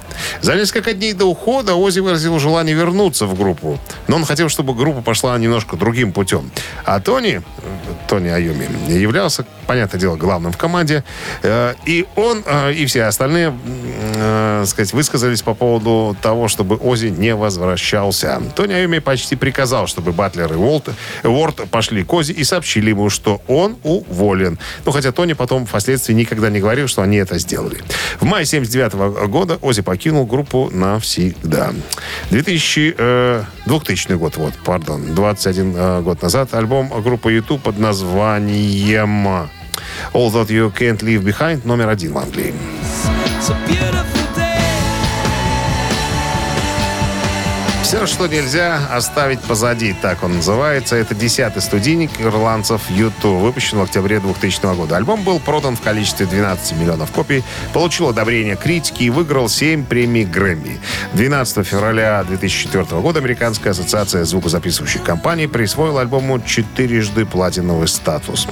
За 0.41 0.55
несколько 0.55 0.93
дней 0.93 1.13
до 1.13 1.25
ухода 1.25 1.75
Ози 1.75 1.99
выразил 1.99 2.39
желание 2.39 2.75
вернуться 2.75 3.25
в 3.25 3.37
группу, 3.37 3.79
но 4.07 4.15
он 4.15 4.25
хотел, 4.25 4.49
чтобы 4.49 4.73
группа 4.73 5.01
пошла 5.01 5.37
немножко 5.37 5.75
другим 5.77 6.11
путем. 6.11 6.51
А 6.85 6.99
Тони, 6.99 7.41
Тони 8.07 8.29
Айоми, 8.29 8.67
являлся, 8.87 9.45
понятное 9.67 9.99
дело, 9.99 10.15
главным 10.15 10.51
в 10.51 10.57
команде, 10.57 11.03
э, 11.43 11.73
и 11.85 12.05
он 12.15 12.41
э, 12.45 12.73
и 12.73 12.85
все 12.85 13.03
остальные, 13.03 13.53
э, 14.15 14.63
сказать, 14.65 14.93
высказались 14.93 15.41
по 15.41 15.53
поводу 15.53 16.15
того, 16.21 16.47
чтобы 16.47 16.77
Ози 16.77 17.07
не 17.07 17.35
возвращался. 17.35 18.41
Тони 18.55 18.73
Айоми 18.73 18.99
почти 18.99 19.35
приказал, 19.35 19.87
чтобы 19.87 20.13
Батлер 20.13 20.53
и 20.53 20.55
Уолт, 20.55 20.89
Уорд 21.23 21.69
пошли 21.69 22.03
к 22.03 22.13
Ози 22.13 22.31
и 22.31 22.43
сообщили 22.43 22.89
ему, 22.89 23.09
что 23.09 23.41
он 23.47 23.75
уволен. 23.83 24.57
Ну, 24.85 24.91
хотя 24.91 25.11
Тони 25.11 25.33
потом 25.33 25.65
впоследствии 25.65 26.13
никогда 26.13 26.49
не 26.49 26.59
говорил, 26.59 26.87
что 26.87 27.01
они 27.01 27.17
это 27.17 27.37
сделали. 27.39 27.77
В 28.19 28.25
мае 28.25 28.45
79 28.45 29.27
года 29.27 29.57
Ози 29.61 29.81
покинул 29.81 30.25
группу 30.25 30.69
навсегда. 30.71 31.73
2000, 32.31 32.95
э, 32.97 33.43
2000 33.65 34.13
год, 34.13 34.37
вот, 34.37 34.53
пардон, 34.63 35.13
21 35.13 35.73
э, 35.75 36.01
год 36.01 36.21
назад 36.21 36.53
альбом 36.53 36.89
группы 37.01 37.33
YouTube 37.33 37.61
под 37.61 37.77
названием 37.77 37.96
All 40.13 40.31
That 40.31 40.49
You 40.49 40.71
Can't 40.71 41.01
Leave 41.01 41.23
Behind 41.23 41.65
номер 41.65 41.89
один 41.89 42.13
в 42.13 42.17
Англии. 42.17 42.53
Все, 47.87 48.05
что 48.05 48.27
нельзя 48.27 48.81
оставить 48.91 49.39
позади, 49.39 49.95
так 50.01 50.21
он 50.21 50.35
называется. 50.35 50.97
Это 50.97 51.15
десятый 51.15 51.61
студийник 51.61 52.11
ирландцев 52.19 52.81
YouTube, 52.89 53.39
выпущен 53.41 53.77
в 53.77 53.81
октябре 53.83 54.19
2000 54.19 54.75
года. 54.75 54.97
Альбом 54.97 55.23
был 55.23 55.39
продан 55.39 55.77
в 55.77 55.81
количестве 55.81 56.25
12 56.25 56.73
миллионов 56.73 57.11
копий, 57.11 57.45
получил 57.71 58.09
одобрение 58.09 58.57
критики 58.57 59.03
и 59.03 59.09
выиграл 59.09 59.47
7 59.47 59.85
премий 59.85 60.25
Грэмми. 60.25 60.81
12 61.13 61.65
февраля 61.65 62.21
2004 62.25 62.99
года 62.99 63.19
Американская 63.19 63.71
ассоциация 63.71 64.25
звукозаписывающих 64.25 65.03
компаний 65.03 65.47
присвоила 65.47 66.01
альбому 66.01 66.41
четырежды 66.41 67.25
платиновый 67.25 67.87
статус. 67.87 68.49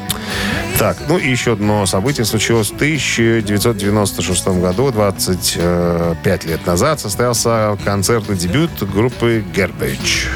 Так, 0.80 0.98
ну 1.08 1.18
и 1.18 1.30
еще 1.30 1.54
одно 1.54 1.86
событие 1.86 2.26
случилось 2.26 2.70
в 2.70 2.76
1996 2.76 4.48
году, 4.48 4.92
25 4.92 6.46
лет 6.46 6.66
назад, 6.66 7.00
состоялся 7.00 7.78
концертный 7.86 8.36
дебют 8.36 8.72
группы 8.84 9.25
Garbage. 9.26 10.28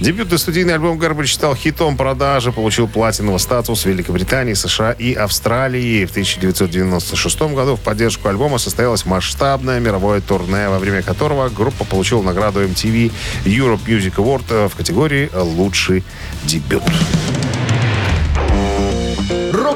Дебютный 0.00 0.38
студийный 0.38 0.74
альбом 0.74 0.98
Garbage 0.98 1.34
стал 1.34 1.56
хитом 1.56 1.96
продажи, 1.96 2.52
получил 2.52 2.86
платиновый 2.86 3.40
статус 3.40 3.82
в 3.82 3.86
Великобритании, 3.86 4.54
США 4.54 4.92
и 4.92 5.12
Австралии. 5.12 6.06
В 6.06 6.10
1996 6.10 7.40
году 7.52 7.74
в 7.74 7.80
поддержку 7.80 8.28
альбома 8.28 8.58
состоялось 8.58 9.04
масштабное 9.04 9.80
мировое 9.80 10.20
турне, 10.20 10.68
во 10.68 10.78
время 10.78 11.02
которого 11.02 11.48
группа 11.48 11.84
получила 11.84 12.22
награду 12.22 12.62
MTV 12.62 13.10
Europe 13.44 13.84
Music 13.86 14.14
Award 14.14 14.68
в 14.68 14.76
категории 14.76 15.28
«Лучший 15.34 16.04
дебют». 16.44 16.84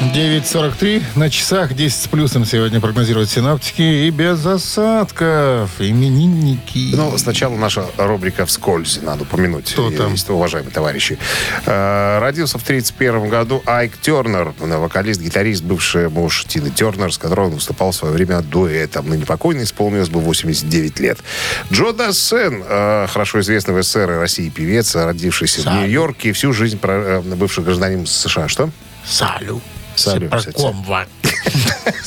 9.43 0.00 1.02
на 1.14 1.28
часах, 1.28 1.74
10 1.74 2.02
с 2.02 2.06
плюсом 2.08 2.46
сегодня 2.46 2.80
прогнозируют 2.80 3.28
синаптики 3.28 3.82
и 3.82 4.10
без 4.10 4.44
осадков. 4.46 5.70
Именинники. 5.78 6.94
Ну, 6.94 7.18
сначала 7.18 7.54
наша 7.54 7.84
рубрика 7.98 8.46
«Вскользь» 8.46 9.00
надо 9.02 9.24
упомянуть. 9.24 9.70
Кто 9.70 9.90
там? 9.90 10.12
Есть, 10.12 10.30
уважаемые 10.30 10.72
товарищи. 10.72 11.18
Э, 11.66 12.18
Родился 12.18 12.58
в 12.58 12.62
1931 12.62 13.28
году 13.28 13.62
Айк 13.66 13.98
Тернер, 13.98 14.54
вокалист, 14.58 15.20
гитарист, 15.20 15.62
бывший 15.64 16.08
муж 16.08 16.46
Тины 16.48 16.70
Тернер, 16.70 17.12
с 17.12 17.18
которым 17.18 17.46
он 17.48 17.50
выступал 17.56 17.90
в 17.90 17.94
свое 17.94 18.14
время 18.14 18.40
дуэтом. 18.40 19.06
Ныне 19.06 19.26
покойный, 19.26 19.64
исполнилось 19.64 20.08
бы 20.08 20.20
89 20.20 20.98
лет. 20.98 21.18
Джо 21.70 21.92
Дассен, 21.92 22.64
э, 22.66 23.06
хорошо 23.06 23.40
известный 23.40 23.74
в 23.74 23.82
СССР 23.82 24.12
и 24.12 24.14
России 24.14 24.48
певец, 24.48 24.94
родившийся 24.94 25.60
в 25.60 25.74
Нью-Йорке, 25.74 26.32
всю 26.32 26.54
жизнь 26.54 26.78
э, 26.82 27.20
бывший 27.36 27.64
гражданин 27.64 28.06
США. 28.06 28.48
Что? 28.48 28.70
Салю. 29.04 29.60
Салю. 30.00 30.26
Сепарком, 30.40 30.86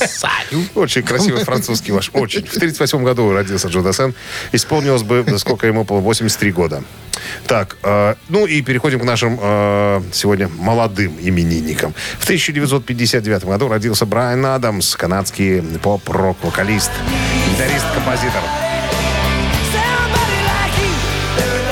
Салю. 0.06 0.64
Очень 0.74 1.02
красивый 1.02 1.44
французский 1.44 1.92
ваш, 1.92 2.10
очень. 2.12 2.40
В 2.40 2.56
1938 2.56 3.04
году 3.04 3.32
родился 3.32 3.68
Джо 3.68 3.80
Дассен. 3.80 4.14
Исполнилось 4.52 5.02
бы, 5.02 5.24
сколько 5.38 5.66
ему 5.66 5.84
было, 5.84 6.00
83 6.00 6.52
года. 6.52 6.82
Так, 7.46 7.76
э, 7.82 8.14
ну 8.28 8.46
и 8.46 8.60
переходим 8.62 9.00
к 9.00 9.04
нашим 9.04 9.38
э, 9.40 10.02
сегодня 10.12 10.48
молодым 10.48 11.16
именинникам. 11.20 11.94
В 12.18 12.24
1959 12.24 13.44
году 13.44 13.68
родился 13.68 14.04
Брайан 14.06 14.44
Адамс, 14.44 14.94
канадский 14.96 15.62
поп-рок-вокалист, 15.62 16.90
гитарист-композитор. 17.52 18.42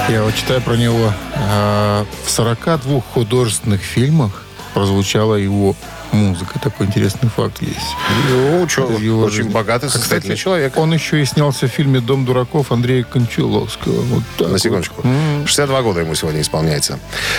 Я 0.08 0.22
вот 0.24 0.34
читаю 0.34 0.60
про 0.62 0.74
него. 0.76 1.12
э, 1.34 2.04
В 2.24 2.30
42 2.30 3.00
художественных 3.14 3.82
фильмах 3.82 4.42
прозвучала 4.74 5.36
его 5.36 5.74
музыка. 6.12 6.58
Такой 6.58 6.86
интересный 6.86 7.28
факт 7.28 7.60
есть. 7.62 7.96
Ну, 8.30 8.66
чё, 8.66 8.88
его 8.98 9.22
очень 9.22 9.36
жизни. 9.36 9.50
богатый, 9.50 9.86
А, 9.86 9.88
состоятельный 9.90 10.34
кстати, 10.34 10.40
человек. 10.42 10.76
Он 10.76 10.92
еще 10.92 11.20
и 11.22 11.24
снялся 11.24 11.66
в 11.66 11.70
фильме 11.70 12.00
«Дом 12.00 12.24
дураков» 12.24 12.70
Андрея 12.72 13.02
Кончаловского. 13.04 14.00
Вот 14.02 14.22
так 14.36 14.46
На 14.46 14.52
вот. 14.52 14.60
секундочку. 14.60 15.02
М. 15.04 15.46
62 15.46 15.82
года 15.82 16.00
ему 16.00 16.14
сегодня 16.14 16.40
исполняется. 16.40 16.98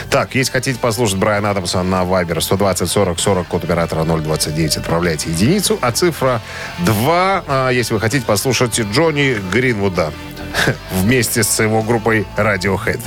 Так, 0.09 0.35
если 0.35 0.51
хотите 0.51 0.79
послушать 0.79 1.17
Брайана 1.17 1.51
Адамса 1.51 1.83
на 1.83 2.03
Viber 2.03 2.41
120 2.41 2.89
40 2.89 3.19
40, 3.19 3.47
код 3.47 3.63
оператора 3.63 4.03
029, 4.03 4.77
отправляйте 4.77 5.29
единицу, 5.29 5.77
а 5.81 5.91
цифра 5.91 6.41
2, 6.79 7.43
а, 7.47 7.69
если 7.69 7.93
вы 7.93 7.99
хотите 7.99 8.25
послушать 8.25 8.79
Джонни 8.79 9.37
Гринвуда 9.51 10.11
вместе 10.91 11.43
с 11.43 11.59
его 11.61 11.81
группой 11.81 12.25
Radiohead. 12.37 12.99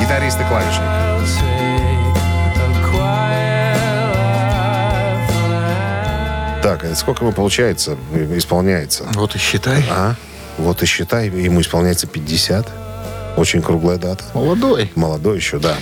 Гитарист 0.00 0.40
и 0.40 0.44
клавишник. 0.44 1.11
Так, 6.62 6.84
это 6.84 6.94
сколько 6.94 7.24
ему 7.24 7.32
получается, 7.32 7.96
э, 8.12 8.38
исполняется? 8.38 9.04
Вот 9.14 9.34
и 9.34 9.38
считай. 9.38 9.84
А, 9.90 10.14
вот 10.58 10.82
и 10.82 10.86
считай, 10.86 11.28
ему 11.28 11.60
исполняется 11.60 12.06
50. 12.06 12.68
Очень 13.36 13.62
круглая 13.62 13.96
дата. 13.96 14.22
Молодой. 14.34 14.92
Молодой 14.94 15.36
еще, 15.38 15.58
да. 15.58 15.74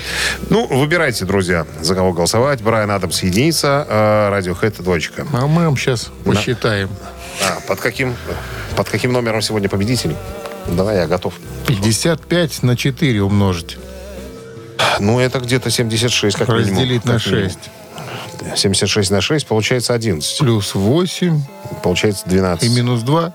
Ну, 0.49 0.67
выбирайте, 0.69 1.25
друзья, 1.25 1.67
за 1.83 1.95
кого 1.95 2.13
голосовать. 2.13 2.63
Брайан 2.63 2.91
Адамс 2.91 3.23
единица, 3.25 3.85
а 3.89 4.31
Radiohead 4.31 4.83
двоечка. 4.83 5.27
А 5.33 5.47
мы 5.47 5.65
вам 5.65 5.77
сейчас 5.77 6.11
посчитаем. 6.25 6.89
А, 7.43 7.61
под 7.67 7.81
каким, 7.81 8.15
под 8.77 8.89
каким 8.89 9.13
номером 9.13 9.43
сегодня 9.43 9.69
победитель? 9.69 10.15
Давай, 10.69 10.97
я 10.97 11.07
готов. 11.07 11.35
55 11.67 12.63
на 12.63 12.77
4 12.77 13.23
умножить. 13.23 13.79
Ну, 15.01 15.19
это 15.19 15.41
где-то 15.41 15.71
76, 15.71 16.37
как 16.37 16.49
минимум. 16.49 16.69
Разделить 16.71 17.05
на 17.05 17.15
Как 17.15 17.27
минимум. 17.27 17.51
6. 18.49 18.59
76 18.59 19.11
на 19.11 19.21
6, 19.21 19.47
получается 19.47 19.95
11. 19.95 20.39
Плюс 20.39 20.75
8 20.75 21.43
Получается 21.83 22.29
12. 22.29 22.65
и 22.65 22.69
минус 22.69 23.03
2 23.03 23.33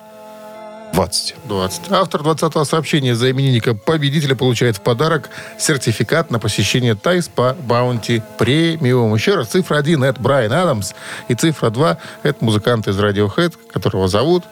20. 0.93 1.36
20. 1.43 1.82
Автор 1.91 2.22
20-го 2.22 2.64
сообщения 2.64 3.16
за 3.16 3.30
именинника 3.30 3.74
победителя 3.74 4.34
получает 4.34 4.78
в 4.78 4.82
подарок 4.82 5.30
сертификат 5.58 6.32
на 6.32 6.39
посещение 6.39 6.95
Тайс 6.95 7.28
по 7.28 7.53
Баунти 7.53 8.22
премиум. 8.38 9.14
Еще 9.14 9.36
раз, 9.36 9.49
цифра 9.49 9.78
1 9.78 10.03
это 10.03 10.22
Брайан 10.22 10.53
Адамс, 10.53 10.93
и 11.28 11.36
цифра 11.36 11.70
2 11.70 11.97
это 12.24 12.45
музыкант 12.45 12.88
из 12.88 12.97
Radiohead, 12.97 13.53
которого 13.74 14.08
зовут 14.08 14.45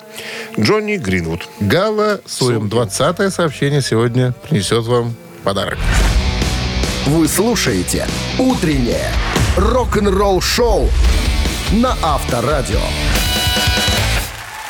Джонни 0.60 0.98
Гринвуд. 0.98 1.48
Голосуем. 1.62 2.68
20-е 2.68 3.30
сообщение 3.30 3.82
сегодня 3.82 4.34
принесет 4.34 4.84
вам 4.86 5.16
подарок. 5.46 5.78
Вы 7.06 7.28
слушаете 7.30 8.06
«Утреннее 8.38 9.12
рок-н-ролл-шоу» 9.58 10.90
на 11.72 11.96
Авторадио. 12.02 12.82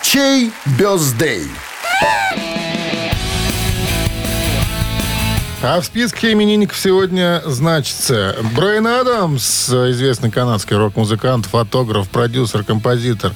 Чей 0.02 0.52
бездей? 0.78 1.48
А 5.62 5.80
в 5.80 5.86
списке 5.86 6.34
именинников 6.34 6.78
сегодня 6.78 7.42
значится 7.46 8.36
Брайан 8.54 8.86
Адамс, 8.86 9.70
известный 9.70 10.30
канадский 10.30 10.76
рок-музыкант, 10.76 11.46
фотограф, 11.46 12.10
продюсер, 12.10 12.66
композитор. 12.66 13.32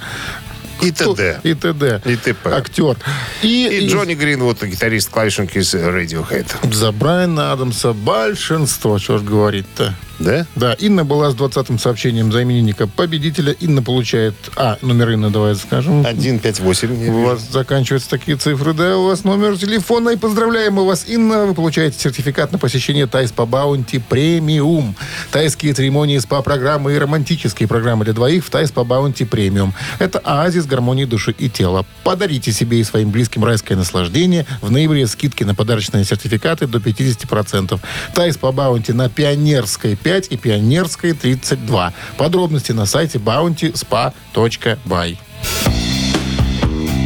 И 0.82 0.92
т.д. 0.92 1.40
И 1.42 1.54
т.д. 1.54 2.02
И 2.04 2.16
т.п.. 2.16 2.50
Актер. 2.50 2.96
И, 3.42 3.66
И 3.66 3.84
и 3.84 3.88
Джонни 3.88 4.14
Гринвуд, 4.14 4.62
гитарист 4.62 5.10
клавишник 5.10 5.56
из 5.56 5.74
Radiohead. 5.74 6.72
за 6.72 6.92
Брайана 6.92 7.52
Адамса 7.52 7.94
большинство, 7.94 8.98
что 8.98 9.18
ж 9.18 9.22
говорить-то. 9.22 9.94
Да? 10.18 10.46
Да, 10.56 10.72
Инна 10.74 11.04
была 11.04 11.30
с 11.30 11.34
20-м 11.34 11.78
сообщением 11.78 12.32
за 12.32 12.42
именинника 12.42 12.86
победителя. 12.86 13.52
Инна 13.52 13.82
получает... 13.82 14.34
А, 14.56 14.78
номер 14.82 15.14
Инны 15.14 15.30
давай 15.30 15.54
скажем. 15.54 16.02
158. 16.02 17.08
У 17.08 17.24
вас 17.24 17.48
заканчиваются 17.50 18.10
такие 18.10 18.36
цифры, 18.36 18.74
да, 18.74 18.96
у 18.96 19.06
вас 19.06 19.24
номер 19.24 19.56
телефона. 19.56 20.10
И 20.10 20.16
поздравляем 20.16 20.74
мы 20.74 20.86
вас, 20.86 21.06
Инна. 21.08 21.46
Вы 21.46 21.54
получаете 21.54 21.98
сертификат 21.98 22.52
на 22.52 22.58
посещение 22.58 23.06
Thai 23.06 23.30
Spa 23.32 23.46
Bounty 23.46 23.98
Premium. 23.98 24.96
Тайские 25.30 25.72
церемонии 25.74 26.18
СПА-программы 26.18 26.94
и 26.94 26.98
романтические 26.98 27.68
программы 27.68 28.04
для 28.04 28.14
двоих 28.14 28.44
в 28.44 28.50
Thai 28.50 28.70
Spa 28.70 28.84
Bounty 28.84 29.24
Premium. 29.24 29.74
Это 29.98 30.18
оазис 30.18 30.66
гармонии 30.66 31.04
души 31.04 31.34
и 31.38 31.48
тела. 31.48 31.84
Подарите 32.02 32.52
себе 32.52 32.80
и 32.80 32.84
своим 32.84 33.10
близким 33.10 33.44
райское 33.44 33.76
наслаждение. 33.76 34.46
В 34.60 34.70
ноябре 34.70 35.06
скидки 35.06 35.44
на 35.44 35.54
подарочные 35.54 36.04
сертификаты 36.04 36.66
до 36.66 36.78
50%. 36.78 37.78
Thai 38.14 38.36
Spa 38.36 38.52
Bounty 38.52 38.92
на 38.92 39.08
Пионерской 39.08 39.96
5 40.08 40.28
и 40.30 40.38
Пионерской 40.38 41.12
32. 41.12 41.92
Подробности 42.16 42.72
на 42.72 42.86
сайте 42.86 43.18
bountyspa.by. 43.18 45.18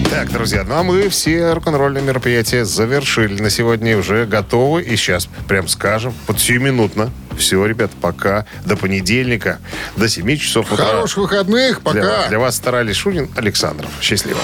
Так, 0.09 0.31
друзья, 0.31 0.63
ну 0.63 0.77
а 0.77 0.83
мы 0.85 1.09
все 1.09 1.53
рок-н-ролльные 1.53 2.05
мероприятия 2.05 2.65
завершили 2.65 3.43
на 3.43 3.51
сегодня 3.51 3.99
уже 3.99 4.25
готовы. 4.25 4.83
И 4.83 4.95
сейчас 4.95 5.29
прям 5.49 5.67
скажем, 5.67 6.15
под 6.29 6.39
сиюминутно. 6.39 7.11
Все, 7.37 7.67
ребят, 7.67 7.91
пока. 8.01 8.47
До 8.65 8.77
понедельника, 8.77 9.59
до 9.97 10.09
7 10.09 10.37
часов 10.37 10.73
утра. 10.73 10.85
Хороших 10.85 11.19
выходных, 11.19 11.83
Для, 11.83 12.03
пока. 12.03 12.29
для 12.29 12.39
вас 12.39 12.55
старались 12.55 12.95
Шунин, 12.95 13.29
Александров. 13.35 13.91
Счастливо. 14.01 14.39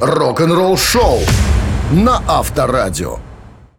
Рок-н-ролл-шоу 0.00 1.20
на 1.90 2.22
Авторадио. 2.28 3.18